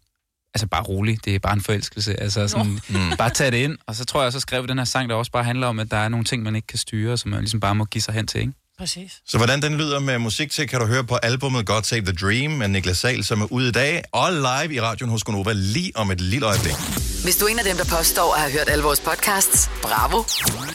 altså 0.55 0.67
bare 0.67 0.83
rolig, 0.83 1.19
det 1.25 1.35
er 1.35 1.39
bare 1.39 1.53
en 1.53 1.61
forelskelse. 1.63 2.21
Altså 2.21 2.49
sådan, 2.49 2.81
Mm. 2.89 3.17
bare 3.19 3.31
tag 3.31 3.53
det 3.53 3.59
ind. 3.59 3.79
Og 3.87 3.95
så 3.95 4.05
tror 4.05 4.23
jeg, 4.23 4.33
så 4.33 4.41
skrev 4.41 4.67
den 4.69 4.79
her 4.79 4.85
sang, 4.85 5.09
der 5.09 5.15
også 5.15 5.33
bare 5.33 5.45
handler 5.45 5.67
om, 5.67 5.79
at 5.79 5.91
der 5.91 5.97
er 5.97 6.09
nogle 6.09 6.25
ting, 6.25 6.43
man 6.43 6.57
ikke 6.57 6.67
kan 6.67 6.79
styre, 6.79 7.17
som 7.19 7.31
man 7.31 7.41
ligesom 7.41 7.61
bare 7.61 7.75
må 7.75 7.85
give 7.85 8.03
sig 8.03 8.15
hen 8.15 8.27
til, 8.27 8.41
ikke? 8.41 8.53
Præcis. 8.79 9.13
Så 9.27 9.37
hvordan 9.37 9.63
den 9.63 9.75
lyder 9.77 10.01
med 10.01 10.19
musik 10.19 10.51
til, 10.51 10.69
kan 10.69 10.81
du 10.81 10.87
høre 10.87 11.05
på 11.05 11.15
albumet 11.17 11.67
God 11.67 11.83
Save 11.83 12.03
the 12.03 12.13
Dream 12.13 12.51
med 12.51 12.69
Niklas 12.69 12.99
Sahl, 12.99 13.25
som 13.25 13.41
er 13.41 13.53
ude 13.53 13.69
i 13.69 13.73
dag, 13.73 14.03
og 14.13 14.33
live 14.33 14.75
i 14.75 14.81
radioen 14.81 15.11
hos 15.11 15.25
Gonova 15.25 15.53
lige 15.55 15.93
om 15.97 16.11
et 16.11 16.21
lille 16.21 16.47
øjeblik. 16.47 17.10
Hvis 17.25 17.37
du 17.37 17.45
er 17.45 17.49
en 17.49 17.59
af 17.59 17.65
dem, 17.65 17.77
der 17.77 17.85
påstår 17.85 18.35
at 18.35 18.41
have 18.41 18.53
hørt 18.53 18.69
alle 18.69 18.85
vores 18.85 19.01
podcasts, 19.01 19.71
bravo. 19.83 20.23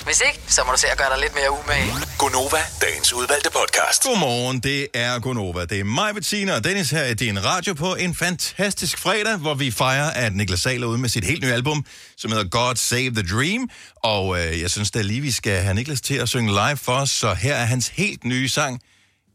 Hvis 0.05 0.21
ikke, 0.27 0.39
så 0.47 0.61
må 0.65 0.71
du 0.71 0.77
se 0.77 0.87
at 0.87 0.97
gøre 0.97 1.09
dig 1.09 1.19
lidt 1.19 1.35
mere 1.35 1.51
umage. 1.51 1.91
Gonova, 2.17 2.57
dagens 2.81 3.13
udvalgte 3.13 3.49
podcast. 3.49 4.03
Godmorgen, 4.03 4.59
det 4.59 4.87
er 4.93 5.19
Gonova. 5.19 5.65
Det 5.65 5.79
er 5.79 5.83
mig, 5.83 6.15
Bettina 6.15 6.55
og 6.55 6.63
Dennis 6.63 6.89
her 6.89 7.05
i 7.05 7.13
din 7.13 7.45
radio 7.45 7.73
på 7.73 7.95
en 7.95 8.15
fantastisk 8.15 8.97
fredag, 8.97 9.37
hvor 9.37 9.53
vi 9.53 9.71
fejrer, 9.71 10.11
at 10.11 10.35
Niklas 10.35 10.59
Sahl 10.59 10.83
er 10.83 10.87
ude 10.87 10.97
med 10.97 11.09
sit 11.09 11.25
helt 11.25 11.43
nye 11.43 11.53
album, 11.53 11.85
som 12.17 12.31
hedder 12.31 12.49
God 12.49 12.75
Save 12.75 13.11
the 13.11 13.23
Dream. 13.23 13.69
Og 14.03 14.39
øh, 14.39 14.61
jeg 14.61 14.71
synes 14.71 14.91
da 14.91 15.01
lige, 15.01 15.21
vi 15.21 15.31
skal 15.31 15.61
have 15.61 15.73
Niklas 15.73 16.01
til 16.01 16.15
at 16.15 16.29
synge 16.29 16.51
live 16.51 16.77
for 16.77 16.91
os, 16.91 17.09
så 17.09 17.33
her 17.33 17.55
er 17.55 17.65
hans 17.65 17.87
helt 17.87 18.25
nye 18.25 18.49
sang 18.49 18.81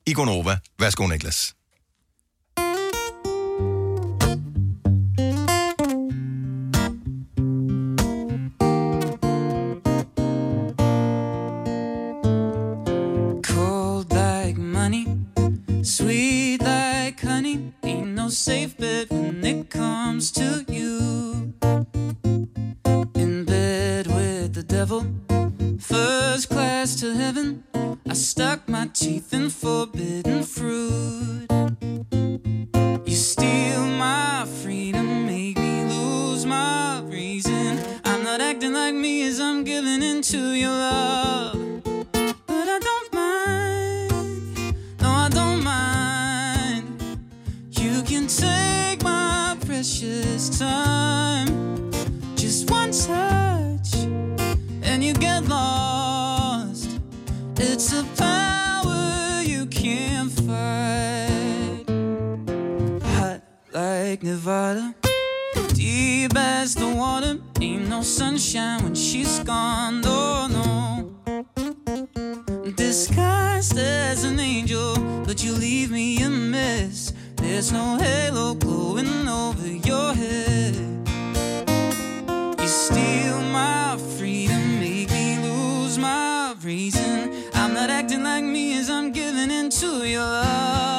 i 0.07 0.13
Gonova. 0.13 0.59
Værsgo, 0.79 1.07
Niklas. 1.07 1.55
Safe 18.31 18.77
bet 18.77 19.11
when 19.11 19.45
it 19.45 19.71
comes 19.71 20.31
to 20.31 20.65
you. 20.69 21.53
In 23.15 23.45
bed 23.45 24.07
with 24.07 24.55
the 24.55 24.63
devil, 24.63 25.05
first 25.79 26.49
class 26.49 26.95
to 27.01 27.13
heaven. 27.15 27.65
I 28.09 28.13
stuck 28.15 28.69
my 28.69 28.87
teeth 28.93 29.35
in 29.35 29.51
forbidden 29.51 30.45
fruit. 30.45 31.47
You 33.05 33.17
steal 33.17 33.85
my 33.87 34.47
freedom, 34.63 35.27
make 35.27 35.59
me 35.59 35.85
lose 35.85 36.47
my 36.47 37.01
reason. 37.01 37.81
I'm 38.05 38.23
not 38.23 38.41
acting 38.41 38.75
like 38.75 38.95
me 38.95 39.27
as 39.27 39.41
I'm 39.41 39.65
giving 39.65 40.03
into 40.03 40.53
your 40.53 40.71
love. 40.71 41.70
Like 64.21 64.23
Nevada, 64.23 64.95
deep 65.75 66.37
as 66.37 66.75
the 66.75 66.89
water. 66.89 67.39
Ain't 67.61 67.89
no 67.89 68.03
sunshine 68.03 68.83
when 68.83 68.95
she's 68.95 69.39
gone. 69.41 70.03
Oh 70.05 70.47
no 70.51 70.71
disguised 72.77 73.79
as 73.79 74.25
an 74.25 74.39
angel, 74.39 74.95
but 75.25 75.43
you 75.45 75.53
leave 75.53 75.91
me 75.91 76.23
a 76.23 76.31
mess. 76.31 77.13
There's 77.37 77.73
no 77.73 77.99
halo 77.99 78.55
glowing 78.55 79.29
over 79.29 79.67
your 79.67 80.15
head. 80.15 80.75
You 82.59 82.69
steal 82.69 83.41
my 83.53 83.99
freedom, 84.19 84.81
make 84.81 85.11
me 85.11 85.39
lose 85.39 85.99
my 85.99 86.55
reason. 86.63 87.45
I'm 87.55 87.75
not 87.75 87.91
acting 87.91 88.23
like 88.23 88.45
me 88.45 88.79
as 88.79 88.89
I'm 88.91 89.13
giving 89.13 89.51
into 89.51 90.07
your 90.07 90.21
love. 90.21 90.90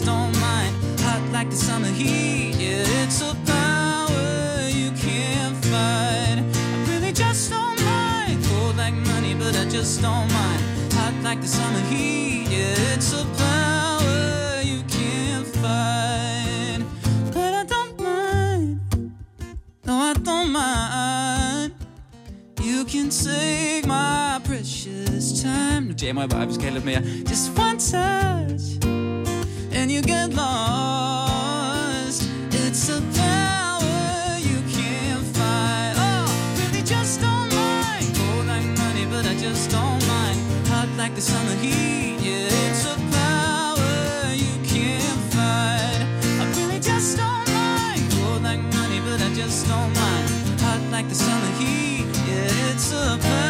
Just 0.00 0.06
don't 0.06 0.40
mind. 0.40 0.74
Hot 1.00 1.20
like 1.32 1.50
the 1.50 1.56
summer 1.56 1.88
heat, 1.88 2.54
yeah, 2.56 3.02
it's 3.02 3.20
a 3.20 3.34
power 3.46 4.68
you 4.68 4.90
can't 4.92 5.56
fight. 5.64 6.38
I 6.38 6.84
really 6.88 7.12
just 7.12 7.50
don't 7.50 7.78
mind. 7.84 8.42
Cold 8.46 8.76
like 8.76 8.94
money, 8.94 9.34
but 9.34 9.54
I 9.56 9.64
just 9.68 10.00
don't 10.00 10.28
mind. 10.32 10.62
Hot 10.94 11.14
like 11.22 11.40
the 11.42 11.48
summer 11.48 11.80
heat, 11.90 12.48
yeah, 12.48 12.94
it's 12.94 13.12
a 13.12 13.24
power 13.36 14.62
you 14.62 14.82
can't 14.88 15.46
fight. 15.46 16.82
But 17.34 17.52
I 17.60 17.64
don't 17.64 18.00
mind. 18.00 18.80
No, 19.84 19.94
I 19.96 20.14
don't 20.14 20.50
mind. 20.50 21.72
You 22.62 22.84
can 22.84 23.10
take 23.10 23.86
my 23.86 24.40
precious 24.44 25.42
time. 25.42 25.88
Nu 25.88 25.94
jammer 26.02 26.22
jeg 26.22 26.30
bare, 26.30 26.46
vi 26.46 26.54
skal 26.54 26.64
have 26.64 26.74
lidt 26.74 26.84
mere. 26.84 27.02
Just 27.28 27.58
one 27.58 27.78
touch, 27.78 28.89
you 29.90 30.02
get 30.02 30.32
lost. 30.34 32.22
It's 32.52 32.88
a 32.88 33.00
power 33.18 34.38
you 34.38 34.62
can't 34.70 35.24
fight. 35.36 35.94
Oh, 35.96 36.26
really 36.58 36.82
just 36.82 37.20
don't 37.20 37.50
mind. 37.52 38.06
Gold 38.16 38.46
like 38.46 38.66
money, 38.78 39.04
but 39.10 39.26
I 39.26 39.34
just 39.34 39.70
don't 39.70 40.00
mind. 40.06 40.38
Hot 40.68 40.88
like 40.96 41.14
the 41.16 41.20
summer 41.20 41.56
heat, 41.56 42.20
yeah, 42.22 42.68
it's 42.68 42.84
a 42.86 42.96
power 43.18 44.32
you 44.44 44.54
can't 44.72 45.20
fight. 45.34 46.06
I 46.40 46.44
really 46.56 46.78
just 46.78 47.16
don't 47.16 47.46
mind. 47.52 48.02
Gold 48.14 48.42
like 48.44 48.62
money, 48.78 49.00
but 49.00 49.20
I 49.20 49.34
just 49.34 49.66
don't 49.66 49.92
mind. 49.92 50.26
Hot 50.60 50.80
like 50.92 51.08
the 51.08 51.16
summer 51.16 51.52
heat, 51.58 52.06
yeah, 52.28 52.70
it's 52.70 52.92
a 52.92 53.18
power 53.20 53.49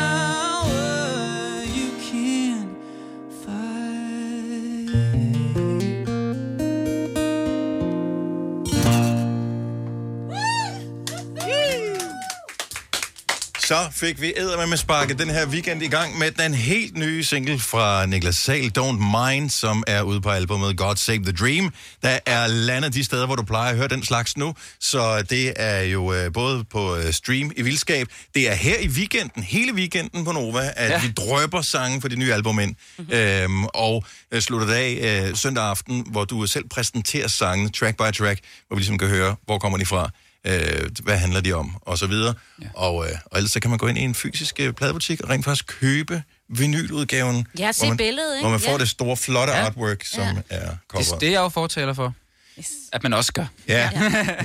Så 13.70 13.88
fik 13.92 14.20
vi 14.20 14.32
æder 14.36 14.66
med 14.66 14.76
sparket 14.76 15.18
den 15.18 15.30
her 15.30 15.46
weekend 15.46 15.82
i 15.82 15.86
gang 15.86 16.18
med 16.18 16.30
den 16.30 16.54
helt 16.54 16.96
nye 16.96 17.24
single 17.24 17.58
fra 17.58 18.06
Niklas 18.06 18.36
Sahl, 18.36 18.72
Don't 18.78 19.18
Mind, 19.18 19.50
som 19.50 19.84
er 19.86 20.02
ude 20.02 20.20
på 20.20 20.30
albumet 20.30 20.76
God 20.76 20.96
Save 20.96 21.18
the 21.18 21.32
Dream. 21.32 21.72
Der 22.02 22.18
er 22.26 22.46
landet 22.46 22.94
de 22.94 23.04
steder, 23.04 23.26
hvor 23.26 23.36
du 23.36 23.42
plejer 23.42 23.70
at 23.70 23.76
høre 23.76 23.88
den 23.88 24.04
slags 24.04 24.36
nu, 24.36 24.54
så 24.80 25.22
det 25.22 25.52
er 25.56 25.80
jo 25.80 26.12
øh, 26.12 26.32
både 26.32 26.64
på 26.64 26.96
øh, 26.96 27.12
stream 27.12 27.52
i 27.56 27.62
vildskab. 27.62 28.06
Det 28.34 28.50
er 28.50 28.54
her 28.54 28.78
i 28.78 28.88
weekenden, 28.88 29.42
hele 29.42 29.74
weekenden 29.74 30.24
på 30.24 30.32
Nova, 30.32 30.72
at 30.76 30.90
ja. 30.90 31.00
vi 31.00 31.12
drøber 31.12 31.62
sange 31.62 32.00
for 32.00 32.08
det 32.08 32.18
nye 32.18 32.32
album 32.32 32.60
ind. 32.60 32.74
Mm-hmm. 32.98 33.14
Øhm, 33.14 33.64
og 33.64 34.04
øh, 34.32 34.40
slutter 34.40 34.66
det 34.66 34.74
af 34.74 35.28
øh, 35.28 35.36
søndag 35.36 35.64
aften, 35.64 36.06
hvor 36.10 36.24
du 36.24 36.46
selv 36.46 36.68
præsenterer 36.68 37.28
sangene 37.28 37.70
track 37.70 37.96
by 37.96 38.12
track, 38.12 38.40
hvor 38.68 38.76
vi 38.76 38.80
ligesom 38.80 38.98
kan 38.98 39.08
høre, 39.08 39.36
hvor 39.46 39.58
kommer 39.58 39.78
de 39.78 39.86
fra 39.86 40.10
øh, 40.46 40.90
hvad 41.02 41.16
handler 41.18 41.40
de 41.40 41.52
om, 41.52 41.76
og 41.82 41.98
så 41.98 42.06
videre. 42.06 42.34
Ja. 42.62 42.66
Og, 42.74 43.06
øh, 43.06 43.12
og 43.26 43.38
ellers 43.38 43.52
så 43.52 43.60
kan 43.60 43.70
man 43.70 43.78
gå 43.78 43.86
ind 43.86 43.98
i 43.98 44.00
en 44.00 44.14
fysisk 44.14 44.60
øh, 44.60 44.72
pladebutik 44.72 45.20
og 45.20 45.30
rent 45.30 45.44
faktisk 45.44 45.66
købe 45.80 46.22
vinyludgaven. 46.56 47.46
Ja, 47.58 47.72
se 47.72 47.80
hvor 47.80 47.88
man, 47.88 47.96
billedet, 47.96 48.36
ikke? 48.36 48.42
Hvor 48.42 48.50
man 48.50 48.60
får 48.60 48.70
Ja. 48.72 48.78
det 48.78 48.88
store, 48.88 49.16
flotte 49.16 49.52
Ja. 49.52 49.64
artwork, 49.66 50.04
som 50.04 50.22
Ja. 50.22 50.32
er 50.50 50.76
cover. 50.88 51.04
Det, 51.04 51.20
det 51.20 51.26
er 51.26 51.32
jeg 51.32 51.40
jo 51.40 51.48
fortaler 51.48 51.94
for. 51.94 52.14
Yes. 52.58 52.66
At 52.92 53.02
man 53.02 53.12
også 53.12 53.32
gør. 53.32 53.44
Ja, 53.68 53.90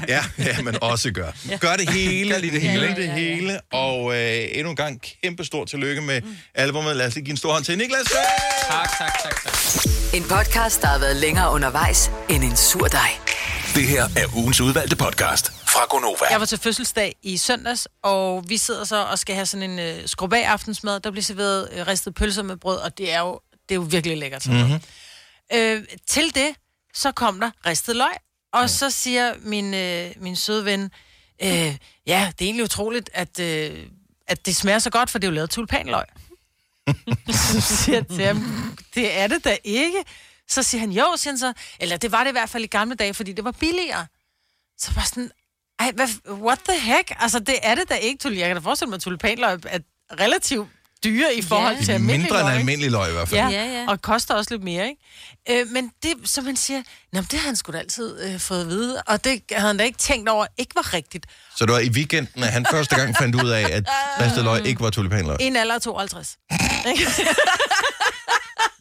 ja, 0.07 0.23
ja, 0.47 0.61
men 0.61 0.77
også 0.83 1.11
gør. 1.11 1.31
Ja. 1.49 1.57
Gør 1.57 1.75
det 1.75 1.89
hele, 1.89 2.31
Gør 2.31 2.39
lige 2.39 2.51
det 2.53 2.61
hele, 2.61 2.81
Gør 2.81 2.89
ikke? 2.89 3.01
det 3.01 3.11
hele. 3.11 3.59
Og 3.73 4.15
øh, 4.15 4.47
endnu 4.51 4.69
en 4.69 4.75
gang 4.75 5.01
kæmpe 5.23 5.43
stor 5.45 5.65
tillykke 5.65 6.01
med 6.01 6.21
albumet. 6.55 6.95
Lad 6.95 7.07
os 7.07 7.15
lige 7.15 7.25
give 7.25 7.31
en 7.31 7.37
stor 7.37 7.53
hånd 7.53 7.63
til 7.63 7.77
Niklas. 7.77 8.05
Tak, 8.69 8.87
tak, 8.97 9.11
tak, 9.23 9.43
tak. 9.43 9.53
En 10.13 10.23
podcast, 10.23 10.81
der 10.81 10.87
har 10.87 10.99
været 10.99 11.15
længere 11.15 11.51
undervejs 11.51 12.11
end 12.29 12.43
en 12.43 12.55
sur 12.55 12.87
dej. 12.87 13.09
Det 13.75 13.87
her 13.87 14.03
er 14.03 14.35
ugens 14.37 14.61
udvalgte 14.61 14.95
podcast 14.95 15.51
fra 15.67 15.85
Gonova. 15.89 16.25
Jeg 16.31 16.39
var 16.39 16.45
til 16.45 16.57
fødselsdag 16.59 17.15
i 17.23 17.37
søndags, 17.37 17.87
og 18.03 18.43
vi 18.49 18.57
sidder 18.57 18.83
så 18.83 19.03
og 19.03 19.19
skal 19.19 19.35
have 19.35 19.45
sådan 19.45 19.69
en 19.71 19.79
øh, 19.79 20.07
skrubag 20.07 20.45
aftensmad. 20.45 20.99
Der 20.99 21.11
bliver 21.11 21.23
serveret 21.23 21.69
øh, 21.73 21.87
ristet 21.87 22.15
pølser 22.15 22.43
med 22.43 22.57
brød, 22.57 22.77
og 22.77 22.97
det 22.97 23.13
er 23.13 23.19
jo, 23.19 23.39
det 23.69 23.75
er 23.75 23.75
jo 23.75 23.81
virkelig 23.89 24.17
lækkert. 24.17 24.43
Sådan 24.43 24.59
Mhm. 24.59 24.67
noget. 25.51 25.77
Øh, 25.77 25.83
til 26.07 26.35
det, 26.35 26.55
så 26.93 27.11
kom 27.11 27.39
der 27.39 27.51
ristet 27.65 27.95
løg. 27.95 28.13
Og 28.53 28.69
så 28.69 28.89
siger 28.89 29.33
min, 29.41 29.73
øh, 29.73 30.11
min 30.21 30.35
søde 30.35 30.65
ven, 30.65 30.91
øh, 31.43 31.49
ja, 32.07 32.31
det 32.39 32.45
er 32.45 32.45
egentlig 32.45 32.63
utroligt, 32.63 33.09
at, 33.13 33.39
øh, 33.39 33.85
at 34.27 34.45
det 34.45 34.55
smager 34.55 34.79
så 34.79 34.89
godt, 34.89 35.09
for 35.09 35.19
det 35.19 35.27
er 35.27 35.31
jo 35.31 35.35
lavet 35.35 35.49
tulpanløg. 35.49 36.05
så 37.61 37.61
siger 37.61 37.95
jeg 37.97 38.07
til 38.07 38.25
ham, 38.25 38.77
det 38.95 39.17
er 39.19 39.27
det 39.27 39.43
da 39.43 39.57
ikke. 39.63 40.03
Så 40.49 40.63
siger 40.63 40.79
han, 40.79 40.91
jo, 40.91 41.05
siger 41.17 41.31
han 41.31 41.37
så, 41.39 41.53
eller 41.79 41.97
det 41.97 42.11
var 42.11 42.23
det 42.23 42.29
i 42.29 42.31
hvert 42.31 42.49
fald 42.49 42.63
i 42.63 42.67
gamle 42.67 42.95
dage, 42.95 43.13
fordi 43.13 43.33
det 43.33 43.43
var 43.45 43.51
billigere. 43.51 44.05
Så 44.77 44.91
var 44.95 45.03
sådan, 45.03 45.31
ej, 45.79 45.91
hvad, 45.91 46.07
what 46.29 46.59
the 46.69 46.79
heck? 46.79 47.11
Altså, 47.19 47.39
det 47.39 47.55
er 47.63 47.75
det 47.75 47.89
da 47.89 47.95
ikke, 47.95 48.21
tul. 48.23 48.33
Jeg 48.33 48.47
kan 48.47 48.55
da 48.55 48.61
forestille 48.61 48.89
mig, 48.89 48.95
at 48.95 49.01
tulpanløg 49.01 49.59
er 49.65 49.79
relativt 50.19 50.67
dyre 51.03 51.35
i 51.35 51.41
forhold 51.41 51.85
til 51.85 51.91
almindelig 51.91 52.21
Mindre 52.21 52.39
end 52.39 52.47
løg, 52.47 52.57
almindelig 52.59 52.91
løg 52.91 53.09
i 53.09 53.13
hvert 53.13 53.27
fald. 53.29 53.41
Ja, 53.41 53.49
Ja, 53.49 53.65
ja, 53.65 53.71
ja. 53.81 53.85
og 53.87 54.01
koster 54.01 54.33
også 54.33 54.53
lidt 54.53 54.63
mere, 54.63 54.87
ikke? 54.89 55.61
Øh, 55.61 55.67
men 55.67 55.91
det, 56.03 56.13
som 56.29 56.43
man 56.43 56.55
siger, 56.55 56.83
Nå, 57.13 57.19
men 57.21 57.27
det 57.31 57.39
har 57.39 57.45
han 57.45 57.55
sgu 57.55 57.71
da 57.71 57.77
altid 57.77 58.21
øh, 58.23 58.39
fået 58.39 58.61
at 58.61 58.67
vide, 58.67 59.01
og 59.07 59.23
det 59.23 59.41
havde 59.51 59.67
han 59.67 59.77
da 59.77 59.83
ikke 59.83 59.97
tænkt 59.97 60.29
over, 60.29 60.45
ikke 60.57 60.75
var 60.75 60.93
rigtigt. 60.93 61.25
Så 61.55 61.65
det 61.65 61.73
var 61.73 61.79
i 61.79 61.89
weekenden, 61.89 62.43
at 62.43 62.51
han 62.51 62.65
første 62.71 62.95
gang 62.95 63.17
fandt 63.17 63.43
ud 63.43 63.49
af, 63.49 63.61
at 63.71 63.83
ristet 64.21 64.43
løg 64.43 64.65
ikke 64.65 64.81
var 64.81 64.89
tulipanløg. 64.89 65.37
En 65.39 65.55
alder 65.55 65.75
af 65.75 65.81
52. 65.81 66.37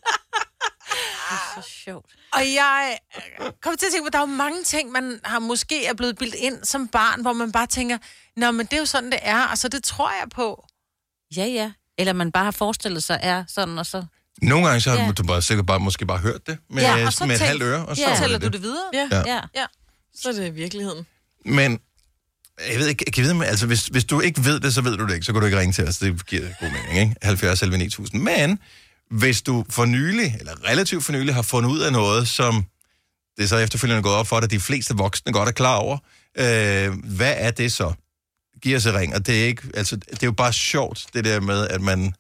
Ikke? 1.33 1.67
Så 1.67 1.71
sjovt. 1.85 2.07
Og 2.33 2.41
jeg 2.55 2.99
kommer 3.63 3.77
til 3.77 3.87
at 3.87 3.93
tænke 3.93 4.03
på, 4.03 4.07
at 4.07 4.13
der 4.13 4.19
er 4.19 4.23
jo 4.23 4.27
mange 4.27 4.65
ting, 4.65 4.93
man 4.93 5.21
har 5.25 5.39
måske 5.39 5.87
er 5.87 5.95
blevet 5.95 6.19
bildt 6.19 6.35
ind 6.35 6.65
som 6.65 6.89
barn, 6.89 7.21
hvor 7.23 7.33
man 7.33 7.53
bare 7.53 7.67
tænker, 7.67 7.99
nå, 8.37 8.51
men 8.51 8.67
det 8.67 8.73
er 8.73 8.79
jo 8.79 8.87
sådan, 8.87 9.11
det 9.13 9.19
er, 9.23 9.37
altså 9.37 9.69
det 9.69 9.85
tror 9.85 10.11
jeg 10.11 10.29
på. 10.31 10.67
Ja, 11.37 11.45
ja. 11.47 11.73
Eller 11.99 12.13
man 12.13 12.33
bare 12.33 12.45
har 12.45 12.51
forestillet 12.51 13.03
sig 13.05 13.19
er 13.23 13.45
sådan, 13.49 13.79
og 13.79 13.87
så... 13.87 14.05
Nogle 14.43 14.67
gange 14.67 14.81
så 14.81 14.91
har 14.91 14.97
Ja. 14.99 15.13
du 15.13 15.23
bare, 15.23 15.43
sikkert 15.43 15.67
bare, 15.67 15.81
måske 15.81 16.07
bare 16.07 16.19
hørt 16.19 16.47
det 16.47 16.59
med, 16.71 16.83
Ja, 16.83 17.07
og 17.07 17.13
så 17.13 17.27
med 17.27 17.35
et 17.35 17.39
tænk- 17.41 17.49
halvt 17.49 17.63
øre. 17.63 17.87
Og 17.87 17.97
så 17.97 18.03
Ja. 18.03 18.13
Fortæller 18.15 18.39
du 18.39 18.49
det 18.49 18.63
videre? 18.63 18.85
Ja. 18.93 19.09
Ja. 19.13 19.23
Ja. 19.27 19.41
ja. 19.57 19.65
Så 20.15 20.29
er 20.29 20.33
det 20.33 20.55
virkeligheden. 20.57 21.07
Men 21.45 21.81
jeg 22.71 22.79
ved 22.79 22.89
ikke, 22.89 23.05
kan 23.05 23.13
jeg 23.17 23.25
vide, 23.25 23.35
med- 23.35 23.47
altså 23.47 23.67
hvis, 23.67 23.87
hvis 23.87 24.05
du 24.05 24.21
ikke 24.21 24.45
ved 24.45 24.61
det, 24.61 24.75
så 24.75 24.81
ved 24.83 24.97
du 24.97 25.07
det 25.07 25.15
ikke, 25.15 25.27
så 25.27 25.33
kan 25.33 25.41
du 25.41 25.47
ikke 25.47 25.59
ringe 25.59 25.73
til 25.73 25.89
os. 25.89 25.99
Det 25.99 26.27
giver 26.27 26.43
god 26.61 26.71
mening, 26.71 26.99
ikke? 27.01 27.15
70 27.23 27.63
11 27.63 27.79
9000. 27.79 28.23
Men 28.23 28.59
hvis 29.11 29.43
du 29.43 29.65
for 29.71 29.85
nylig, 29.85 30.37
eller 30.41 30.69
relativt 30.69 31.05
for 31.05 31.13
nylig, 31.13 31.35
har 31.35 31.43
fundet 31.43 31.71
ud 31.71 31.81
af 31.81 31.93
noget, 31.93 32.29
som 32.29 32.65
det 33.37 33.43
er 33.43 33.49
så 33.49 33.57
efterfølgende 33.57 34.03
gået 34.03 34.15
op 34.15 34.27
for 34.27 34.41
dig, 34.41 34.51
de 34.51 34.61
fleste 34.61 34.95
voksne 34.95 35.33
godt 35.33 35.49
er 35.49 35.53
klar 35.53 35.77
over, 35.77 35.99
øh, 36.39 37.17
hvad 37.17 37.35
er 37.37 37.51
det 37.51 37.73
så? 37.73 37.93
Giv 38.63 38.77
os 38.77 38.87
et 38.87 38.95
ring, 38.95 39.15
og 39.15 39.27
det 39.27 39.43
er, 39.43 39.47
ikke, 39.47 39.63
altså, 39.75 39.97
det 39.97 40.23
er 40.23 40.27
jo 40.27 40.33
bare 40.33 40.53
sjovt, 40.53 41.07
det 41.15 41.25
der 41.25 41.41
med, 41.41 41.69
at 41.69 41.81
man 41.81 42.15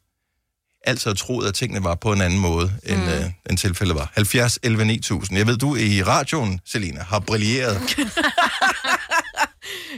altid 0.87 1.11
har 1.11 1.15
troet, 1.15 1.49
at 1.49 1.55
tingene 1.55 1.85
var 1.85 1.95
på 1.95 2.13
en 2.13 2.21
anden 2.21 2.39
måde, 2.41 2.73
end, 2.87 3.01
mm. 3.01 3.09
øh, 3.09 3.25
end 3.51 3.59
tilfældet 3.59 3.97
var. 3.97 4.11
70 4.15 4.59
11 4.63 4.85
9000. 4.85 5.39
Jeg 5.39 5.47
ved, 5.47 5.57
du 5.57 5.77
i 5.77 6.03
radioen, 6.03 6.61
Selina, 6.65 7.03
har 7.03 7.19
brilleret. 7.19 7.81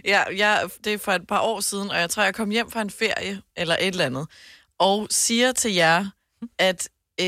Ja, 0.04 0.22
jeg, 0.36 0.68
det 0.84 0.92
er 0.92 0.98
for 0.98 1.12
et 1.12 1.26
par 1.28 1.40
år 1.40 1.60
siden, 1.60 1.90
og 1.90 2.00
jeg 2.00 2.10
tror, 2.10 2.22
jeg 2.22 2.34
kom 2.34 2.50
hjem 2.50 2.70
fra 2.70 2.82
en 2.82 2.90
ferie, 2.90 3.42
eller 3.56 3.76
et 3.80 3.86
eller 3.86 4.04
andet, 4.04 4.26
og 4.78 5.08
siger 5.10 5.52
til 5.52 5.74
jer, 5.74 6.06
at... 6.58 6.88
Øh, 7.20 7.26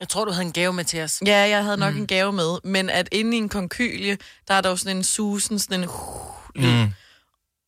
jeg 0.00 0.08
tror, 0.08 0.24
du 0.24 0.30
havde 0.30 0.46
en 0.46 0.52
gave 0.52 0.72
med 0.72 0.84
til 0.84 1.00
os. 1.02 1.22
Ja, 1.26 1.36
jeg 1.38 1.64
havde 1.64 1.76
nok 1.76 1.94
mm. 1.94 2.00
en 2.00 2.06
gave 2.06 2.32
med, 2.32 2.58
men 2.64 2.90
at 2.90 3.08
inde 3.12 3.36
i 3.36 3.38
en 3.40 3.48
konkylie, 3.48 4.18
der 4.48 4.54
er 4.54 4.60
der 4.60 4.68
jo 4.70 4.76
sådan 4.76 4.96
en 4.96 5.04
susen, 5.04 5.58
sådan 5.58 5.80
en 5.80 5.88
uh, 5.88 6.54
lyd. 6.54 6.84
Mm. 6.84 6.90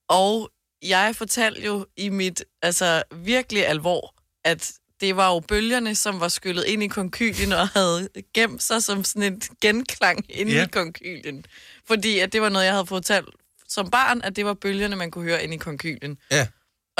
Og 0.08 0.50
jeg 0.82 1.16
fortalte 1.16 1.62
jo 1.62 1.86
i 1.96 2.08
mit, 2.08 2.44
altså 2.62 3.02
virkelig 3.14 3.66
alvor, 3.66 4.14
at 4.44 4.72
det 5.00 5.16
var 5.16 5.32
jo 5.34 5.40
bølgerne, 5.40 5.94
som 5.94 6.20
var 6.20 6.28
skyllet 6.28 6.64
ind 6.64 6.82
i 6.82 6.88
konkylien 6.88 7.52
og 7.52 7.68
havde 7.68 8.08
gemt 8.34 8.62
sig 8.62 8.82
som 8.82 9.04
sådan 9.04 9.22
et 9.22 9.48
genklang 9.60 10.24
inde 10.28 10.52
Ja. 10.52 10.64
i 10.64 10.66
konkylien. 10.66 11.44
Fordi 11.86 12.18
at 12.18 12.32
det 12.32 12.42
var 12.42 12.48
noget, 12.48 12.64
jeg 12.64 12.74
havde 12.74 12.86
fortalt 12.86 13.28
som 13.68 13.90
barn, 13.90 14.22
at 14.22 14.36
det 14.36 14.44
var 14.44 14.54
bølgerne, 14.54 14.96
man 14.96 15.10
kunne 15.10 15.24
høre 15.24 15.44
ind 15.44 15.54
i 15.54 15.56
konkylien. 15.56 16.18
Ja. 16.30 16.46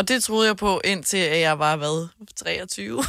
Og 0.03 0.09
det 0.09 0.25
troede 0.25 0.47
jeg 0.49 0.57
på, 0.57 0.81
indtil 0.85 1.17
at 1.17 1.41
jeg 1.41 1.59
var, 1.59 1.77
hvad, 1.77 2.09
23? 2.45 3.05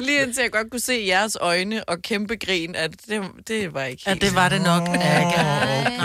Lige 0.06 0.22
indtil 0.22 0.42
jeg 0.42 0.50
godt 0.52 0.70
kunne 0.70 0.80
se 0.80 1.04
jeres 1.08 1.36
øjne 1.40 1.84
og 1.88 2.02
kæmpe 2.02 2.36
grin, 2.46 2.74
at 2.74 2.90
det, 3.08 3.22
det 3.48 3.74
var 3.74 3.82
ikke 3.82 4.02
Ja, 4.06 4.10
helt 4.10 4.22
det 4.22 4.34
var 4.34 4.48
det 4.48 4.62
nok. 4.62 4.82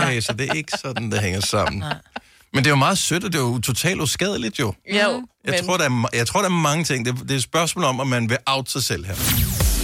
Okay, 0.04 0.22
så 0.22 0.34
det 0.34 0.50
er 0.50 0.54
ikke 0.54 0.72
sådan, 0.82 1.12
det 1.12 1.20
hænger 1.22 1.40
sammen. 1.42 1.84
Men 2.54 2.64
det 2.64 2.66
er 2.66 2.70
jo 2.72 2.76
meget 2.76 2.98
sødt, 2.98 3.24
og 3.24 3.34
det 3.34 3.40
er 3.40 3.44
jo 3.44 3.60
totalt 3.60 4.02
uskadeligt 4.02 4.60
jo. 4.60 4.66
Jo, 4.94 4.96
Jeg, 4.96 5.22
men- 5.46 5.66
tror, 5.66 5.78
der 5.78 5.84
er, 5.86 6.10
jeg 6.14 6.28
tror, 6.28 6.40
der 6.42 6.50
er 6.50 6.54
mange 6.54 6.84
ting. 6.84 7.06
Det, 7.06 7.16
det 7.24 7.32
er 7.32 7.36
et 7.36 7.44
spørgsmål 7.44 7.86
om, 7.86 8.00
om 8.00 8.08
man 8.08 8.30
vil 8.30 8.38
out 8.46 8.70
sig 8.72 8.84
selv 8.84 9.06
her. 9.06 9.14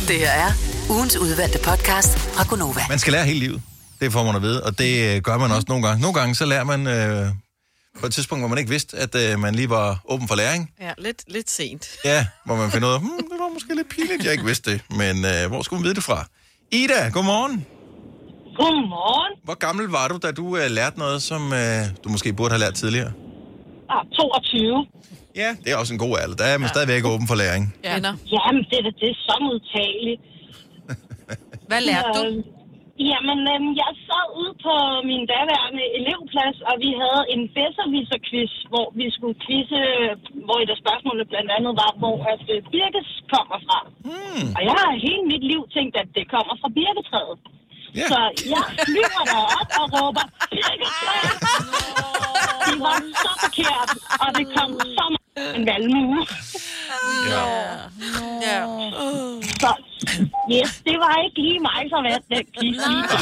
Det 0.08 0.16
her 0.20 0.30
er 0.32 0.52
ugens 0.90 1.18
udvalgte 1.18 1.60
podcast 1.60 2.18
fra 2.18 2.44
Gonova. 2.50 2.82
Man 2.90 3.00
skal 3.00 3.14
lære 3.14 3.26
hele 3.26 3.40
livet. 3.40 3.62
Det 4.02 4.12
får 4.12 4.24
man 4.24 4.36
at 4.36 4.42
vide, 4.42 4.64
og 4.64 4.78
det 4.78 5.16
øh, 5.16 5.22
gør 5.22 5.38
man 5.38 5.52
også 5.52 5.66
nogle 5.68 5.88
gange. 5.88 6.02
Nogle 6.02 6.20
gange 6.20 6.36
så 6.36 6.46
lærer 6.46 6.64
man 6.64 6.88
øh, 6.88 7.28
på 8.00 8.06
et 8.06 8.14
tidspunkt, 8.14 8.42
hvor 8.42 8.48
man 8.50 8.58
ikke 8.58 8.70
vidste, 8.70 8.98
at 8.98 9.16
øh, 9.16 9.40
man 9.40 9.56
lige 9.56 9.70
var 9.70 10.00
åben 10.06 10.28
for 10.28 10.36
læring. 10.36 10.72
Ja, 10.82 10.92
lidt, 10.98 11.24
lidt 11.28 11.50
sent. 11.50 11.88
Ja, 12.06 12.26
hvor 12.46 12.56
man 12.56 12.72
finder 12.72 12.88
ud 12.90 12.94
af, 12.94 13.00
hmm, 13.00 13.18
det 13.32 13.40
var 13.40 13.50
måske 13.54 13.76
lidt 13.76 13.90
pinligt, 13.90 14.24
jeg 14.24 14.32
ikke 14.32 14.46
vidste 14.46 14.72
det. 14.72 14.82
Men 14.90 15.26
øh, 15.26 15.48
hvor 15.48 15.62
skulle 15.62 15.80
man 15.80 15.84
vide 15.84 15.96
det 15.96 16.04
fra? 16.04 16.28
Ida, 16.72 17.10
godmorgen. 17.14 17.66
Godmorgen. 18.60 19.34
Hvor 19.44 19.54
gammel 19.54 19.86
var 19.88 20.08
du, 20.08 20.18
da 20.24 20.32
du 20.32 20.58
øh, 20.58 20.68
lærte 20.72 21.00
noget, 21.00 21.22
som 21.22 21.54
øh, 21.54 21.84
du 22.04 22.10
måske 22.10 22.34
burde 22.34 22.52
have 22.52 22.60
lært 22.60 22.74
tidligere? 22.74 23.12
Ah, 23.90 24.06
22. 24.20 24.86
Ja, 25.36 25.56
det 25.64 25.72
er 25.72 25.78
også 25.78 25.94
en 25.94 26.00
god 26.00 26.18
alder. 26.22 26.36
Der 26.36 26.44
er 26.44 26.58
man 26.58 26.68
ja. 26.68 26.74
stadigvæk 26.74 27.06
åben 27.06 27.28
for 27.28 27.36
læring. 27.36 27.76
Ja. 27.84 27.90
Jamen, 27.90 28.64
det, 28.70 28.78
er 28.80 28.84
da- 28.88 28.98
det 29.02 29.10
er 29.10 29.18
så 29.30 29.36
modtageligt. 29.42 30.22
Hvad 31.68 31.82
lærte 31.82 32.10
du? 32.20 32.44
Jamen, 33.00 33.40
øhm, 33.54 33.72
jeg 33.84 33.92
sad 34.08 34.26
ude 34.42 34.54
på 34.66 34.74
min 35.10 35.24
daværende 35.34 35.86
elevplads, 36.00 36.58
og 36.70 36.76
vi 36.84 36.92
havde 37.02 37.24
en 37.34 37.42
bedserviser-quiz, 37.56 38.54
hvor 38.72 38.88
vi 39.00 39.06
skulle 39.16 39.38
quizze, 39.46 39.82
hvor 40.46 40.58
et 40.64 40.70
af 40.74 40.80
spørgsmålene 40.84 41.32
blandt 41.32 41.52
andet 41.58 41.74
var, 41.84 41.92
hvor 42.02 42.18
at 42.34 42.44
øh, 42.54 42.60
birkes 42.74 43.10
kommer 43.34 43.58
fra. 43.68 43.80
Hmm. 44.08 44.48
Og 44.58 44.62
jeg 44.70 44.76
har 44.82 45.04
hele 45.08 45.24
mit 45.34 45.44
liv 45.52 45.62
tænkt, 45.76 45.96
at 46.02 46.10
det 46.18 46.26
kommer 46.36 46.54
fra 46.62 46.70
birketræet. 46.78 47.38
Ja. 47.96 48.08
Så 48.10 48.20
jeg 48.54 48.64
flyver 48.86 49.24
derop 49.32 49.70
og 49.82 49.86
råber, 49.96 50.26
birketræ! 50.52 51.16
Det 52.68 52.78
var 52.88 52.98
så 53.24 53.32
forkert, 53.44 53.90
og 54.24 54.28
det 54.38 54.46
kom 54.58 54.70
så 54.98 55.06
meget 55.16 55.56
en 55.58 55.64
valmue. 55.72 56.20
Ja. 57.34 57.44
Ja. 58.48 58.60
Så 59.64 59.70
yes, 60.56 60.72
det 60.88 60.96
var 61.04 61.14
ikke 61.26 61.40
lige 61.46 61.60
mig, 61.70 61.82
som 61.92 62.00
vandt 62.10 62.26
den 62.34 62.46
quiz. 62.56 62.78
lige 62.90 63.04
der. 63.12 63.20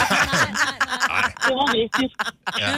Det 1.47 1.53
var 1.61 1.67
vigtigt. 1.81 2.13
Ja. 2.63 2.71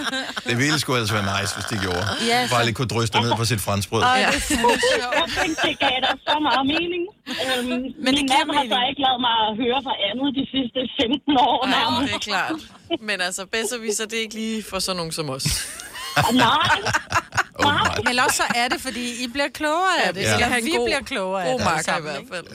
Det 0.49 0.55
ville 0.61 0.77
sgu 0.81 0.89
ellers 0.97 1.13
være 1.17 1.25
nice, 1.35 1.51
hvis 1.57 1.67
de 1.71 1.75
gjorde. 1.85 2.03
Ja, 2.31 2.39
Bare 2.53 2.63
lige 2.67 2.75
kunne 2.79 2.91
dryste 2.95 3.15
ned 3.25 3.31
på 3.41 3.45
sit 3.51 3.61
franskbrød. 3.67 4.01
Det 4.01 4.23
er 4.29 4.39
sjovt. 4.55 4.81
Jeg 5.19 5.27
tænkte, 5.39 5.59
det 5.67 5.75
gav 5.85 5.95
dig 6.05 6.13
så 6.27 6.35
meget 6.47 6.65
mening. 6.75 7.03
Øhm, 7.43 7.69
Men 8.05 8.11
min 8.17 8.27
mand 8.33 8.47
har 8.57 8.63
så 8.73 8.79
ikke 8.89 9.01
lavet 9.05 9.21
mig 9.27 9.35
at 9.47 9.51
høre 9.63 9.79
for 9.87 9.95
andet 10.07 10.27
de 10.39 10.43
sidste 10.55 10.79
15 11.01 11.37
år. 11.49 11.57
Nej, 11.67 12.05
det 12.07 12.13
er 12.19 12.23
klart. 12.31 12.51
Men 13.09 13.17
altså, 13.27 13.41
bedst 13.55 13.73
viser 13.87 14.05
det 14.05 14.17
er 14.19 14.23
ikke 14.27 14.37
lige 14.43 14.63
for 14.69 14.79
sådan 14.85 14.97
nogen 14.97 15.11
som 15.19 15.29
os. 15.29 15.45
Nej. 16.33 16.81
Oh 17.59 17.73
Men 18.05 18.19
også 18.19 18.35
så 18.37 18.43
er 18.55 18.67
det, 18.67 18.81
fordi 18.81 19.23
I 19.23 19.27
bliver 19.27 19.47
klogere 19.53 20.05
af 20.07 20.13
det. 20.13 20.21
Ja. 20.21 20.57
en 20.57 20.65
vi 20.65 20.69
god- 20.71 20.87
bliver 20.87 21.01
klogere 21.05 21.43
af 21.43 21.51
god 21.51 21.59
det. 21.59 21.65
marker 21.65 21.91
alle 21.93 22.09
i 22.09 22.11
hvert 22.11 22.23
fald. 22.33 22.45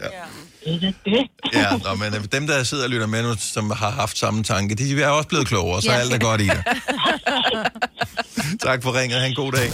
ikke? 0.66 1.28
Ja, 1.52 1.70
nå, 1.84 1.94
men 1.94 2.14
øh, 2.14 2.24
dem, 2.32 2.46
der 2.46 2.62
sidder 2.64 2.84
og 2.84 2.90
lytter 2.90 3.06
med 3.06 3.22
nu, 3.22 3.34
som 3.40 3.70
har 3.70 3.90
haft 3.90 4.18
samme 4.18 4.42
tanke, 4.44 4.74
de 4.74 5.02
er 5.02 5.08
også 5.08 5.28
blevet 5.28 5.46
klogere, 5.46 5.82
så 5.82 5.92
Ja. 5.92 5.98
alt 5.98 6.14
er 6.14 6.18
godt 6.18 6.40
i 6.40 6.44
det. 6.46 6.64
tak 8.66 8.82
for 8.82 8.94
ringet. 9.00 9.20
Ha' 9.20 9.26
en 9.26 9.34
god 9.34 9.52
dag. 9.52 9.72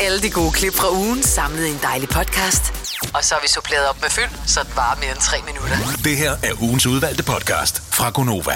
Alle 0.00 0.20
de 0.22 0.30
gode 0.30 0.52
klip 0.52 0.74
fra 0.74 0.90
ugen 0.92 1.22
samlet 1.22 1.66
i 1.66 1.70
en 1.70 1.78
dejlig 1.82 2.08
podcast. 2.08 2.62
Og 3.14 3.24
så 3.24 3.34
har 3.34 3.42
vi 3.42 3.48
suppleret 3.48 3.88
op 3.88 4.00
med 4.02 4.10
fyld, 4.10 4.30
så 4.46 4.60
det 4.60 4.76
varer 4.76 4.96
mere 5.00 5.10
end 5.10 5.18
tre 5.20 5.36
minutter. 5.46 5.76
Det 6.04 6.16
her 6.16 6.30
er 6.42 6.62
ugens 6.62 6.86
udvalgte 6.86 7.22
podcast 7.22 7.82
fra 7.94 8.10
Gonova. 8.10 8.54